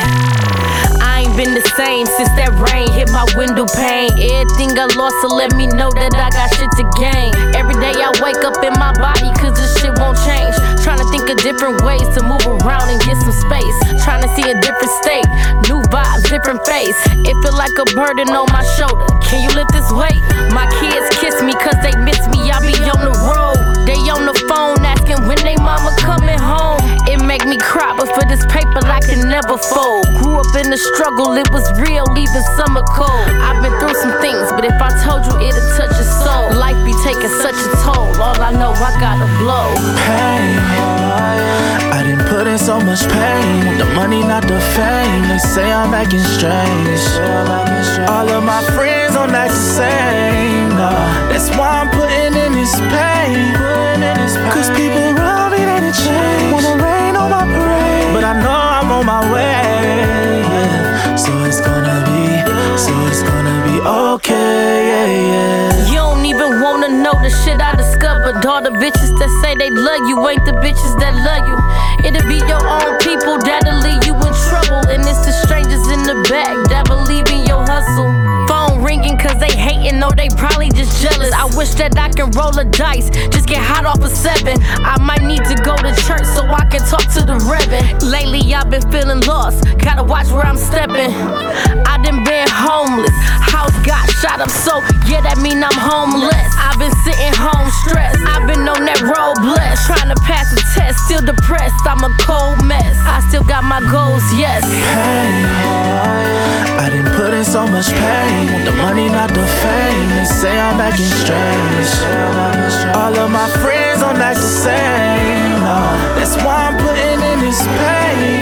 I 1.01 1.25
ain't 1.25 1.35
been 1.35 1.53
the 1.53 1.65
same 1.75 2.05
since 2.05 2.29
that 2.39 2.53
rain 2.71 2.91
hit 2.93 3.09
my 3.09 3.25
window 3.35 3.65
pane. 3.65 4.11
Everything 4.13 4.77
I 4.77 4.87
lost, 4.95 5.15
so 5.21 5.27
let 5.35 5.53
me 5.55 5.67
know 5.67 5.91
that 5.91 6.13
I 6.15 6.29
got 6.29 6.49
shit 6.55 6.71
to 6.79 6.85
gain. 6.97 7.33
Every 7.55 7.75
day 7.75 7.97
I 7.97 8.13
wake 8.21 8.41
up 8.45 8.63
in 8.63 8.73
my 8.79 8.93
body, 8.93 9.29
cause 9.41 9.57
this 9.57 9.73
shit 9.81 9.91
won't 9.99 10.17
change. 10.23 10.70
Trying 10.83 10.97
to 10.97 11.07
think 11.13 11.29
of 11.29 11.37
different 11.37 11.81
ways 11.85 12.03
to 12.17 12.21
move 12.25 12.41
around 12.45 12.89
and 12.89 12.99
get 13.01 13.15
some 13.21 13.31
space. 13.31 13.77
Trying 14.03 14.25
to 14.25 14.29
see 14.35 14.43
a 14.49 14.55
different 14.59 14.91
state, 15.05 15.29
new 15.69 15.79
vibes, 15.93 16.25
different 16.29 16.65
face. 16.65 16.97
It 17.21 17.35
feel 17.45 17.55
like 17.55 17.73
a 17.77 17.85
burden 17.93 18.29
on 18.33 18.49
my 18.51 18.65
shoulder. 18.75 19.05
Can 19.21 19.45
you 19.45 19.51
lift 19.53 19.71
this 19.71 19.87
weight? 19.93 20.21
My 20.51 20.65
kids 20.81 21.05
kiss 21.21 21.37
me 21.41 21.53
cause 21.53 21.77
they 21.85 21.93
miss 22.01 22.19
me. 22.33 22.49
I 22.51 22.59
be 22.65 22.73
on 22.89 23.01
the 23.05 23.15
road. 23.29 23.85
They 23.85 23.97
on 24.09 24.25
the 24.25 24.35
phone 24.49 24.83
asking 24.83 25.25
when 25.27 25.37
they 25.45 25.55
mama 25.55 25.95
coming 26.01 26.39
home. 26.39 26.81
It 27.07 27.23
make 27.23 27.45
me 27.45 27.57
cry, 27.57 27.95
but 27.95 28.09
for 28.13 28.25
this 28.27 28.43
paper 28.49 28.81
I 28.83 28.99
can 28.99 29.29
never 29.29 29.57
fold. 29.57 30.10
Up 30.41 30.55
in 30.57 30.71
the 30.71 30.77
struggle, 30.77 31.37
it 31.37 31.45
was 31.53 31.61
real, 31.77 32.01
even 32.17 32.41
summer 32.57 32.81
cold. 32.97 33.29
I've 33.45 33.61
been 33.61 33.77
through 33.77 33.93
some 33.93 34.17
things, 34.25 34.49
but 34.49 34.65
if 34.65 34.73
I 34.73 34.89
told 35.05 35.21
you 35.29 35.37
it'd 35.37 35.61
touch 35.77 35.93
your 35.93 36.09
soul, 36.25 36.57
life 36.57 36.81
be 36.81 36.97
taking 37.05 37.29
such 37.45 37.53
a 37.53 37.69
toll. 37.85 38.09
All 38.17 38.41
I 38.41 38.49
know, 38.49 38.73
I 38.73 38.89
gotta 38.97 39.29
blow. 39.37 39.69
Pain, 40.09 40.57
I 41.93 42.01
didn't 42.01 42.25
put 42.25 42.49
in 42.49 42.57
so 42.57 42.81
much 42.81 43.05
pain. 43.05 43.77
The 43.77 43.85
money, 43.93 44.25
not 44.25 44.41
the 44.49 44.57
fame. 44.73 45.29
They 45.29 45.37
say 45.37 45.69
I'm 45.69 45.93
acting 45.93 46.25
strange. 46.25 47.05
All 48.09 48.25
of 48.25 48.41
my 48.41 48.65
friends 48.73 49.13
don't 49.13 49.29
act 49.29 49.53
the 49.53 49.65
same. 49.77 50.73
Nah, 50.73 51.29
that's 51.29 51.53
why 51.53 51.85
I'm 51.85 51.89
putting 51.93 52.33
in 52.33 52.51
this 52.57 52.73
pain. 52.89 53.53
Cause 54.49 54.73
people 54.73 55.05
around 55.13 55.53
me, 55.53 55.69
they 55.69 55.93
change. 55.93 56.49
Wanna 56.49 56.81
rain 56.81 57.13
on 57.15 57.29
my 57.29 57.45
parade. 57.45 58.09
But 58.09 58.25
I 58.25 58.33
know 58.41 58.49
I'm 58.49 58.89
on 58.89 59.05
my 59.05 59.21
way. 59.31 59.70
So 61.31 61.45
it's 61.45 61.61
gonna 61.61 62.03
be, 62.11 62.43
so 62.75 62.91
it's 63.07 63.23
gonna 63.23 63.63
be 63.63 63.79
okay. 63.79 64.83
Yeah, 64.91 65.31
yeah. 65.31 65.87
You 65.87 65.95
don't 65.95 66.25
even 66.25 66.59
wanna 66.59 66.89
know 66.89 67.15
the 67.23 67.29
shit 67.29 67.61
I 67.61 67.73
discovered. 67.73 68.45
All 68.45 68.61
the 68.61 68.71
bitches 68.71 69.15
that 69.15 69.31
say 69.39 69.55
they 69.55 69.69
love 69.69 70.03
you 70.11 70.19
ain't 70.27 70.43
the 70.43 70.51
bitches 70.59 70.93
that 70.99 71.15
love 71.23 71.47
you. 71.47 71.55
It'll 72.03 72.27
be 72.27 72.43
your 72.51 72.59
own 72.59 72.99
people 72.99 73.39
that'll 73.39 73.79
leave 73.79 74.03
you 74.03 74.11
in 74.11 74.33
trouble. 74.43 74.83
And 74.91 75.07
it's 75.07 75.23
the 75.23 75.31
strangers 75.31 75.87
in 75.87 76.03
the 76.03 76.19
back 76.27 76.51
that 76.67 76.83
believe 76.91 77.31
in 77.31 77.47
your 77.47 77.63
hustle. 77.63 78.11
Ringing 78.91 79.17
cause 79.17 79.39
they 79.39 79.55
hating, 79.55 80.01
no, 80.01 80.11
they 80.11 80.27
probably 80.35 80.67
just 80.67 81.01
jealous. 81.01 81.31
I 81.31 81.47
wish 81.55 81.71
that 81.79 81.95
I 81.95 82.11
can 82.11 82.27
roll 82.35 82.51
a 82.59 82.67
dice, 82.67 83.07
just 83.31 83.47
get 83.47 83.63
hot 83.63 83.87
off 83.87 84.03
a 84.03 84.11
seven. 84.11 84.59
I 84.83 84.99
might 84.99 85.23
need 85.23 85.39
to 85.47 85.55
go 85.63 85.79
to 85.79 85.95
church 86.03 86.27
so 86.35 86.43
I 86.43 86.67
can 86.67 86.83
talk 86.83 87.07
to 87.15 87.23
the 87.23 87.39
reverend. 87.47 88.03
Lately 88.03 88.43
I've 88.51 88.67
been 88.67 88.83
feeling 88.91 89.23
lost, 89.23 89.63
gotta 89.79 90.03
watch 90.03 90.27
where 90.35 90.43
I'm 90.43 90.59
stepping. 90.59 91.07
I 91.87 92.03
done 92.03 92.27
been 92.27 92.51
homeless, 92.51 93.15
house 93.47 93.71
got 93.87 94.03
shot 94.19 94.43
up, 94.43 94.51
so 94.51 94.83
yeah, 95.07 95.23
that 95.23 95.39
mean 95.39 95.63
I'm 95.63 95.79
homeless. 95.79 96.51
I've 96.59 96.75
been 96.75 96.91
sitting 97.07 97.31
home 97.39 97.71
stressed, 97.87 98.19
I've 98.27 98.43
been 98.43 98.67
on 98.67 98.83
that 98.91 98.99
road 99.07 99.39
blessed, 99.39 99.87
trying 99.87 100.11
to 100.11 100.19
pass 100.27 100.51
a 100.51 100.59
test, 100.75 100.99
still 101.07 101.23
depressed. 101.23 101.79
I'm 101.87 102.03
a 102.03 102.11
cold 102.19 102.59
mess, 102.67 102.99
I 103.07 103.23
still 103.31 103.47
got 103.47 103.63
my 103.63 103.79
goals, 103.87 104.27
yes. 104.35 104.67
Pain, 104.67 105.47
I 106.75 106.91
didn't 106.91 107.15
put 107.15 107.31
in 107.31 107.47
so 107.47 107.63
much 107.71 107.87
pain. 107.87 108.80
The 108.81 108.87
money, 108.87 109.09
not 109.09 109.29
the 109.29 109.45
fame. 109.61 110.09
They 110.09 110.25
say 110.25 110.59
I'm 110.59 110.81
acting 110.81 111.05
strange. 111.05 111.91
All 112.97 113.13
of 113.15 113.29
my 113.29 113.47
friends 113.61 114.01
don't 114.01 114.17
act 114.17 114.37
the 114.37 114.41
same. 114.41 115.61
Nah, 115.61 115.93
that's 116.17 116.35
why 116.37 116.65
I'm 116.65 116.77
putting 116.81 117.21
in 117.21 117.39
this 117.45 117.61
pain. 117.77 118.41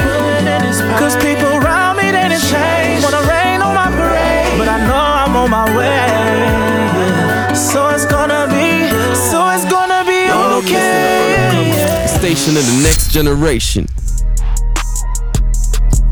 Cause 0.97 1.15
people 1.17 1.59
around 1.59 1.97
me, 1.97 2.11
they 2.11 2.29
done 2.31 2.39
change. 2.39 3.03
Wanna 3.03 3.27
rain 3.27 3.61
on 3.61 3.75
my 3.75 3.91
parade. 3.91 4.57
But 4.57 4.69
I 4.69 4.79
know 4.87 4.95
I'm 4.95 5.35
on 5.35 5.49
my 5.49 5.67
way. 5.75 7.53
So 7.53 7.89
it's 7.89 8.05
gonna 8.05 8.47
be, 8.47 8.87
so 9.15 9.49
it's 9.51 9.67
gonna 9.67 10.07
be 10.07 10.31
okay. 10.63 12.07
Station 12.07 12.55
of 12.55 12.63
the 12.63 12.79
next 12.81 13.11
generation. 13.11 13.87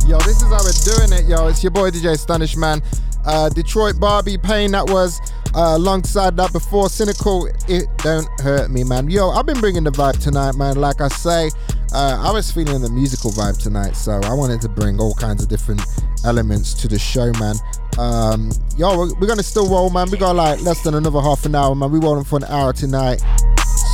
Yo, 0.05 0.17
this 0.19 0.41
is 0.43 0.51
how 0.51 0.59
we're 0.63 0.83
doing 0.83 1.11
it, 1.15 1.29
yo. 1.29 1.47
It's 1.47 1.63
your 1.63 1.71
boy 1.71 1.91
DJ 1.91 2.11
Astonish, 2.11 2.57
man. 2.57 2.81
Uh, 3.27 3.49
Detroit 3.49 3.99
Barbie 3.99 4.37
Pain, 4.37 4.71
that 4.71 4.89
was 4.89 5.19
uh, 5.53 5.75
alongside 5.75 6.37
that 6.37 6.53
before. 6.53 6.89
Cynical, 6.89 7.47
it 7.67 7.85
don't 7.97 8.27
hurt 8.39 8.71
me, 8.71 8.85
man. 8.85 9.09
Yo, 9.09 9.29
I've 9.31 9.45
been 9.45 9.59
bringing 9.59 9.83
the 9.83 9.91
vibe 9.91 10.21
tonight, 10.23 10.55
man. 10.55 10.77
Like 10.77 11.01
I 11.01 11.09
say, 11.09 11.51
uh, 11.93 12.23
I 12.25 12.31
was 12.31 12.49
feeling 12.51 12.81
the 12.81 12.89
musical 12.89 13.31
vibe 13.31 13.61
tonight, 13.61 13.97
so 13.97 14.13
I 14.23 14.33
wanted 14.33 14.61
to 14.61 14.69
bring 14.69 14.99
all 14.99 15.13
kinds 15.13 15.43
of 15.43 15.49
different 15.49 15.81
elements 16.25 16.73
to 16.75 16.87
the 16.87 16.97
show, 16.97 17.31
man. 17.39 17.55
Um, 17.97 18.51
yo, 18.77 18.97
we're, 18.97 19.13
we're 19.15 19.27
gonna 19.27 19.43
still 19.43 19.67
roll, 19.67 19.89
man. 19.89 20.09
We 20.09 20.17
got 20.17 20.35
like 20.35 20.61
less 20.61 20.81
than 20.83 20.93
another 20.93 21.19
half 21.19 21.45
an 21.45 21.53
hour, 21.55 21.75
man. 21.75 21.91
We 21.91 21.99
rolling 21.99 22.23
for 22.23 22.37
an 22.37 22.45
hour 22.45 22.71
tonight. 22.71 23.21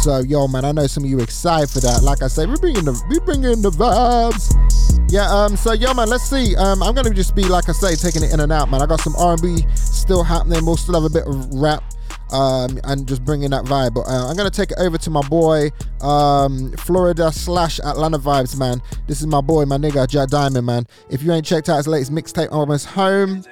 So, 0.03 0.19
yo, 0.19 0.47
man, 0.47 0.65
I 0.65 0.73
know 0.73 0.85
some 0.85 1.05
of 1.05 1.09
you 1.09 1.19
excited 1.19 1.69
for 1.69 1.79
that. 1.79 2.03
Like 2.03 2.21
I 2.21 2.27
say, 2.27 2.45
we're 2.45 2.57
bringing 2.57 2.85
the 2.85 3.01
we 3.09 3.19
bringing 3.19 3.61
the 3.61 3.71
vibes. 3.71 4.92
Yeah, 5.13 5.29
um, 5.29 5.55
so 5.55 5.73
yo, 5.73 5.93
man, 5.93 6.09
let's 6.09 6.23
see. 6.23 6.55
Um, 6.55 6.81
I'm 6.81 6.95
gonna 6.95 7.13
just 7.13 7.35
be 7.35 7.43
like 7.43 7.69
I 7.69 7.71
say, 7.71 7.93
taking 7.93 8.23
it 8.23 8.33
in 8.33 8.39
and 8.39 8.51
out, 8.51 8.71
man. 8.71 8.81
I 8.81 8.87
got 8.87 8.99
some 8.99 9.15
R&B 9.15 9.63
still 9.75 10.23
happening. 10.23 10.65
We'll 10.65 10.75
still 10.75 10.99
have 10.99 11.03
a 11.03 11.13
bit 11.13 11.27
of 11.27 11.53
rap, 11.53 11.83
um, 12.31 12.79
and 12.83 13.07
just 13.07 13.23
bringing 13.23 13.51
that 13.51 13.63
vibe. 13.65 13.93
But 13.93 14.07
uh, 14.07 14.27
I'm 14.27 14.35
gonna 14.35 14.49
take 14.49 14.71
it 14.71 14.79
over 14.79 14.97
to 14.97 15.09
my 15.11 15.21
boy, 15.27 15.69
um, 16.01 16.71
Florida 16.79 17.31
slash 17.31 17.79
Atlanta 17.81 18.17
vibes, 18.17 18.57
man. 18.57 18.81
This 19.05 19.21
is 19.21 19.27
my 19.27 19.39
boy, 19.39 19.65
my 19.65 19.77
nigga, 19.77 20.07
Jack 20.07 20.29
Diamond, 20.29 20.65
man. 20.65 20.87
If 21.11 21.21
you 21.21 21.31
ain't 21.31 21.45
checked 21.45 21.69
out 21.69 21.77
his 21.77 21.87
latest 21.87 22.11
mixtape, 22.11 22.51
Almost 22.51 22.87
Home. 22.87 23.43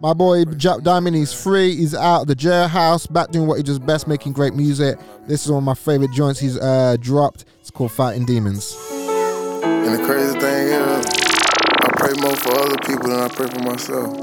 My 0.00 0.14
boy 0.14 0.44
Jack 0.44 0.82
Diamond, 0.82 1.16
he's 1.16 1.32
free. 1.32 1.74
He's 1.74 1.92
out 1.92 2.20
of 2.22 2.26
the 2.28 2.36
jailhouse, 2.36 3.12
back 3.12 3.32
doing 3.32 3.48
what 3.48 3.56
he 3.56 3.64
does 3.64 3.80
best, 3.80 4.06
making 4.06 4.32
great 4.32 4.54
music. 4.54 4.96
This 5.26 5.44
is 5.44 5.50
one 5.50 5.58
of 5.58 5.64
my 5.64 5.74
favorite 5.74 6.12
joints 6.12 6.38
he's 6.38 6.56
uh, 6.56 6.98
dropped. 7.00 7.46
It's 7.58 7.72
called 7.72 7.90
Fighting 7.90 8.26
Demons. 8.26 8.99
And 9.62 9.98
the 9.98 10.04
crazy 10.04 10.38
thing 10.38 10.68
is, 10.68 11.06
I 11.06 11.90
pray 11.96 12.12
more 12.20 12.36
for 12.36 12.52
other 12.58 12.76
people 12.86 13.08
than 13.10 13.20
I 13.20 13.28
pray 13.28 13.48
for 13.48 13.60
myself. 13.60 14.14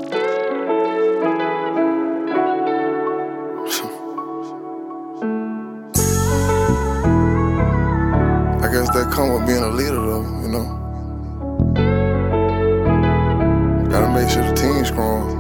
I 8.64 8.72
guess 8.72 8.90
that 8.96 9.12
come 9.12 9.34
with 9.34 9.46
being 9.48 9.64
a 9.64 9.70
leader, 9.70 9.96
though, 9.96 10.24
you 10.42 10.48
know. 10.48 10.98
Gotta 13.90 14.10
make 14.14 14.30
sure 14.30 14.44
the 14.44 14.56
team's 14.56 14.88
strong. 14.88 15.36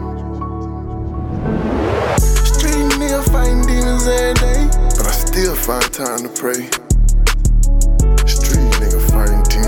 Fighting 3.31 3.61
demons 3.65 4.07
every 4.07 4.33
day, 4.35 4.67
but 4.95 5.07
I 5.07 5.11
still 5.11 5.55
find 5.55 5.91
time 5.91 6.21
to 6.23 6.29
pray. 6.29 6.69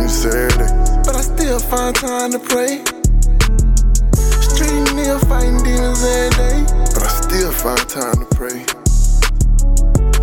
Street 0.10 0.50
nigga 0.50 0.50
fighting 0.50 0.84
demons 0.84 0.84
every 0.84 0.90
day, 0.90 1.06
but 1.06 1.16
I 1.16 1.22
still 1.22 1.62
find 1.62 1.96
time 1.96 2.32
to 2.32 2.40
pray. 2.40 2.82
Street 4.22 4.84
nigga 4.98 5.20
fighting 5.30 5.60
demons 5.70 6.04
every 6.04 6.42
day, 6.42 6.66
but 6.94 7.04
I 7.04 7.10
still 7.10 7.52
find 7.54 7.90
time 7.90 8.18
to 8.18 8.26
pray. 8.36 8.66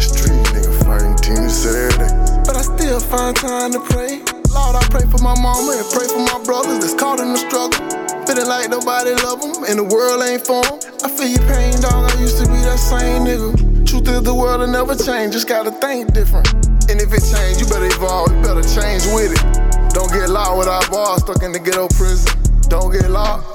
Street 0.03 0.43
nigga 0.53 0.73
fighting 0.85 1.17
demons 1.23 1.65
every 1.67 1.97
day. 2.03 2.13
But 2.45 2.57
I 2.57 2.63
still 2.63 3.01
find 3.01 3.37
time 3.37 3.73
to 3.73 3.81
pray. 3.81 4.23
Lord, 4.51 4.75
I 4.75 4.83
pray 4.91 5.07
for 5.07 5.23
my 5.23 5.39
mama 5.41 5.79
and 5.79 5.87
pray 5.95 6.09
for 6.09 6.19
my 6.19 6.43
brothers 6.45 6.81
that's 6.81 6.95
caught 6.95 7.21
in 7.21 7.33
the 7.33 7.39
struggle. 7.39 7.79
Feeling 8.27 8.49
like 8.49 8.69
nobody 8.69 9.15
love 9.23 9.41
them 9.41 9.65
and 9.69 9.79
the 9.79 9.85
world 9.85 10.23
ain't 10.23 10.45
for 10.45 10.67
'em. 10.67 10.81
I 11.05 11.09
feel 11.09 11.29
your 11.29 11.47
pain, 11.47 11.81
dog. 11.81 12.11
I 12.11 12.15
used 12.21 12.39
to 12.43 12.47
be 12.51 12.59
that 12.67 12.79
same 12.79 13.25
nigga. 13.25 13.87
Truth 13.87 14.09
is, 14.09 14.23
the 14.23 14.35
world 14.35 14.61
will 14.61 14.67
never 14.67 14.95
change. 14.97 15.33
Just 15.33 15.47
gotta 15.47 15.71
think 15.71 16.13
different. 16.13 16.49
And 16.91 17.01
if 17.01 17.13
it 17.15 17.23
change, 17.23 17.61
you 17.61 17.67
better 17.67 17.87
evolve. 17.87 18.35
You 18.35 18.43
better 18.43 18.67
change 18.67 19.07
with 19.15 19.33
it. 19.33 19.66
Don't 19.97 20.13
get 20.13 20.29
locked 20.29 20.59
without 20.59 20.91
bars, 20.91 21.23
stuck 21.23 21.43
in 21.43 21.53
the 21.53 21.59
ghetto 21.59 21.89
prison. 21.97 22.31
Don't 22.69 22.93
get 22.93 23.09
locked 23.09 23.49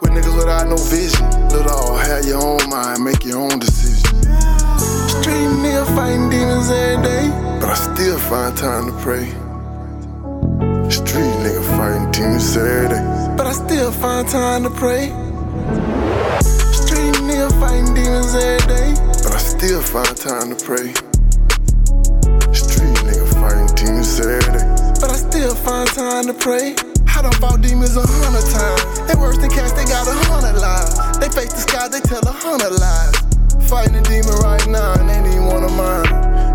with 0.00 0.12
niggas 0.12 0.34
without 0.34 0.66
no 0.66 0.76
vision. 0.88 1.28
Little 1.50 1.70
all 1.70 1.96
have 1.98 2.24
your 2.24 2.40
own 2.40 2.66
mind, 2.70 3.04
make 3.04 3.22
your 3.26 3.36
own 3.36 3.58
decision. 3.58 4.08
Street 5.20 5.52
nigga 5.60 5.84
fighting 5.94 6.30
demons 6.30 6.70
every 6.70 7.04
day, 7.04 7.28
but 7.60 7.68
I 7.68 7.74
still 7.74 8.18
find 8.18 8.56
time 8.56 8.86
to 8.86 8.92
pray. 9.04 9.26
Street 10.88 11.34
nigga 11.44 11.62
fighting 11.76 12.10
demons 12.10 12.56
every 12.56 12.88
day, 12.88 13.34
but 13.36 13.46
I 13.46 13.52
still 13.52 13.92
find 13.92 14.26
time 14.26 14.62
to 14.62 14.70
pray. 14.70 15.12
Street 16.72 17.20
nigga 17.28 17.52
fighting 17.60 17.92
demons 17.92 18.34
every 18.34 18.64
day, 18.64 18.94
but 19.22 19.32
I 19.32 19.36
still 19.36 19.82
find 19.82 20.16
time 20.16 20.56
to 20.56 20.64
pray. 20.64 20.88
Street 22.56 22.96
nigga 23.04 23.28
fighting 23.36 23.68
demons 23.76 24.18
every 24.20 24.40
day, 24.56 24.91
but 25.02 25.10
I 25.10 25.16
still 25.16 25.52
find 25.56 25.88
time 25.88 26.26
to 26.28 26.32
pray. 26.32 26.76
I 27.10 27.22
done 27.22 27.32
fought 27.42 27.60
demons 27.60 27.96
a 27.96 28.06
hundred 28.06 28.46
times. 28.54 29.00
They 29.10 29.18
worse 29.18 29.36
than 29.36 29.50
cats, 29.50 29.72
they 29.72 29.84
got 29.84 30.06
a 30.06 30.14
hundred 30.30 30.60
lives. 30.60 30.94
They 31.18 31.28
face 31.28 31.52
the 31.52 31.58
sky, 31.58 31.88
they 31.88 32.00
tell 32.00 32.22
a 32.22 32.30
hundred 32.30 32.70
lies. 32.70 33.14
Fighting 33.68 33.96
a 33.96 34.02
demon 34.02 34.38
right 34.46 34.64
now, 34.68 34.94
and 34.94 35.10
ain't 35.10 35.26
even 35.26 35.46
one 35.46 35.64
of 35.64 35.72
mine. 35.72 36.06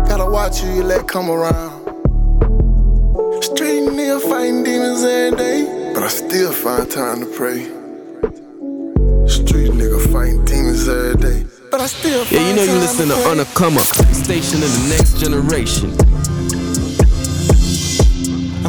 Gotta 0.08 0.24
watch 0.24 0.60
who 0.60 0.72
you 0.76 0.82
let 0.82 1.06
come 1.06 1.28
around. 1.28 1.76
Street 3.44 3.84
nigga 3.84 4.18
fighting 4.22 4.64
demons 4.64 5.04
every 5.04 5.36
day, 5.36 5.92
but 5.92 6.02
I 6.02 6.08
still 6.08 6.50
find 6.50 6.90
time 6.90 7.20
to 7.20 7.26
pray. 7.26 7.64
Street 9.28 9.72
nigga 9.76 10.00
fighting 10.10 10.42
demons 10.46 10.88
every 10.88 11.16
day, 11.20 11.46
but 11.70 11.82
I 11.82 11.86
still 11.86 12.24
find 12.24 12.32
Yeah, 12.32 12.48
you 12.48 12.56
know 12.56 12.64
you 12.64 12.78
listen 12.80 13.08
to 13.08 13.14
pray. 13.14 13.30
On 13.30 13.40
a 13.40 13.44
Come 13.60 13.76
Up, 13.76 13.84
station 14.16 14.62
of 14.62 14.72
the 14.72 14.96
next 14.96 15.20
generation. 15.20 16.17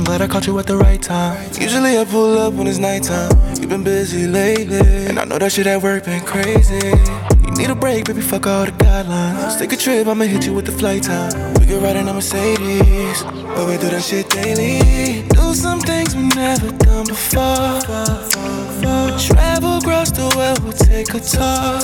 Glad 0.09 0.23
I 0.23 0.27
caught 0.27 0.47
you 0.47 0.57
at 0.57 0.65
the 0.65 0.75
right 0.75 0.99
time. 0.99 1.37
Usually 1.61 1.99
I 1.99 2.03
pull 2.03 2.39
up 2.39 2.55
when 2.55 2.65
it's 2.65 2.79
nighttime. 2.79 3.29
You've 3.59 3.69
been 3.69 3.83
busy 3.83 4.25
lately, 4.25 5.05
and 5.05 5.19
I 5.19 5.23
know 5.23 5.37
that 5.37 5.51
shit 5.51 5.67
at 5.67 5.83
work 5.83 6.05
been 6.05 6.25
crazy. 6.25 6.87
You 7.45 7.51
need 7.51 7.69
a 7.69 7.75
break, 7.75 8.05
baby, 8.05 8.21
fuck 8.21 8.47
all 8.47 8.65
the 8.65 8.71
guidelines. 8.71 9.59
Take 9.59 9.73
a 9.73 9.77
trip, 9.77 10.07
I'ma 10.07 10.23
hit 10.23 10.47
you 10.47 10.55
with 10.55 10.65
the 10.65 10.71
flight 10.71 11.03
time. 11.03 11.53
We 11.59 11.67
can 11.67 11.83
ride 11.83 11.95
in 11.95 12.07
a 12.07 12.13
Mercedes, 12.15 13.21
but 13.21 13.67
we 13.67 13.77
do 13.77 13.87
that 13.93 14.01
shit 14.01 14.27
daily. 14.31 15.27
Do 15.29 15.53
some 15.53 15.79
things 15.79 16.15
we 16.15 16.23
never 16.29 16.71
done 16.71 17.05
before. 17.05 18.68
Travel 19.19 19.77
across 19.77 20.11
the 20.11 20.31
world, 20.35 20.63
we'll 20.63 20.73
take 20.73 21.13
a 21.13 21.19
tour. 21.19 21.79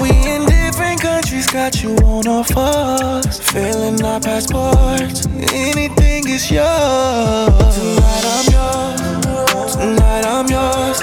We 0.00 0.10
in 0.28 0.46
different 0.46 1.00
countries, 1.00 1.46
got 1.46 1.82
you 1.82 1.96
on 2.04 2.26
our 2.26 2.44
fours. 2.44 3.40
Filling 3.40 4.04
our 4.04 4.20
passports, 4.20 5.26
anything 5.52 6.28
is 6.28 6.50
yours. 6.50 7.76
Tonight 7.76 8.24
I'm 8.36 8.46
yours, 8.54 9.76
tonight 9.76 10.26
I'm 10.26 10.46
yours. 10.46 11.00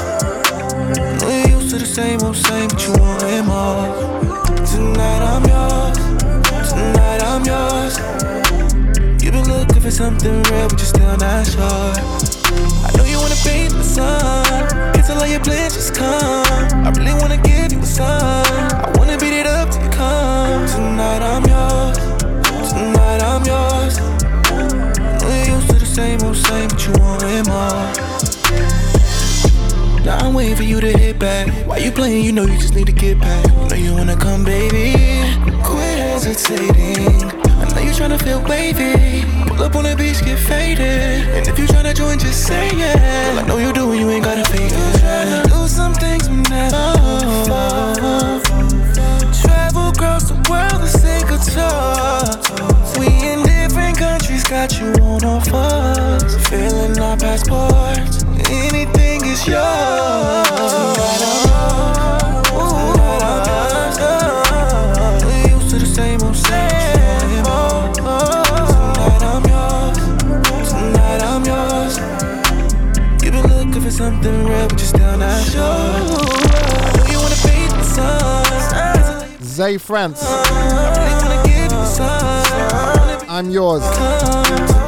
You 1.24 1.56
used 1.56 1.70
to 1.72 1.78
the 1.80 1.86
same 1.86 2.22
old 2.22 2.38
same, 2.38 2.70
but 2.70 2.86
you 2.86 2.93
want 2.93 3.24
it 3.24 3.43
more. 3.43 3.88
Tonight 4.72 5.22
I'm 5.32 5.43
yours, 5.54 5.97
tonight 6.72 7.22
I'm 7.24 7.43
yours. 7.43 7.97
You've 9.24 9.34
been 9.34 9.47
looking 9.49 9.82
for 9.82 9.91
something 9.91 10.43
real, 10.43 10.68
but 10.70 10.80
you're 10.80 10.93
still 10.95 11.18
not 11.18 11.47
sure. 11.47 12.33
I 12.86 12.91
know 12.97 13.05
you 13.05 13.18
wanna 13.18 13.36
in 13.49 13.78
the 13.78 13.84
sun. 13.84 14.95
It's 14.95 15.09
all 15.09 15.28
your 15.28 15.39
plans 15.41 15.74
just 15.74 15.93
come. 15.93 16.45
I 16.86 16.91
really 16.97 17.14
wanna 17.14 17.38
give 17.38 17.72
you 17.74 17.80
a 17.80 17.86
sign. 17.86 18.45
I 18.72 18.91
wanna 18.97 19.18
beat 19.18 19.34
it 19.34 19.47
up 19.47 19.70
till 19.70 19.84
you 19.84 19.89
come. 19.89 20.66
Tonight 20.68 21.22
I'm 21.22 21.43
yours. 21.45 21.97
Tonight 22.72 23.22
I'm 23.22 23.43
yours. 23.45 23.99
You 25.24 25.53
used 25.55 25.70
to 25.70 25.76
the 25.76 25.86
same 25.86 26.22
old 26.24 26.38
same, 26.38 26.70
but 26.70 26.86
you 26.86 26.93
want 27.03 27.24
it 27.24 27.47
more. 27.47 27.84
Now 30.05 30.18
I'm 30.26 30.34
waiting 30.34 30.55
for 30.55 30.64
you 30.64 30.80
to 30.82 30.97
hit 30.97 31.20
back. 31.20 31.47
Why 31.68 31.78
you 31.78 31.91
playing? 31.91 32.26
You 32.26 32.32
know 32.32 32.43
you 32.43 32.57
just 32.57 32.76
need 32.76 32.88
to 32.88 32.93
get 32.93 33.20
back. 33.20 33.45
You 33.45 33.70
know 33.70 33.76
you 33.76 33.93
wanna 33.93 34.18
come, 34.18 34.43
baby. 34.43 34.93
Quit 35.64 35.97
hesitating. 35.99 37.43
I 37.64 37.70
know 37.74 37.82
you 37.82 37.91
tryna 37.91 38.22
feel 38.22 38.41
wavy. 38.43 39.24
Pull 39.47 39.64
up 39.64 39.76
on 39.76 39.84
the 39.86 39.95
beach, 39.95 40.22
get 40.24 40.38
faded. 40.38 41.28
And 41.36 41.47
if 41.47 41.57
you 41.57 41.66
tryna 41.66 41.95
join, 41.95 42.20
just 42.20 42.45
say 42.45 42.68
it. 42.68 42.97
Girl, 42.99 43.39
I 43.39 43.43
know 43.47 43.57
you 43.57 43.72
do, 43.72 43.91
and 43.91 43.99
you 44.01 44.09
ain't 44.09 44.26
gotta 44.26 44.43
fake 44.49 44.72
it. 44.72 44.95
Tryna 44.99 45.43
do 45.47 45.68
some 45.68 45.93
things 45.93 46.30
we 46.30 46.38
never 46.51 46.93
before. 47.24 48.41
Travel 49.41 49.89
across 49.89 50.30
the 50.30 50.36
world, 50.49 50.82
let's 50.82 50.99
take 51.01 51.30
a 51.32 51.39
tour. 51.39 52.28
We 52.99 53.07
in 53.32 53.43
different 53.43 53.97
countries, 53.97 54.43
got 54.43 54.80
you 54.80 54.91
on 55.01 55.24
our 55.24 55.41
fours. 55.41 56.36
Filling 56.47 56.99
our 56.99 57.16
passports, 57.18 58.24
anything 58.49 59.24
is 59.26 59.47
yours. 59.47 60.62
France. 79.94 80.24
I 80.24 80.98
really 80.98 81.14
wanna 81.22 81.44
give 81.48 81.72
you 81.72 81.78
a 81.78 81.86
sign. 81.86 83.30
I'm 83.30 83.52
yours. 83.52 83.84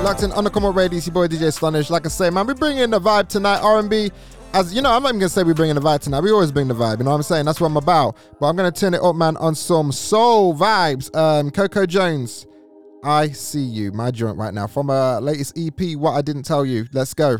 Locked 0.03 0.23
in 0.23 0.31
on 0.31 0.45
the 0.45 0.49
Come 0.49 0.65
Up 0.65 0.75
Radio, 0.75 0.97
it's 0.97 1.05
your 1.05 1.13
boy 1.13 1.27
DJ 1.27 1.43
Astonish. 1.43 1.91
Like 1.91 2.07
I 2.07 2.09
say, 2.09 2.31
man, 2.31 2.47
we 2.47 2.55
bring 2.55 2.79
in 2.79 2.89
the 2.89 2.99
vibe 2.99 3.27
tonight, 3.27 3.59
R&B. 3.59 4.09
As 4.55 4.73
you 4.73 4.81
know, 4.81 4.91
I'm 4.91 5.03
not 5.03 5.09
even 5.09 5.19
gonna 5.19 5.29
say 5.29 5.43
we 5.43 5.53
bring 5.53 5.69
in 5.69 5.75
the 5.75 5.81
vibe 5.83 5.99
tonight. 5.99 6.21
We 6.21 6.31
always 6.31 6.51
bring 6.51 6.67
the 6.67 6.73
vibe. 6.73 6.97
You 6.97 7.03
know 7.03 7.11
what 7.11 7.17
I'm 7.17 7.21
saying? 7.21 7.45
That's 7.45 7.61
what 7.61 7.67
I'm 7.67 7.77
about. 7.77 8.17
But 8.39 8.47
I'm 8.47 8.55
gonna 8.55 8.71
turn 8.71 8.95
it 8.95 9.01
up, 9.03 9.15
man, 9.15 9.37
on 9.37 9.53
some 9.53 9.91
soul 9.91 10.55
vibes. 10.55 11.15
Um, 11.15 11.51
Coco 11.51 11.85
Jones, 11.85 12.47
I 13.03 13.27
see 13.27 13.59
you, 13.61 13.91
my 13.91 14.09
joint 14.09 14.39
right 14.39 14.55
now 14.55 14.65
from 14.65 14.87
her 14.87 15.21
latest 15.21 15.55
EP. 15.55 15.95
What 15.97 16.13
I 16.13 16.23
didn't 16.23 16.47
tell 16.47 16.65
you. 16.65 16.87
Let's 16.93 17.13
go. 17.13 17.37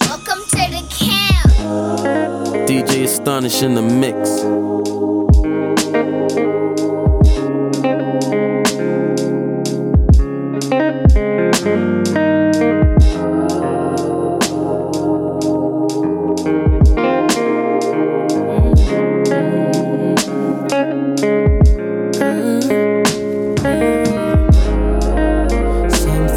Welcome 0.00 0.42
to 0.42 0.56
the 0.56 0.86
camp. 0.88 1.52
DJ 2.66 3.04
Astonish 3.04 3.62
in 3.62 3.74
the 3.74 3.82
mix. 3.82 4.93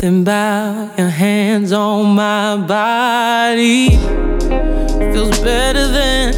Something 0.08 0.22
about 0.22 0.97
your 0.97 1.10
hands 1.10 1.74
on 1.74 2.16
my 2.16 2.55
body 2.55 3.89
feels 5.12 5.38
better 5.41 5.86
than 5.86 6.34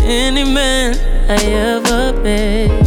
any 0.00 0.44
man 0.44 0.94
I 1.30 1.42
ever 1.42 2.20
met. 2.20 2.84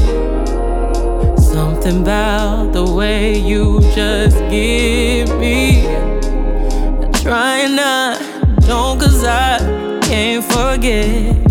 Something 1.40 2.04
about 2.04 2.72
the 2.72 2.86
way 2.86 3.40
you 3.40 3.82
just 3.96 4.38
give 4.52 5.36
me. 5.40 5.88
I 5.88 7.10
try 7.14 7.66
not, 7.66 8.20
don't, 8.62 9.00
cause 9.00 9.24
I 9.24 9.58
can't 10.04 10.46
forget. 10.46 11.47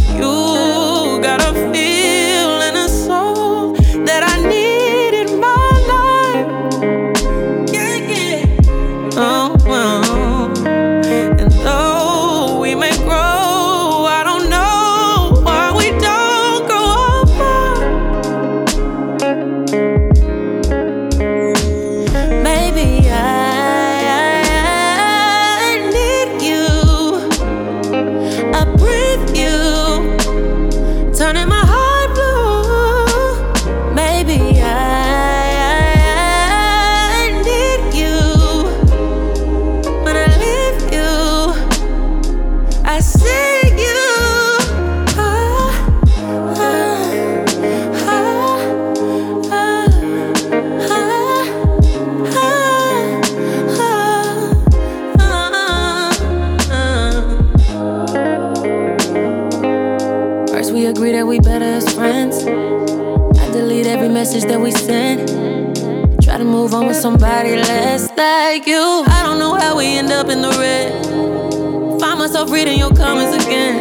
Like 68.59 68.67
you. 68.67 69.05
I 69.07 69.23
don't 69.23 69.39
know 69.39 69.55
how 69.55 69.77
we 69.77 69.99
end 69.99 70.11
up 70.11 70.31
in 70.31 70.41
the 70.41 70.49
red. 70.49 71.05
Find 72.01 72.19
myself 72.19 72.51
reading 72.51 72.79
your 72.79 72.91
comments 72.95 73.45
again. 73.45 73.77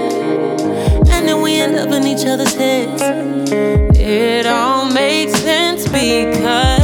And 1.08 1.28
then 1.28 1.42
we 1.42 1.56
end 1.56 1.78
up 1.78 1.90
in 1.92 2.06
each 2.06 2.26
other's 2.26 2.54
heads. 2.54 3.02
It 3.98 4.46
all 4.46 4.92
makes 4.92 5.40
sense 5.40 5.88
because 5.88 6.75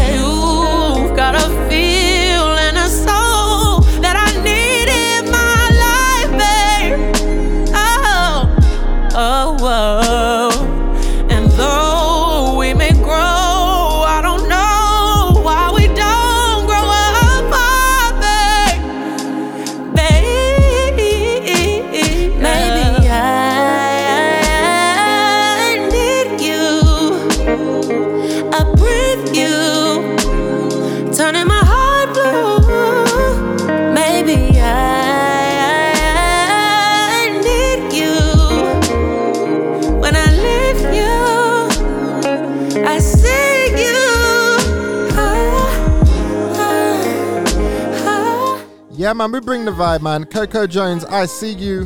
Yeah, 49.12 49.16
man, 49.16 49.34
we 49.34 49.42
bring 49.42 49.66
the 49.66 49.72
vibe, 49.72 50.04
man. 50.04 50.24
Coco 50.24 50.66
Jones, 50.66 51.04
I 51.04 51.26
see 51.26 51.52
you. 51.52 51.86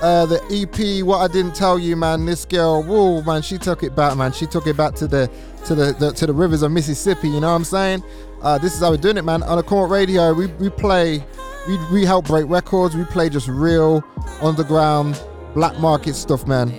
Uh, 0.00 0.26
the 0.26 0.38
EP, 0.48 1.04
what 1.04 1.18
I 1.18 1.26
didn't 1.26 1.56
tell 1.56 1.76
you, 1.76 1.96
man. 1.96 2.24
This 2.24 2.44
girl, 2.44 2.84
whoa, 2.84 3.20
man, 3.22 3.42
she 3.42 3.58
took 3.58 3.82
it 3.82 3.96
back, 3.96 4.16
man. 4.16 4.30
She 4.30 4.46
took 4.46 4.68
it 4.68 4.76
back 4.76 4.94
to 4.94 5.08
the 5.08 5.28
to 5.64 5.74
the, 5.74 5.92
the 5.98 6.12
to 6.12 6.24
the 6.24 6.32
rivers 6.32 6.62
of 6.62 6.70
Mississippi. 6.70 7.30
You 7.30 7.40
know 7.40 7.48
what 7.48 7.56
I'm 7.56 7.64
saying? 7.64 8.04
Uh, 8.42 8.58
this 8.58 8.74
is 8.74 8.80
how 8.80 8.92
we're 8.92 8.96
doing 8.96 9.16
it, 9.16 9.24
man. 9.24 9.42
On 9.42 9.56
the 9.56 9.64
Court 9.64 9.90
Radio, 9.90 10.32
we 10.32 10.46
we 10.46 10.70
play, 10.70 11.24
we 11.66 11.84
we 11.90 12.04
help 12.04 12.28
break 12.28 12.48
records. 12.48 12.94
We 12.94 13.06
play 13.06 13.28
just 13.28 13.48
real 13.48 14.04
underground 14.40 15.20
black 15.54 15.76
market 15.80 16.14
stuff, 16.14 16.46
man. 16.46 16.70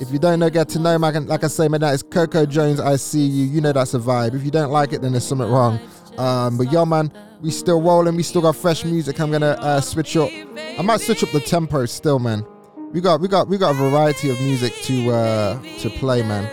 If 0.00 0.10
you 0.10 0.18
don't 0.18 0.38
know, 0.38 0.50
get 0.50 0.68
to 0.70 0.78
know, 0.78 0.98
man. 0.98 1.26
Like 1.28 1.44
I 1.44 1.46
say, 1.46 1.66
man, 1.68 1.80
that 1.80 1.94
is 1.94 2.02
Coco 2.02 2.44
Jones. 2.44 2.78
I 2.78 2.96
see 2.96 3.24
you. 3.24 3.46
You 3.46 3.62
know 3.62 3.72
that's 3.72 3.94
a 3.94 3.98
vibe. 3.98 4.34
If 4.34 4.44
you 4.44 4.50
don't 4.50 4.70
like 4.70 4.92
it, 4.92 5.00
then 5.00 5.12
there's 5.12 5.26
something 5.26 5.48
wrong. 5.48 5.80
Um, 6.18 6.56
but 6.56 6.70
yo, 6.70 6.84
man, 6.84 7.12
we 7.40 7.50
still 7.50 7.80
rolling. 7.80 8.16
We 8.16 8.22
still 8.22 8.42
got 8.42 8.56
fresh 8.56 8.84
music. 8.84 9.20
I'm 9.20 9.30
gonna 9.30 9.56
uh, 9.60 9.80
switch 9.80 10.16
up. 10.16 10.30
I 10.78 10.82
might 10.82 11.00
switch 11.00 11.22
up 11.22 11.30
the 11.30 11.40
tempo 11.40 11.86
still, 11.86 12.18
man. 12.18 12.44
We 12.92 13.00
got 13.00 13.20
we 13.20 13.28
got 13.28 13.48
we 13.48 13.58
got 13.58 13.70
a 13.70 13.74
variety 13.74 14.30
of 14.30 14.40
music 14.40 14.72
to 14.82 15.10
uh, 15.10 15.62
to 15.80 15.90
play, 15.90 16.22
man. 16.22 16.44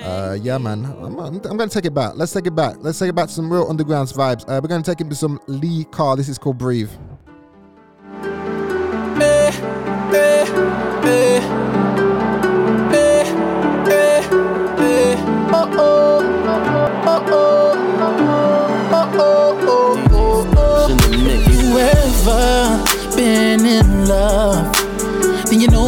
Uh, 0.00 0.36
yeah, 0.40 0.58
man. 0.58 0.84
I'm, 0.84 1.18
I'm 1.18 1.40
gonna 1.40 1.68
take 1.68 1.84
it 1.84 1.94
back. 1.94 2.12
Let's 2.16 2.32
take 2.32 2.46
it 2.46 2.54
back. 2.54 2.76
Let's 2.80 2.98
take 2.98 3.08
it 3.10 3.14
back 3.14 3.28
to 3.28 3.32
some 3.32 3.52
real 3.52 3.66
underground 3.68 4.08
vibes. 4.08 4.42
Uh, 4.48 4.60
we're 4.62 4.68
gonna 4.68 4.82
take 4.82 5.00
it 5.00 5.08
to 5.08 5.16
some 5.16 5.40
Lee 5.46 5.84
Carr. 5.84 6.16
This 6.16 6.28
is 6.28 6.38
called 6.38 6.58
Breathe. 6.58 6.90
Eh, 9.18 9.52
eh, 10.12 10.46
eh. 11.04 11.65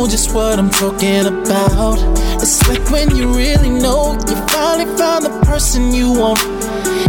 Just 0.08 0.32
what 0.32 0.58
I'm 0.58 0.70
talking 0.70 1.26
about. 1.26 1.98
It's 2.40 2.66
like 2.68 2.90
when 2.90 3.14
you 3.14 3.34
really 3.34 3.68
know 3.68 4.12
you 4.28 4.36
finally 4.48 4.86
found 4.96 5.24
the 5.24 5.40
person 5.44 5.92
you 5.92 6.12
want. 6.12 6.40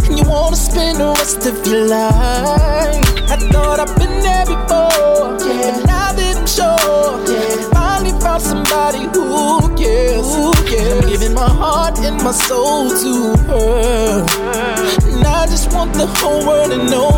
And 0.04 0.18
you 0.18 0.24
wanna 0.28 0.56
spend 0.56 0.98
the 0.98 1.08
rest 1.16 1.46
of 1.46 1.66
your 1.66 1.86
life. 1.86 3.00
I 3.30 3.36
thought 3.52 3.80
I've 3.80 3.96
been 3.96 4.20
there 4.20 4.44
before. 4.44 5.38
Yeah. 5.40 5.76
But 5.76 5.86
now 5.86 6.12
that 6.12 6.36
I'm 6.36 6.46
sure, 6.46 7.10
yeah. 7.30 7.70
finally 7.72 8.12
found 8.20 8.42
somebody 8.42 9.04
who 9.14 9.74
cares. 9.76 10.26
Who 10.34 10.52
cares. 10.68 11.04
I'm 11.04 11.08
giving 11.08 11.34
my 11.34 11.48
heart 11.48 11.98
and 12.00 12.22
my 12.22 12.32
soul 12.32 12.90
to 12.90 13.36
her. 13.48 14.26
And 15.08 15.26
I 15.26 15.46
just 15.46 15.72
want 15.72 15.94
the 15.94 16.06
whole 16.06 16.46
world 16.46 16.70
to 16.72 16.78
know 16.90 17.10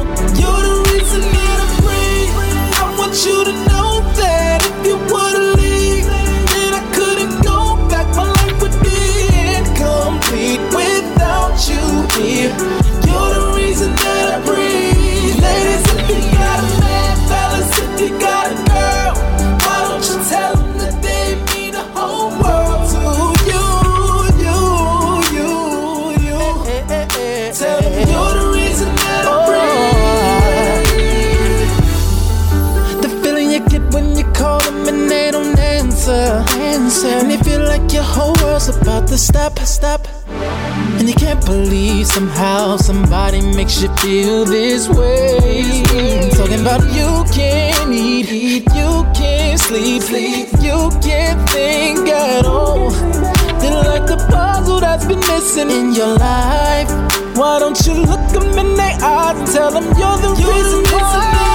believe 41.53 42.07
somehow 42.07 42.79
somebody 42.79 43.41
makes 43.59 43.83
you 43.83 43.89
feel 43.97 44.45
this 44.47 44.89
way. 44.89 45.83
I'm 46.23 46.31
talking 46.31 46.61
about 46.61 46.83
you 46.99 47.11
can't 47.31 47.93
eat, 47.93 48.29
eat, 48.31 48.65
you 48.75 48.91
can't 49.15 49.61
sleep, 49.61 50.01
sleep, 50.03 50.49
you 50.67 50.79
can't 51.07 51.41
think 51.51 52.09
at 52.09 52.47
all. 52.47 52.91
They're 53.61 53.85
like 53.93 54.07
the 54.07 54.19
puzzle 54.31 54.81
that's 54.81 55.05
been 55.05 55.21
missing 55.21 55.71
in 55.71 55.93
your 55.93 56.15
life. 56.17 56.89
Why 57.37 57.59
don't 57.59 57.79
you 57.87 57.95
look 58.11 58.25
them 58.33 58.49
in 58.63 58.75
their 58.81 58.97
eyes 59.03 59.37
and 59.37 59.49
tell 59.55 59.71
them 59.71 59.85
you're 60.01 60.21
the 60.27 60.33
reason 60.49 60.83
why? 60.95 61.52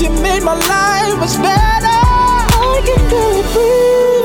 You 0.00 0.10
made 0.20 0.42
my 0.42 0.52
life 0.54 1.18
much 1.18 1.36
better. 1.38 1.88
I 1.88 2.82
can 2.84 3.00
barely 3.08 3.42
breathe. 3.52 4.06
I 4.12 4.15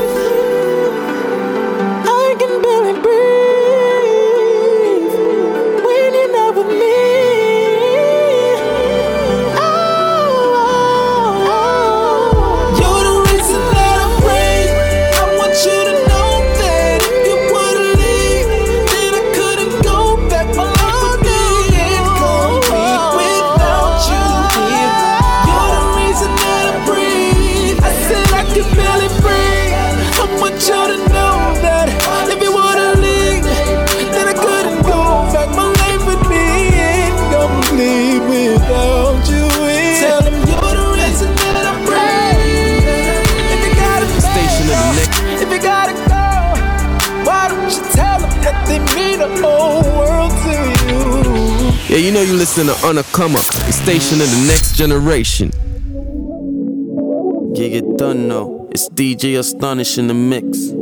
know 52.24 52.32
you 52.32 52.38
listen 52.38 52.66
to 52.66 52.86
Undercomer, 52.86 53.38
the 53.38 53.72
station 53.72 54.20
of 54.20 54.30
the 54.30 54.44
next 54.46 54.76
generation. 54.76 55.50
Get 57.54 57.72
it 57.72 57.96
done 57.96 58.28
now. 58.28 58.68
It's 58.70 58.88
DJ 58.90 59.38
Astonish 59.38 59.98
in 59.98 60.06
the 60.06 60.14
mix. 60.14 60.81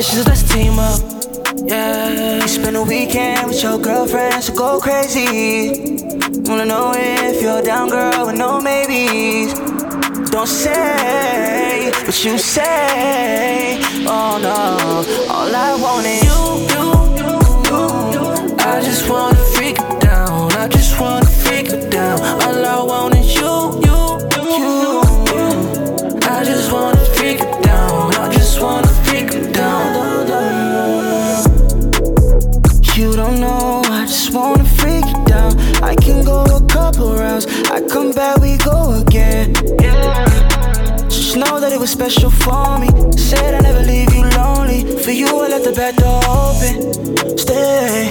Positions, 0.00 0.26
let's 0.28 0.54
team 0.54 0.78
up. 0.78 0.98
Yeah. 1.68 2.40
You 2.40 2.48
spend 2.48 2.74
a 2.74 2.82
weekend 2.82 3.48
with 3.48 3.62
your 3.62 3.78
girlfriend, 3.78 4.42
so 4.42 4.54
go 4.54 4.80
crazy. 4.80 5.98
Wanna 6.48 6.64
know 6.64 6.94
if 6.96 7.42
you're 7.42 7.60
down, 7.60 7.90
girl, 7.90 8.24
with 8.24 8.38
no 8.38 8.62
maybes. 8.62 9.52
Don't 10.30 10.46
say 10.46 11.92
what 12.06 12.24
you 12.24 12.38
say. 12.38 13.78
Oh 14.06 14.38
no, 14.40 15.28
all 15.34 15.54
I 15.54 15.76
want 15.82 16.06
is 16.06 16.24
you, 16.24 16.40
you, 16.72 16.86
you. 18.14 18.56
I 18.58 18.80
just 18.80 19.06
wanna 19.06 19.39
It 41.72 41.78
was 41.78 41.90
special 41.92 42.30
for 42.30 42.78
me. 42.80 42.88
Said 43.16 43.54
I 43.54 43.60
never 43.60 43.84
leave 43.84 44.12
you 44.12 44.24
lonely. 44.30 44.84
For 45.02 45.12
you, 45.12 45.28
I 45.28 45.48
left 45.48 45.64
the 45.64 45.72
back 45.72 45.94
door 45.94 46.20
open. 46.26 47.38
Stay, 47.38 48.10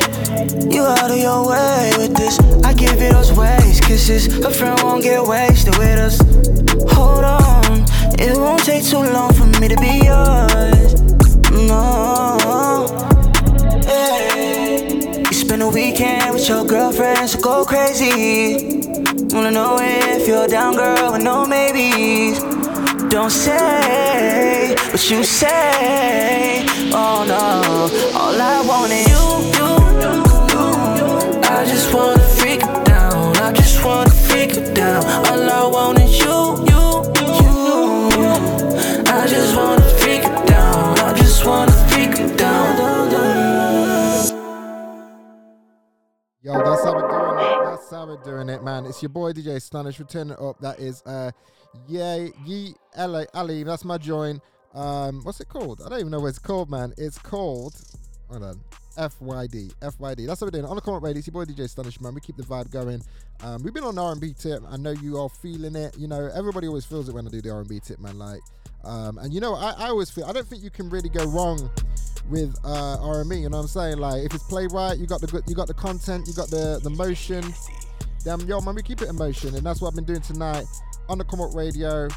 you 0.74 0.84
out 0.84 1.12
of 1.12 1.18
your 1.18 1.46
way 1.46 1.92
with 1.98 2.16
this. 2.16 2.40
I 2.64 2.74
give 2.74 3.02
you 3.02 3.12
those 3.12 3.34
ways, 3.34 3.82
kisses. 3.82 4.28
A 4.46 4.50
friend 4.50 4.80
won't 4.82 5.04
get 5.04 5.22
wasted 5.22 5.78
with 5.78 6.00
us. 6.00 6.20
Hold 6.96 7.26
on, 7.26 7.84
it 8.18 8.38
won't 8.38 8.64
take 8.64 8.86
too 8.86 9.04
long 9.04 9.34
for 9.34 9.46
me 9.60 9.68
to 9.68 9.76
be 9.76 10.06
yours. 10.08 11.02
No. 11.52 12.88
Hey. 13.84 15.20
You 15.20 15.34
spend 15.34 15.64
a 15.64 15.68
weekend 15.68 16.34
with 16.34 16.48
your 16.48 16.64
girlfriend, 16.66 17.30
so 17.30 17.40
go 17.42 17.66
crazy. 17.66 18.80
Wanna 19.34 19.52
know 19.52 19.78
if 19.82 20.28
you're 20.30 20.48
down, 20.48 20.76
girl, 20.76 21.12
with 21.12 21.24
no 21.24 21.46
maybes. 21.46 22.59
Don't 23.10 23.32
say 23.32 24.76
what 24.92 25.10
you 25.10 25.24
say. 25.24 26.64
Oh 26.94 27.26
no, 27.28 27.90
all 28.16 28.40
I 28.40 28.62
want 28.62 28.92
is 28.92 29.08
you, 29.10 29.26
you, 29.58 29.70
you. 30.04 31.42
I 31.42 31.66
just 31.66 31.92
wanna 31.92 32.20
freak 32.38 32.62
it 32.62 32.86
down. 32.86 33.36
I 33.38 33.52
just 33.52 33.84
wanna 33.84 34.12
freak 34.12 34.52
it 34.52 34.76
down. 34.76 35.04
All 35.26 35.50
I 35.50 35.68
want 35.68 36.00
is 36.00 36.20
you, 36.20 36.38
you, 36.70 36.86
you. 37.26 38.30
I 39.12 39.26
just 39.28 39.56
wanna 39.58 39.90
freak 39.98 40.24
it 40.24 40.48
down. 40.48 41.00
I 41.00 41.14
just 41.18 41.44
wanna 41.44 41.72
freak 41.90 42.12
it 42.12 42.38
down. 42.38 42.70
Yo, 46.42 46.54
that's 46.64 46.84
how 46.84 46.94
we're 46.96 47.10
doing 47.10 47.40
it. 47.40 47.66
That's 47.66 47.90
how 47.92 48.06
we're 48.06 48.24
doing 48.24 48.50
it, 48.50 48.64
man. 48.64 48.86
It's 48.86 49.02
your 49.02 49.10
boy 49.10 49.34
DJ 49.34 49.56
Astonish 49.56 50.00
returning 50.00 50.38
up. 50.40 50.60
That 50.62 50.80
is 50.80 51.02
uh 51.06 51.32
yeah, 51.88 52.28
Ye 52.46 52.76
Ali 52.98 53.26
Ali. 53.34 53.64
That's 53.64 53.86
my 53.86 53.98
join. 53.98 54.42
Um, 54.74 55.22
what's 55.24 55.40
it 55.40 55.50
called? 55.50 55.82
I 55.86 55.90
don't 55.90 56.00
even 56.00 56.12
know 56.12 56.20
what 56.20 56.28
it's 56.28 56.40
called, 56.40 56.70
man. 56.70 56.94
It's 56.98 57.18
called 57.18 57.76
hold 58.30 58.44
on. 58.44 58.60
FYD. 58.98 59.74
FYD. 59.76 60.28
That's 60.28 60.42
what 60.42 60.48
we're 60.48 60.60
doing. 60.60 60.66
On 60.66 60.76
the 60.76 60.82
Come 60.82 60.94
Up 60.96 61.04
Radio, 61.04 61.20
it's 61.20 61.28
your 61.28 61.34
boy 61.34 61.46
DJ 61.46 61.62
Astonish, 61.62 62.02
man. 62.02 62.14
We 62.14 62.22
keep 62.22 62.36
the 62.36 62.44
vibe 62.44 62.70
going. 62.70 63.02
Um, 63.42 63.64
we've 63.64 63.74
been 63.74 63.84
on 63.84 63.98
R&B 63.98 64.34
tip. 64.38 64.62
I 64.70 64.78
know 64.78 64.92
you 64.92 65.18
are 65.18 65.30
feeling 65.30 65.76
it. 65.76 65.98
You 65.98 66.08
know, 66.08 66.30
everybody 66.34 66.68
always 66.68 66.86
feels 66.86 67.08
it 67.08 67.16
when 67.16 67.26
I 67.26 67.30
do 67.30 67.42
the 67.42 67.50
R&B 67.50 67.80
tip, 67.80 68.00
man. 68.00 68.20
Like, 68.20 68.42
um, 68.84 69.18
and 69.20 69.34
you 69.34 69.40
know, 69.40 69.56
I, 69.56 69.72
I 69.78 69.88
always 69.88 70.10
feel. 70.10 70.26
I 70.26 70.34
don't 70.34 70.46
think 70.46 70.64
you 70.64 70.70
can 70.70 70.90
really 70.90 71.10
go 71.10 71.26
wrong 71.26 71.70
with 72.30 72.56
uh, 72.66 72.98
R&B. 73.02 73.38
You 73.38 73.50
know 73.50 73.58
what 73.58 73.64
I'm 73.64 73.68
saying? 73.68 73.98
Like, 73.98 74.26
if 74.26 74.34
it's 74.34 74.44
played 74.44 74.72
right, 74.74 74.98
you 74.98 75.08
got 75.08 75.22
the 75.22 75.28
good, 75.28 75.44
you 75.48 75.56
got 75.56 75.68
the 75.68 75.74
content, 75.74 76.28
you 76.28 76.34
got 76.34 76.50
the 76.50 76.80
the 76.84 76.90
motion. 76.90 77.44
Damn, 78.24 78.42
yo, 78.42 78.60
man, 78.62 78.76
we 78.76 78.84
keep 78.84 79.02
it 79.02 79.10
in 79.10 79.16
motion, 79.16 79.56
and 79.56 79.66
that's 79.66 79.82
what 79.82 79.90
I've 79.90 79.96
been 79.96 80.04
doing 80.04 80.22
tonight 80.22 80.66
on 81.08 81.18
the 81.18 81.24
Come 81.24 81.42
Up 81.42 81.54
Radio. 81.54 82.08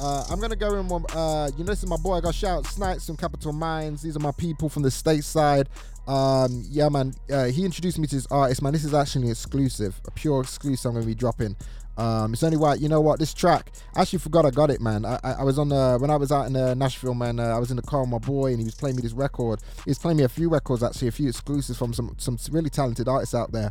Uh, 0.00 0.24
I'm 0.30 0.40
gonna 0.40 0.56
go 0.56 0.74
in 0.78 0.88
one. 0.88 1.04
Uh, 1.14 1.50
you 1.56 1.64
know, 1.64 1.70
this 1.70 1.82
is 1.82 1.88
my 1.88 1.96
boy. 1.96 2.14
I 2.14 2.20
got 2.20 2.34
shout 2.34 2.58
out 2.58 2.66
Snipes 2.66 3.06
from 3.06 3.16
Capital 3.16 3.52
Minds. 3.52 4.02
These 4.02 4.16
are 4.16 4.20
my 4.20 4.32
people 4.32 4.68
from 4.68 4.82
the 4.82 4.88
stateside. 4.88 5.66
Um, 6.08 6.64
yeah, 6.68 6.88
man. 6.88 7.14
Uh, 7.30 7.44
he 7.44 7.64
introduced 7.64 7.98
me 7.98 8.06
to 8.08 8.14
this 8.16 8.26
artist, 8.30 8.62
man. 8.62 8.72
This 8.72 8.84
is 8.84 8.94
actually 8.94 9.30
exclusive, 9.30 10.00
a 10.06 10.10
pure 10.10 10.40
exclusive. 10.40 10.88
I'm 10.88 10.94
gonna 10.94 11.06
be 11.06 11.14
dropping. 11.14 11.56
Um, 11.96 12.32
it's 12.32 12.42
only 12.42 12.56
right. 12.56 12.78
You 12.80 12.88
know 12.88 13.00
what? 13.00 13.18
This 13.18 13.34
track, 13.34 13.72
I 13.94 14.02
actually 14.02 14.20
forgot 14.20 14.46
I 14.46 14.50
got 14.50 14.70
it, 14.70 14.80
man. 14.80 15.04
I, 15.04 15.18
I, 15.22 15.32
I 15.32 15.42
was 15.42 15.58
on 15.58 15.68
the 15.68 15.98
when 16.00 16.10
I 16.10 16.16
was 16.16 16.32
out 16.32 16.46
in 16.46 16.56
uh, 16.56 16.74
Nashville, 16.74 17.14
man. 17.14 17.38
Uh, 17.38 17.54
I 17.54 17.58
was 17.58 17.70
in 17.70 17.76
the 17.76 17.82
car 17.82 18.00
with 18.00 18.10
my 18.10 18.18
boy, 18.18 18.50
and 18.50 18.58
he 18.58 18.64
was 18.64 18.74
playing 18.74 18.96
me 18.96 19.02
this 19.02 19.12
record. 19.12 19.60
He 19.84 19.90
was 19.90 19.98
playing 19.98 20.16
me 20.16 20.24
a 20.24 20.28
few 20.28 20.48
records, 20.48 20.82
actually, 20.82 21.08
a 21.08 21.12
few 21.12 21.28
exclusives 21.28 21.78
from 21.78 21.92
some 21.92 22.14
some 22.18 22.38
really 22.50 22.70
talented 22.70 23.08
artists 23.08 23.34
out 23.34 23.52
there. 23.52 23.70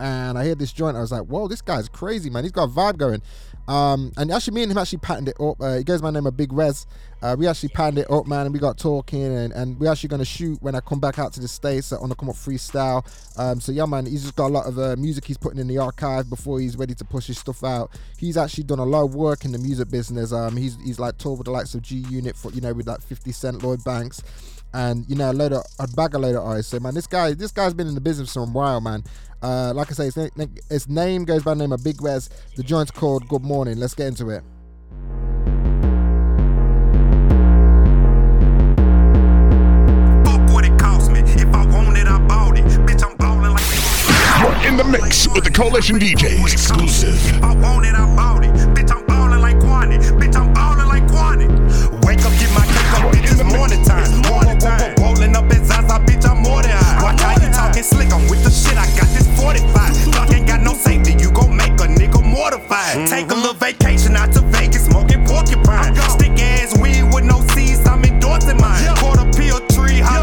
And 0.00 0.38
I 0.38 0.44
heard 0.44 0.58
this 0.58 0.72
joint. 0.72 0.96
I 0.96 1.00
was 1.00 1.12
like, 1.12 1.24
whoa, 1.24 1.48
this 1.48 1.60
guy's 1.60 1.88
crazy, 1.88 2.30
man. 2.30 2.44
He's 2.44 2.52
got 2.52 2.64
a 2.64 2.68
vibe 2.68 2.96
going. 2.98 3.20
Um, 3.68 4.12
and 4.16 4.32
actually, 4.32 4.54
me 4.54 4.62
and 4.62 4.72
him 4.72 4.78
actually 4.78 4.98
patterned 4.98 5.28
it 5.28 5.36
up. 5.38 5.60
Uh, 5.60 5.76
he 5.76 5.84
goes 5.84 6.00
by 6.00 6.10
name 6.10 6.26
of 6.26 6.36
Big 6.36 6.52
Rez. 6.52 6.86
Uh, 7.20 7.36
we 7.38 7.46
actually 7.46 7.68
patterned 7.68 7.98
it 7.98 8.10
up, 8.10 8.26
man, 8.26 8.46
and 8.46 8.52
we 8.52 8.58
got 8.58 8.78
talking, 8.78 9.24
and, 9.24 9.52
and 9.52 9.78
we're 9.78 9.90
actually 9.90 10.08
going 10.08 10.20
to 10.20 10.24
shoot 10.24 10.60
when 10.62 10.74
I 10.74 10.80
come 10.80 11.00
back 11.00 11.18
out 11.18 11.34
to 11.34 11.40
the 11.40 11.48
States 11.48 11.92
on 11.92 12.08
the 12.08 12.14
Come 12.14 12.30
Up 12.30 12.36
Freestyle. 12.36 13.04
Um, 13.38 13.60
so, 13.60 13.70
yeah, 13.70 13.84
man, 13.84 14.06
he's 14.06 14.22
just 14.22 14.36
got 14.36 14.46
a 14.46 14.54
lot 14.54 14.66
of 14.66 14.78
uh, 14.78 14.96
music 14.96 15.26
he's 15.26 15.36
putting 15.36 15.58
in 15.58 15.66
the 15.66 15.78
archive 15.78 16.30
before 16.30 16.60
he's 16.60 16.76
ready 16.76 16.94
to 16.94 17.04
push 17.04 17.26
his 17.26 17.38
stuff 17.38 17.62
out. 17.62 17.90
He's 18.16 18.38
actually 18.38 18.64
done 18.64 18.78
a 18.78 18.84
lot 18.84 19.04
of 19.04 19.14
work 19.14 19.44
in 19.44 19.52
the 19.52 19.58
music 19.58 19.90
business. 19.90 20.32
Um, 20.32 20.56
he's, 20.56 20.78
he's 20.82 20.98
like 20.98 21.18
toured 21.18 21.38
with 21.38 21.44
the 21.44 21.50
likes 21.52 21.74
of 21.74 21.82
G 21.82 21.96
Unit, 22.08 22.36
for 22.36 22.50
you 22.52 22.62
know, 22.62 22.72
with 22.72 22.86
like 22.86 23.02
50 23.02 23.32
Cent, 23.32 23.62
Lloyd 23.62 23.84
Banks 23.84 24.22
and 24.74 25.04
you 25.08 25.16
know 25.16 25.30
a 25.30 25.32
load 25.32 25.52
of 25.52 25.62
a 25.78 25.88
bag 25.88 26.14
of 26.14 26.20
load 26.20 26.34
of 26.34 26.44
artists. 26.44 26.72
So 26.72 26.80
man, 26.80 26.94
this 26.94 27.06
guy 27.06 27.34
this 27.34 27.52
guy's 27.52 27.74
been 27.74 27.88
in 27.88 27.94
the 27.94 28.00
business 28.00 28.32
for 28.32 28.40
a 28.40 28.46
while, 28.46 28.80
man. 28.80 29.04
Uh, 29.40 29.72
like 29.74 29.90
I 29.90 29.94
say, 29.94 30.04
his 30.06 30.16
name, 30.36 30.54
his 30.68 30.88
name 30.88 31.24
goes 31.24 31.42
by 31.42 31.54
the 31.54 31.60
name 31.60 31.72
of 31.72 31.84
Big 31.84 32.02
Rez. 32.02 32.28
The 32.56 32.62
joint's 32.62 32.90
called 32.90 33.28
Good 33.28 33.42
Morning. 33.42 33.78
Let's 33.78 33.94
get 33.94 34.08
into 34.08 34.30
it. 34.30 34.42
In 44.68 44.76
the 44.76 44.84
mix 44.84 45.26
with 45.28 45.44
the 45.44 45.50
Coalition 45.50 45.98
DJs 45.98 46.52
exclusive. 46.52 47.42
I 47.42 47.54
want 47.56 47.86
it, 47.86 47.94
I 47.94 48.04
bought 48.14 48.44
it. 48.44 48.50
Bitch, 48.76 48.90
I'm 48.94 49.06
ballin' 49.06 49.40
like 49.40 49.56
Kwani. 49.56 49.98
Bitch, 50.20 50.36
I'm 50.36 50.52
ballin' 50.52 50.88
like 50.88 51.04
Kwani. 51.04 51.48
Wake 52.04 52.20
up, 52.20 52.32
get 52.38 52.52
my 52.52 52.66
cake 52.66 52.92
up, 52.92 53.10
bitch, 53.10 53.32
it's 53.32 53.42
morning 53.42 53.48
time. 53.48 53.48
It's 53.48 53.56
morning 53.56 53.84
talking 57.78 57.98
slick, 57.98 58.12
I'm 58.12 58.28
with 58.28 58.42
the 58.44 58.50
shit, 58.50 58.76
I 58.76 58.86
got 58.96 59.08
this 59.14 59.26
45. 59.40 59.62
Glock 60.10 60.34
ain't 60.34 60.46
got 60.46 60.62
no 60.62 60.74
safety, 60.74 61.12
you 61.12 61.30
gon' 61.30 61.56
make 61.56 61.72
a 61.80 61.86
nigga 61.86 62.22
mortified. 62.22 62.96
Mm-hmm. 62.96 63.06
Take 63.06 63.30
a 63.30 63.34
little 63.34 63.54
vacation 63.54 64.16
out 64.16 64.32
to 64.32 64.40
Vegas, 64.40 64.86
smoking 64.86 65.24
porcupine. 65.24 65.94
Stick 66.10 66.38
ass 66.40 66.76
weed 66.78 67.02
with 67.12 67.24
no 67.24 67.40
seeds, 67.54 67.86
I'm 67.86 68.04
endorsing 68.04 68.58
mine. 68.58 68.96
Quarter 68.96 69.30
pill 69.36 69.60
tree, 69.68 70.00
hollin' 70.00 70.17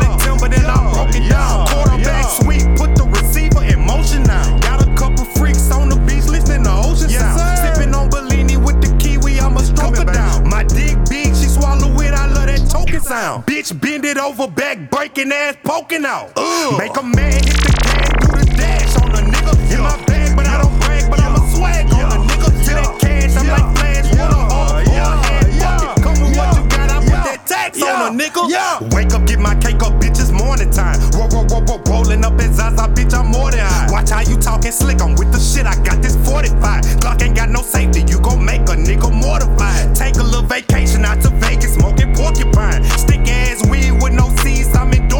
over, 14.25 14.47
back 14.47 14.89
breaking 14.89 15.31
ass, 15.31 15.55
poking 15.63 16.03
out. 16.03 16.31
Ugh. 16.35 16.79
Make 16.79 16.97
a 16.97 17.03
man 17.03 17.31
hit 17.31 17.45
the 17.45 17.77
gas, 17.85 18.09
do 18.21 18.27
the 18.33 18.45
dash 18.57 18.95
on 18.97 19.11
a 19.11 19.21
nigga. 19.21 19.53
In 19.71 19.81
my 19.81 20.03
bag, 20.05 20.35
but 20.35 20.47
I 20.47 20.61
don't 20.61 20.79
brag, 20.79 21.11
but 21.11 21.19
I'm 21.21 21.35
a 21.35 21.41
swag 21.53 21.85
on 21.93 22.09
a 22.09 22.17
nigga. 22.25 22.49
To 22.65 22.71
that 22.73 22.97
cash, 22.99 23.37
I'm 23.37 23.47
like 23.47 23.77
flash, 23.77 24.09
what 24.17 24.31
a 24.31 24.41
hard 24.49 24.87
yeah. 24.87 25.93
Come 26.01 26.17
with 26.25 26.35
what 26.37 26.57
you 26.57 26.65
got, 26.73 26.89
I 26.89 26.99
put 27.05 27.21
that 27.21 27.41
tax 27.45 27.81
on 27.83 28.01
a 28.01 28.17
nigga. 28.17 28.49
Wake 28.95 29.13
up, 29.13 29.27
get 29.27 29.39
my 29.39 29.53
cake 29.61 29.83
up, 29.83 29.93
bitches, 30.01 30.31
morning 30.33 30.71
time. 30.71 30.99
Whoa, 31.13 31.29
whoa, 31.29 31.45
whoa, 31.45 31.61
whoa, 31.61 31.83
rolling 31.85 32.25
up 32.25 32.33
as 32.41 32.55
Zaza, 32.57 32.89
bitch, 32.97 33.13
I'm 33.13 33.27
more 33.27 33.51
than 33.51 33.61
high. 33.61 33.91
Watch 33.91 34.09
how 34.09 34.21
you 34.21 34.37
talking 34.37 34.71
slick, 34.71 35.01
I'm 35.01 35.13
with 35.13 35.31
the 35.31 35.39
shit, 35.39 35.67
I 35.67 35.75
got 35.83 36.01
this 36.01 36.17
45. 36.25 36.81
Glock 36.97 37.21
ain't 37.21 37.35
got 37.35 37.49
no 37.49 37.61
safety, 37.61 38.01
you 38.09 38.19
gon' 38.21 38.43
make 38.43 38.61
a 38.61 38.75
nigga 38.75 39.13
mortified. 39.13 39.95
Take 39.95 40.15
a 40.15 40.23
little 40.23 40.41
vacation 40.41 41.05
out 41.05 41.21
to 41.21 41.29
Vegas, 41.29 41.75
smoking 41.75 42.15
porcupine. 42.15 42.81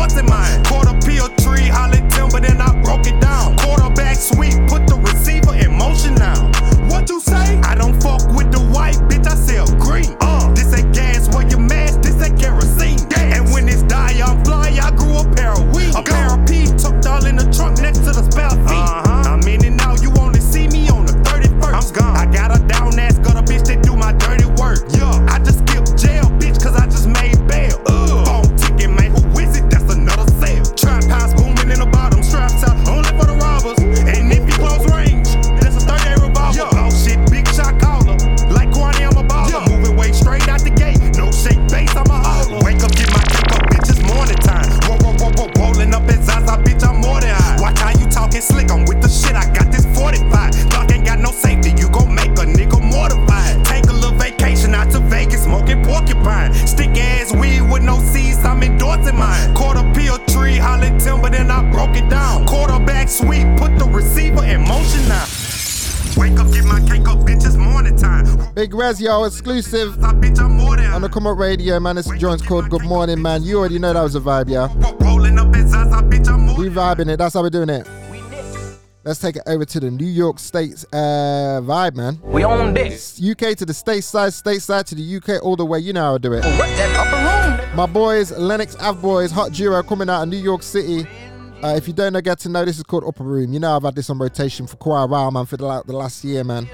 I'm 0.06 0.12
endorsing 0.12 0.30
mine. 0.30 0.64
Quarter 0.66 0.94
peel 1.08 1.30
tree, 1.42 1.68
holly 1.68 1.98
timber, 2.10 2.40
then 2.40 2.62
I 2.62 2.80
broke 2.84 3.08
it 3.08 3.20
down. 3.20 3.58
Quarterback 3.58 4.18
sweep, 4.18 4.54
put 4.68 4.86
the 4.86 4.98
receiver 4.98 5.56
in 5.56 5.76
motion 5.76 6.14
now. 6.16 6.55
Big 68.56 68.74
Rez, 68.74 69.02
yo, 69.02 69.26
exclusive 69.26 70.02
on 70.02 70.22
the 70.22 71.10
Come 71.12 71.28
Up 71.28 71.38
Radio, 71.38 71.78
man. 71.78 71.98
This 71.98 72.08
joint's 72.18 72.42
called 72.42 72.70
Good 72.70 72.86
Morning, 72.86 73.22
man. 73.22 73.44
You 73.44 73.60
already 73.60 73.80
know 73.80 73.92
that 73.92 74.02
was 74.02 74.16
a 74.16 74.22
vibe, 74.22 74.48
yeah. 74.48 74.74
We 76.58 76.70
vibing 76.70 77.10
it. 77.10 77.18
That's 77.18 77.34
how 77.34 77.42
we're 77.42 77.50
doing 77.50 77.68
it. 77.68 77.86
Let's 79.04 79.20
take 79.20 79.36
it 79.36 79.44
over 79.46 79.66
to 79.66 79.80
the 79.82 79.92
New 79.92 80.08
York 80.08 80.40
State's 80.40 80.86
uh, 80.94 81.60
vibe, 81.64 81.96
man. 81.96 82.22
We 82.24 82.46
own 82.46 82.74
this. 82.74 83.22
UK 83.22 83.58
to 83.58 83.66
the 83.66 83.74
stateside, 83.74 84.42
stateside 84.42 84.86
to 84.86 84.96
the 84.96 85.18
UK, 85.18 85.44
all 85.44 85.58
the 85.58 85.66
way. 85.66 85.80
You 85.80 85.92
know 85.92 86.02
how 86.04 86.16
I 86.16 86.18
do 86.18 86.32
it. 86.34 87.76
My 87.76 87.86
boys, 87.86 88.32
Lennox 88.32 88.78
Ave 88.78 89.02
Boys, 89.02 89.32
hot 89.32 89.52
duo 89.52 89.84
coming 89.84 90.10
out 90.10 90.24
of 90.24 90.30
New 90.30 90.38
York 90.38 90.64
City. 90.64 91.06
Uh, 91.64 91.74
if 91.76 91.88
you 91.88 91.94
don't 91.94 92.14
know, 92.14 92.22
get 92.22 92.38
to 92.40 92.50
know, 92.50 92.64
this 92.64 92.78
is 92.78 92.84
called 92.84 93.04
Upper 93.08 93.24
Room. 93.24 93.52
You 93.54 93.60
know 93.60 93.76
I've 93.76 93.84
had 93.84 93.96
this 93.96 94.10
on 94.10 94.20
rotation 94.20 94.68
for 94.68 94.76
quite 94.78 95.04
a 95.04 95.08
while, 95.08 95.32
man, 95.32 95.46
for 95.46 95.58
the, 95.58 95.66
la- 95.66 95.82
the 95.82 95.94
last 95.98 96.24
year, 96.24 96.44
man. 96.44 96.70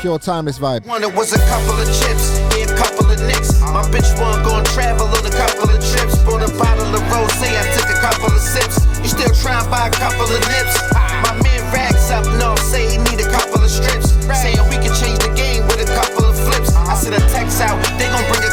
Pure 0.00 0.20
timeless 0.20 0.58
vibe. 0.58 0.86
One, 0.86 1.02
it 1.02 1.12
was 1.12 1.32
a 1.32 1.38
couple 1.50 1.74
of 1.74 1.86
chips, 1.90 2.38
yeah, 2.54 2.70
a 2.70 2.76
couple 2.78 3.10
of 3.10 3.18
nicks. 3.26 3.58
My 3.60 3.82
bitch 3.90 4.06
one 4.20 4.38
gon' 4.46 4.64
travel 4.76 5.08
on 5.10 5.26
a 5.26 5.34
couple 5.34 5.74
of 5.74 5.80
trips. 5.82 6.22
Bought 6.22 6.46
a 6.46 6.50
bottle 6.54 6.94
of 6.94 7.02
rose, 7.10 7.34
I 7.42 7.66
took 7.74 7.90
a 7.90 7.98
couple 7.98 8.30
of 8.30 8.38
sips. 8.38 8.78
You 9.02 9.10
still 9.10 9.34
try 9.42 9.58
and 9.58 9.66
buy 9.70 9.88
a 9.88 9.90
couple 9.90 10.28
of 10.30 10.38
nips. 10.54 10.74
My 11.26 11.34
man 11.42 11.66
racks 11.74 12.10
up 12.14 12.22
north, 12.38 12.62
say 12.62 12.86
he 12.94 12.98
need 13.10 13.18
a 13.18 13.30
couple 13.32 13.58
of 13.58 13.70
strips. 13.70 14.14
Saying 14.38 14.62
we 14.70 14.78
can 14.78 14.94
change 14.94 15.18
the 15.18 15.34
game 15.34 15.66
with 15.66 15.82
a 15.82 15.90
couple 15.98 16.30
of 16.30 16.38
flips. 16.38 16.70
I 16.76 16.94
sent 16.94 17.18
a 17.18 17.22
text 17.34 17.58
out, 17.58 17.74
they 17.98 18.06
gon' 18.06 18.22
bring 18.30 18.45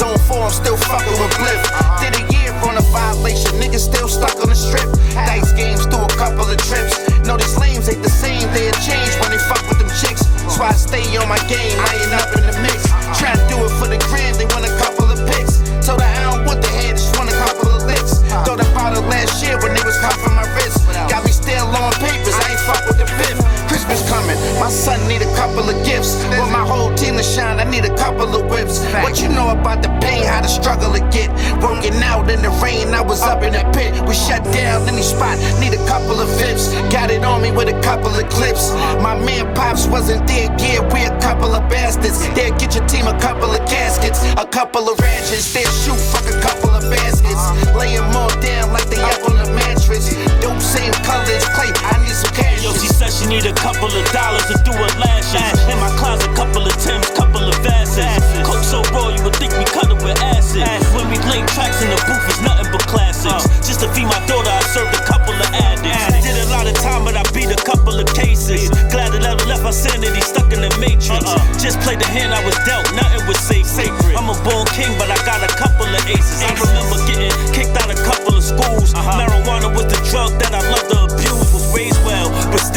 Zone 0.00 0.16
4, 0.16 0.48
I'm 0.48 0.48
still 0.48 0.80
fucking 0.88 1.12
with 1.20 1.36
Bliff. 1.36 1.60
Did 2.00 2.16
a 2.16 2.24
year 2.32 2.56
on 2.64 2.80
a 2.80 2.84
violation, 2.88 3.52
niggas 3.60 3.84
still 3.84 4.08
stuck 4.08 4.32
on 4.40 4.48
the 4.48 4.56
strip. 4.56 4.88
Dice 5.12 5.52
games 5.52 5.84
through 5.84 6.08
a 6.08 6.14
couple 6.16 6.48
of 6.48 6.56
trips. 6.56 6.96
No, 7.28 7.36
these 7.36 7.52
lames 7.60 7.84
ain't 7.84 8.00
the 8.00 8.08
same, 8.08 8.48
they'll 8.56 8.72
change 8.80 9.12
when 9.20 9.28
they 9.28 9.36
fuck 9.44 9.60
with 9.68 9.76
them 9.76 9.92
chicks. 9.92 10.24
So 10.48 10.64
I 10.64 10.72
stay 10.72 11.04
on 11.20 11.28
my 11.28 11.36
game, 11.52 11.76
I 11.84 12.00
ain't 12.00 12.16
up 12.16 12.32
in 12.32 12.48
the 12.48 12.56
mix. 12.64 12.88
Try 13.20 13.36
to 13.36 13.44
do 13.52 13.60
it 13.60 13.72
for 13.76 13.92
the 13.92 14.00
gram, 14.08 14.40
they 14.40 14.48
want 14.48 14.64
a 14.64 14.72
couple 14.80 15.04
of 15.04 15.20
pics. 15.28 15.60
Told 15.84 16.00
her 16.00 16.08
I 16.08 16.32
don't 16.32 16.48
want 16.48 16.64
the 16.64 16.72
head, 16.80 16.96
just 16.96 17.12
want 17.20 17.28
a 17.28 17.36
couple 17.36 17.68
of 17.68 17.84
licks. 17.84 18.24
Thought 18.48 18.64
about 18.64 18.96
it 18.96 19.04
last 19.04 19.44
year 19.44 19.60
when 19.60 19.76
they 19.76 19.84
was 19.84 20.00
cuffing 20.00 20.32
my 20.32 20.48
wrist. 20.56 20.80
Got 21.12 21.28
me 21.28 21.32
still 21.60 21.76
on 21.76 21.92
papers, 22.00 22.34
I 22.34 22.52
ain't 22.52 22.60
fuck 22.60 22.86
with 22.86 22.98
the 22.98 23.06
fifth. 23.06 23.44
Christmas 23.68 24.00
coming, 24.08 24.36
my 24.58 24.68
son 24.68 24.98
need 25.06 25.22
a 25.22 25.32
couple 25.36 25.68
of 25.68 25.76
gifts. 25.84 26.16
Want 26.38 26.50
my 26.50 26.64
whole 26.66 26.92
team 26.94 27.16
to 27.16 27.22
shine, 27.22 27.60
I 27.60 27.64
need 27.64 27.84
a 27.84 27.94
couple 27.96 28.34
of 28.34 28.50
whips. 28.50 28.82
What 29.04 29.20
you 29.20 29.28
know 29.28 29.50
about 29.50 29.82
the 29.82 29.88
pain, 30.00 30.24
how 30.24 30.40
the 30.40 30.48
struggle 30.48 30.92
to 30.92 31.00
get? 31.12 31.30
Working 31.62 31.94
out 32.02 32.30
in 32.30 32.42
the 32.42 32.50
rain, 32.62 32.94
I 32.94 33.00
was 33.00 33.22
up 33.22 33.42
in 33.42 33.52
the 33.52 33.64
pit. 33.76 33.92
We 34.08 34.14
shut 34.14 34.42
down 34.52 34.88
any 34.88 35.02
spot, 35.02 35.38
need 35.60 35.74
a 35.74 35.84
couple 35.86 36.18
of 36.20 36.28
vips. 36.40 36.72
Got 36.90 37.10
it 37.10 37.24
on 37.24 37.42
me 37.42 37.52
with 37.52 37.68
a 37.68 37.78
couple 37.82 38.10
of 38.10 38.28
clips. 38.30 38.72
My 39.04 39.14
man 39.14 39.54
Pops 39.54 39.86
wasn't 39.86 40.26
there, 40.26 40.48
yeah, 40.58 40.80
we 40.92 41.04
a 41.04 41.14
couple 41.20 41.54
of 41.54 41.68
bastards. 41.68 42.18
They'll 42.34 42.56
get 42.56 42.74
your 42.74 42.86
team 42.86 43.06
a 43.06 43.18
couple 43.20 43.52
of 43.52 43.60
caskets, 43.68 44.24
a 44.36 44.46
couple 44.46 44.88
of 44.88 44.98
ranches. 44.98 45.52
They'll 45.52 45.70
shoot, 45.70 46.00
fuck 46.10 46.26
a 46.26 46.40
couple 46.40 46.70
of 46.70 46.82
baskets. 46.90 47.44
Lay 47.76 47.96
'em 47.96 48.16
all 48.16 48.34
down 48.40 48.72
like 48.72 48.88
they 48.90 49.00
up 49.00 49.22
on 49.28 49.36
the 49.36 49.50
mattress. 49.52 50.10
Dope 50.40 50.60
same 50.60 50.92
colors, 51.06 51.44
clay, 51.54 51.70
I 51.86 51.98
need 52.02 52.14
some 52.14 52.32
cash. 52.34 52.62
Yo, 52.62 52.72
she 52.74 52.88
said 52.88 53.10
she 53.12 53.26
need 53.26 53.46
a 53.46 53.54
couple 53.54 53.90
of 53.90 54.04
dollars 54.12 54.46
to 54.50 54.56
do 54.64 54.72
her 54.72 54.92
lashes. 55.00 55.58
In 55.70 55.78
my 55.78 55.90
closet, 55.98 56.30
couple 56.36 56.66
of 56.66 56.74
Timbs, 56.80 57.08
couple 57.14 57.44
of 57.44 57.56
Vasses. 57.60 58.20
Coke 58.46 58.64
so 58.64 58.82
raw, 58.94 59.10
you 59.10 59.22
would 59.24 59.36
think 59.36 59.52
we 59.58 59.64
cut 59.64 59.90
it 59.90 60.00
with 60.02 60.16
acid. 60.20 60.66
When 60.96 61.08
we 61.10 61.18
lay 61.30 61.42
tracks 61.54 61.82
in 61.82 61.90
the 61.90 62.00
booth, 62.08 62.24
it's 62.28 62.40
nothing 62.42 62.70
but 62.72 62.84
classics. 62.86 63.44
Oh. 63.44 63.44
Just 63.62 63.80
to 63.80 63.88
feed 63.92 64.08
my 64.08 64.20
daughter, 64.26 64.50
I 64.50 64.62
served 64.72 64.94
a 64.94 65.02
couple 65.04 65.34
of 65.34 65.48
addicts. 65.52 66.24
Did 66.24 66.36
a 66.46 66.50
lot 66.50 66.66
of 66.66 66.74
time, 66.78 67.04
but 67.04 67.16
I 67.16 67.24
beat 67.32 67.50
a 67.50 67.60
couple 67.62 67.98
of 67.98 68.06
cases. 68.14 68.70
Glad 68.92 69.12
that 69.12 69.22
never 69.22 69.44
left 69.46 69.62
my 69.62 69.70
sanity 69.70 70.20
stuck 70.20 70.52
in 70.52 70.60
the 70.62 70.72
matrix. 70.78 71.24
Uh-uh. 71.24 71.38
Just 71.58 71.80
played 71.80 72.00
the 72.00 72.08
hand 72.08 72.32
I 72.34 72.44
was 72.44 72.56
dealt, 72.64 72.86
nothing 72.94 73.26
was 73.26 73.38
sacred. 73.38 74.14
I'm 74.16 74.28
a 74.28 74.36
born 74.44 74.66
king, 74.76 74.90
but 74.98 75.10
I 75.10 75.18
got 75.24 75.42
a 75.42 75.50
couple 75.54 75.86
of 75.86 76.02
aces. 76.08 76.42
I 76.42 76.52
remember 76.58 76.98
getting 77.06 77.32
kicked 77.54 77.76
out 77.76 77.90
a 77.90 77.98
couple 78.02 78.36
of 78.36 78.44
schools. 78.44 78.92
Uh-huh. 78.94 79.20
Marijuana 79.20 79.68
was 79.72 79.86
the 79.86 80.00
drug 80.10 80.32
that 80.40 80.52
I 80.52 80.59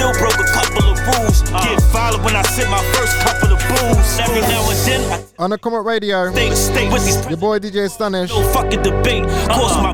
still 0.03 0.19
broke 0.19 0.39
a 0.39 0.51
couple 0.51 0.91
of 0.91 0.99
rules. 1.07 1.41
Get 1.63 1.81
violent 1.91 2.23
when 2.23 2.35
I 2.35 2.41
sip 2.43 2.69
my 2.69 2.83
first 2.93 3.17
couple 3.19 3.53
of 3.53 3.59
booze. 3.67 4.19
Every 4.19 4.41
now 4.41 4.69
and 4.69 4.79
then 4.85 5.11
I 5.11 5.43
On 5.43 5.49
the 5.49 5.57
Come 5.57 5.73
Up 5.75 5.85
Radio, 5.85 6.23
your 6.25 7.37
boy 7.37 7.59
DJ 7.59 7.85
Astonish, 7.85 8.31
fucking 8.53 8.83
debate. 8.83 9.23
Course 9.49 9.75
my 9.75 9.93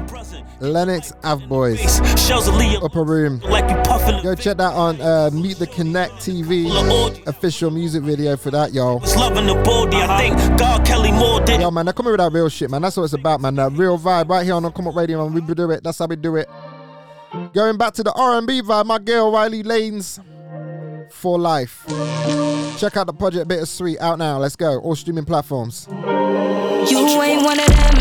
Lennox 0.61 1.13
Ave 1.23 1.45
Boys, 1.47 2.01
Upper 2.83 3.03
Room. 3.05 3.39
Go 3.39 4.35
check 4.35 4.57
that 4.57 4.73
on 4.73 4.99
uh, 4.99 5.29
Meet 5.31 5.57
the 5.57 5.67
Connect 5.67 6.13
TV 6.15 6.67
official 7.27 7.71
music 7.71 8.03
video 8.03 8.35
for 8.35 8.51
that, 8.51 8.73
y'all. 8.73 8.99
was 8.99 9.15
loving 9.15 9.45
the 9.45 9.55
body. 9.55 9.95
I 9.97 10.35
think 10.35 10.59
God 10.59 10.85
Kelly 10.85 11.13
Moore 11.13 11.39
did. 11.41 11.61
Yo, 11.61 11.71
man, 11.71 11.85
now 11.85 11.93
come 11.93 12.07
here 12.07 12.13
with 12.13 12.19
that 12.19 12.33
real 12.33 12.49
shit, 12.49 12.69
man. 12.69 12.81
That's 12.81 12.97
what 12.97 13.03
it's 13.03 13.13
about, 13.13 13.39
man. 13.39 13.55
That 13.55 13.71
real 13.71 13.97
vibe 13.97 14.27
right 14.27 14.43
here 14.43 14.55
on 14.55 14.63
the 14.63 14.71
Come 14.71 14.87
Up 14.89 14.95
Radio, 14.95 15.23
man. 15.23 15.33
We 15.33 15.53
do 15.53 15.71
it. 15.71 15.81
That's 15.81 15.97
how 15.97 16.07
we 16.07 16.17
do 16.17 16.35
it. 16.35 16.49
Going 17.53 17.77
back 17.77 17.93
to 17.93 18.03
the 18.03 18.11
R&B 18.11 18.61
vibe, 18.63 18.85
my 18.85 18.97
girl 18.97 19.31
Riley 19.31 19.61
Lanes, 19.61 20.19
For 21.11 21.37
Life. 21.37 21.85
Check 22.79 22.97
out 22.97 23.07
the 23.07 23.13
project 23.13 23.47
Bittersweet 23.47 23.99
out 23.99 24.17
now. 24.17 24.39
Let's 24.39 24.55
go. 24.55 24.79
All 24.79 24.95
streaming 24.95 25.25
platforms. 25.25 25.87
You 25.89 27.21
ain't 27.21 27.43
one 27.43 27.59
of 27.59 27.67
them. 27.67 27.95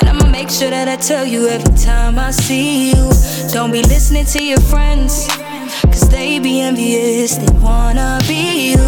And 0.00 0.08
I'ma 0.08 0.28
make 0.28 0.50
sure 0.50 0.68
that 0.70 0.88
I 0.88 0.96
tell 0.96 1.24
you 1.24 1.48
every 1.48 1.74
time 1.76 2.18
I 2.18 2.30
see 2.30 2.90
you. 2.90 3.10
Don't 3.52 3.72
be 3.72 3.82
listening 3.82 4.26
to 4.26 4.42
your 4.42 4.60
friends. 4.60 5.28
Cause 5.82 6.08
they 6.08 6.38
be 6.38 6.60
envious, 6.60 7.36
they 7.36 7.52
wanna 7.58 8.20
be 8.28 8.72
you. 8.72 8.78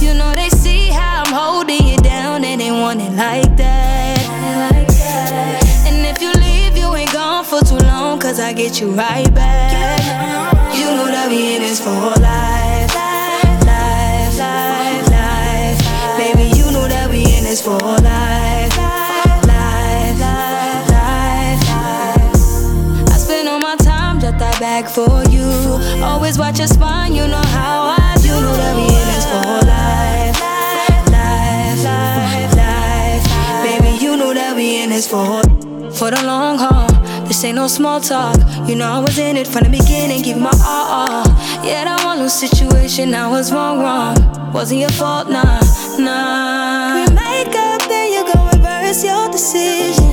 You 0.00 0.14
know 0.14 0.34
they 0.34 0.48
see 0.48 0.88
how 0.88 1.22
I'm 1.24 1.32
holding 1.32 1.86
you 1.86 1.98
down 1.98 2.44
and 2.44 2.60
they 2.60 2.70
want 2.72 3.00
it 3.00 3.12
like 3.12 3.56
that. 3.58 3.79
I 8.50 8.52
get 8.52 8.80
you 8.80 8.90
right 8.90 9.32
back. 9.32 10.02
You 10.76 10.86
know 10.86 11.06
that 11.06 11.28
we 11.30 11.54
in 11.54 11.62
this 11.62 11.78
for 11.78 11.94
life. 11.94 12.90
Life, 13.62 14.34
life, 14.42 15.06
life. 15.06 15.78
Baby, 16.18 16.58
you 16.58 16.66
know 16.72 16.88
that 16.88 17.08
we 17.08 17.22
in 17.22 17.44
this 17.44 17.62
for 17.62 17.78
life. 17.78 18.74
Life, 18.74 19.46
life, 19.46 20.18
life, 20.18 20.90
life. 20.90 21.62
I 23.06 23.16
spend 23.22 23.46
all 23.48 23.60
my 23.60 23.76
time 23.76 24.18
just 24.18 24.36
that 24.38 24.58
back 24.58 24.88
for 24.88 25.22
you. 25.30 25.46
Always 26.02 26.36
watch 26.36 26.58
your 26.58 26.66
spine, 26.66 27.14
you 27.14 27.28
know 27.28 27.46
how 27.54 27.94
I 28.00 28.16
do. 28.20 28.30
You 28.30 28.34
know 28.34 28.56
that 28.56 28.74
we 28.74 28.82
in 28.82 29.06
this 29.14 29.26
for 29.30 29.62
life. 29.62 30.34
Life, 31.06 31.84
life, 31.86 32.56
life. 32.58 33.22
Baby, 33.62 34.02
you 34.04 34.16
know 34.16 34.34
that 34.34 34.56
we 34.56 34.82
in 34.82 34.90
this 34.90 35.06
for 35.06 35.40
for 35.92 36.10
the 36.10 36.22
long 36.24 36.58
haul. 36.58 36.90
This 37.30 37.44
ain't 37.44 37.54
no 37.54 37.68
small 37.68 38.00
talk. 38.00 38.36
You 38.68 38.74
know 38.74 38.90
I 38.90 38.98
was 38.98 39.16
in 39.16 39.36
it 39.36 39.46
from 39.46 39.62
the 39.62 39.70
beginning, 39.70 40.20
give 40.22 40.36
my 40.36 40.50
all. 40.66 41.22
all. 41.22 41.26
Yeah, 41.64 41.84
don't 41.84 42.04
want 42.04 42.18
to 42.18 42.28
situation. 42.28 43.14
I 43.14 43.28
was 43.28 43.52
wrong, 43.52 43.78
wrong. 43.78 44.16
Wasn't 44.52 44.80
your 44.80 44.90
fault, 44.90 45.28
nah, 45.30 45.60
nah. 45.96 46.96
We 46.96 47.14
make 47.14 47.54
up, 47.54 47.86
then 47.86 48.10
you 48.14 48.26
go 48.26 48.50
reverse 48.50 49.04
your 49.04 49.30
decision. 49.30 50.10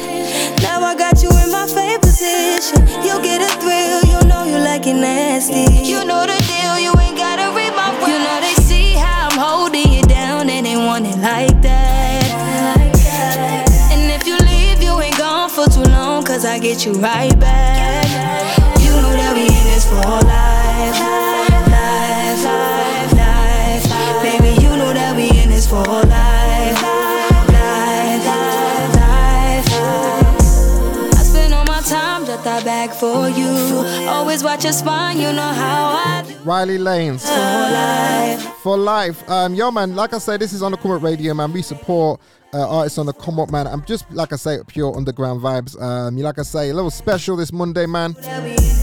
Now 0.61 0.86
I 0.86 0.93
got 0.95 1.24
you 1.24 1.32
in 1.41 1.49
my 1.51 1.65
favorite 1.65 2.03
position. 2.03 2.86
You 3.01 3.18
get 3.26 3.41
a 3.41 3.49
thrill, 3.61 4.05
you 4.13 4.22
know 4.30 4.43
you 4.45 4.59
like 4.61 4.86
it 4.86 4.93
nasty. 4.93 5.65
You 5.89 6.05
know 6.05 6.22
the 6.22 6.38
deal, 6.45 6.78
you 6.78 6.97
you 16.86 16.94
right 16.94 17.38
back. 17.40 18.06
You 18.80 18.92
know 18.92 19.12
that 19.12 19.34
we 19.34 19.44
in 19.44 19.64
this 19.66 19.86
for 19.90 19.96
life. 19.96 21.00
Life, 21.74 22.44
life, 22.44 23.14
life. 23.14 24.22
Baby, 24.22 24.62
you 24.62 24.70
know 24.78 24.94
that 24.94 25.16
we 25.16 25.30
in 25.42 25.50
this 25.50 25.68
for 25.68 25.84
life. 25.84 26.82
Life, 27.50 28.26
life, 28.26 28.96
life. 28.96 29.70
I 31.14 31.24
spend 31.24 31.54
all 31.54 31.66
my 31.66 31.82
time 31.82 32.26
just 32.26 32.44
that 32.44 32.64
back 32.64 32.92
for 32.94 33.28
you. 33.30 33.50
Always 34.08 34.44
watch 34.44 34.64
your 34.64 34.74
spine, 34.74 35.18
you 35.20 35.34
know 35.34 35.42
how 35.42 35.96
I. 36.06 36.27
Riley 36.48 36.78
Lanes. 36.78 37.28
For 37.28 37.36
life. 37.36 38.43
For 38.64 38.78
life. 38.78 39.30
Um, 39.30 39.54
yo, 39.54 39.70
man, 39.70 39.98
like 39.98 40.14
I 40.14 40.18
said, 40.18 40.39
this 40.39 40.54
is 40.54 40.64
on 40.64 40.72
the 40.72 40.78
Come 40.78 40.91
Up 40.91 41.04
Radio, 41.04 41.34
man. 41.34 41.52
We 41.52 41.62
support 41.62 42.22
uh, 42.54 42.70
artists 42.70 42.98
on 42.98 43.06
the 43.06 43.12
Come 43.12 43.38
Up, 43.38 43.52
man. 43.52 43.68
I'm 43.68 43.84
just, 43.84 44.10
like 44.14 44.32
I 44.32 44.38
say, 44.38 44.58
pure 44.66 44.95
underground 44.95 45.41
vibes. 45.41 45.80
Um, 45.82 46.16
like 46.16 46.39
I 46.39 46.43
say, 46.43 46.70
a 46.70 46.74
little 46.74 46.89
special 46.89 47.36
this 47.36 47.52
Monday, 47.52 47.86
man. 47.86 48.16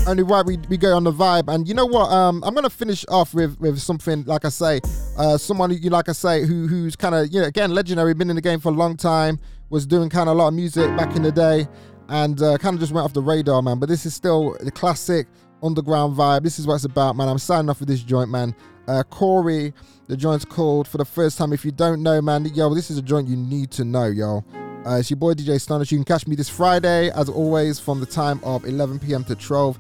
Only 0.07 0.25
right 0.25 0.45
we, 0.45 0.59
we 0.69 0.77
go 0.77 0.95
on 0.95 1.05
the 1.05 1.13
vibe. 1.13 1.45
And 1.49 1.67
you 1.67 1.73
know 1.73 1.87
what? 1.87 2.13
Um, 2.13 2.45
I'm 2.45 2.53
going 2.53 2.65
to 2.65 2.71
finish 2.71 3.07
off 3.09 3.33
with, 3.33 3.59
with 3.59 3.79
something, 3.79 4.25
like 4.25 4.45
I 4.45 4.51
say, 4.51 4.83
uh, 5.17 5.39
someone, 5.39 5.71
you 5.71 5.89
like 5.89 6.11
I 6.11 6.13
say, 6.13 6.45
who 6.45 6.69
who's 6.69 6.97
kind 6.97 7.15
of, 7.15 7.33
you 7.33 7.41
know, 7.41 7.47
again, 7.47 7.71
legendary, 7.71 8.13
been 8.13 8.29
in 8.29 8.37
the 8.37 8.43
game 8.43 8.61
for 8.61 8.69
a 8.69 8.73
long 8.73 8.95
time, 8.95 9.41
was 9.71 9.87
doing 9.87 10.11
kind 10.11 10.29
of 10.29 10.37
a 10.37 10.39
lot 10.39 10.49
of 10.49 10.55
music 10.55 10.95
back 10.99 11.17
in 11.17 11.23
the 11.23 11.33
day, 11.33 11.67
and 12.11 12.43
uh, 12.43 12.59
kind 12.59 12.75
of 12.75 12.81
just 12.81 12.93
went 12.93 13.07
off 13.07 13.15
the 13.15 13.23
radar, 13.23 13.63
man. 13.63 13.79
But 13.79 13.89
this 13.89 14.05
is 14.05 14.13
still 14.13 14.55
the 14.61 14.71
classic 14.71 15.27
underground 15.65 16.17
vibe. 16.17 16.43
This 16.43 16.59
is 16.59 16.67
what 16.67 16.75
it's 16.75 16.85
about, 16.85 17.17
man. 17.17 17.29
I'm 17.29 17.39
signing 17.39 17.71
off 17.71 17.81
with 17.81 17.89
this 17.89 18.03
joint, 18.03 18.31
man. 18.31 18.55
Uh, 18.87 19.03
Corey, 19.03 19.73
the 20.09 20.17
joint's 20.17 20.45
called 20.45 20.87
for 20.87 20.99
the 20.99 21.05
first 21.05 21.39
time. 21.39 21.53
If 21.53 21.65
you 21.65 21.71
don't 21.71 22.03
know, 22.03 22.21
man, 22.21 22.45
yo, 22.55 22.75
this 22.75 22.91
is 22.91 22.99
a 22.99 23.03
joint 23.03 23.29
you 23.29 23.37
need 23.37 23.71
to 23.73 23.85
know, 23.85 24.07
yo. 24.07 24.45
Uh, 24.87 24.99
it's 24.99 25.11
your 25.11 25.17
boy 25.17 25.33
DJ 25.33 25.55
Astonish. 25.55 25.91
You 25.91 25.99
can 25.99 26.05
catch 26.05 26.27
me 26.27 26.37
this 26.37 26.51
Friday, 26.51 27.11
as 27.11 27.31
always, 27.31 27.81
from 27.81 28.01
the 28.01 28.07
time 28.07 28.39
of 28.45 28.67
11 28.67 28.99
p.m. 28.99 29.25
to 29.25 29.35
12 29.35 29.79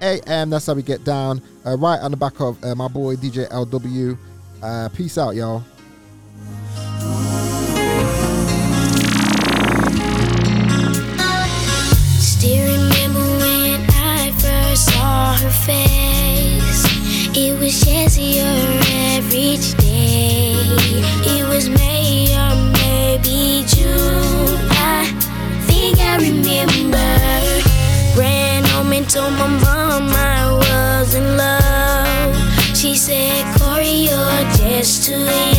a.m. 0.00 0.50
That's 0.50 0.66
how 0.66 0.74
we 0.74 0.82
get 0.82 1.04
down. 1.04 1.42
Uh, 1.64 1.76
right 1.76 2.00
on 2.00 2.10
the 2.10 2.16
back 2.16 2.40
of 2.40 2.62
uh, 2.64 2.74
my 2.74 2.88
boy 2.88 3.16
DJ 3.16 3.48
LW. 3.50 4.16
Uh, 4.62 4.88
peace 4.88 5.18
out, 5.18 5.34
y'all. 5.34 5.62
Face. 15.66 16.84
It 17.34 17.58
was 17.58 17.74
your 18.16 18.46
average 19.16 19.74
day. 19.74 20.54
It 21.34 21.44
was 21.48 21.68
May 21.68 22.30
or 22.42 22.54
maybe 22.78 23.64
June. 23.66 24.58
I 24.70 25.04
think 25.66 25.98
I 25.98 26.16
remember. 26.28 27.10
Ran 28.18 28.64
home 28.72 28.92
and 28.92 29.08
told 29.10 29.32
my 29.32 29.48
mom 29.48 30.04
I 30.14 30.52
was 30.62 31.14
in 31.14 31.36
love. 31.36 32.34
She 32.76 32.94
said, 32.94 33.42
Corey, 33.58 34.06
you're 34.06 34.42
just 34.62 35.04
too 35.06 35.18
young 35.18 35.55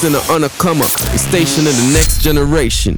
time. 0.00 0.12
Yeah, 0.12 0.18
you 0.18 0.22
know 0.22 0.28
you 0.28 0.34
listen 0.34 0.34
On 0.34 0.44
a 0.44 0.48
Come 0.58 0.80
Up, 0.80 0.90
the 1.12 1.18
station 1.18 1.66
of 1.66 1.76
the 1.76 1.92
next 1.92 2.22
generation. 2.22 2.97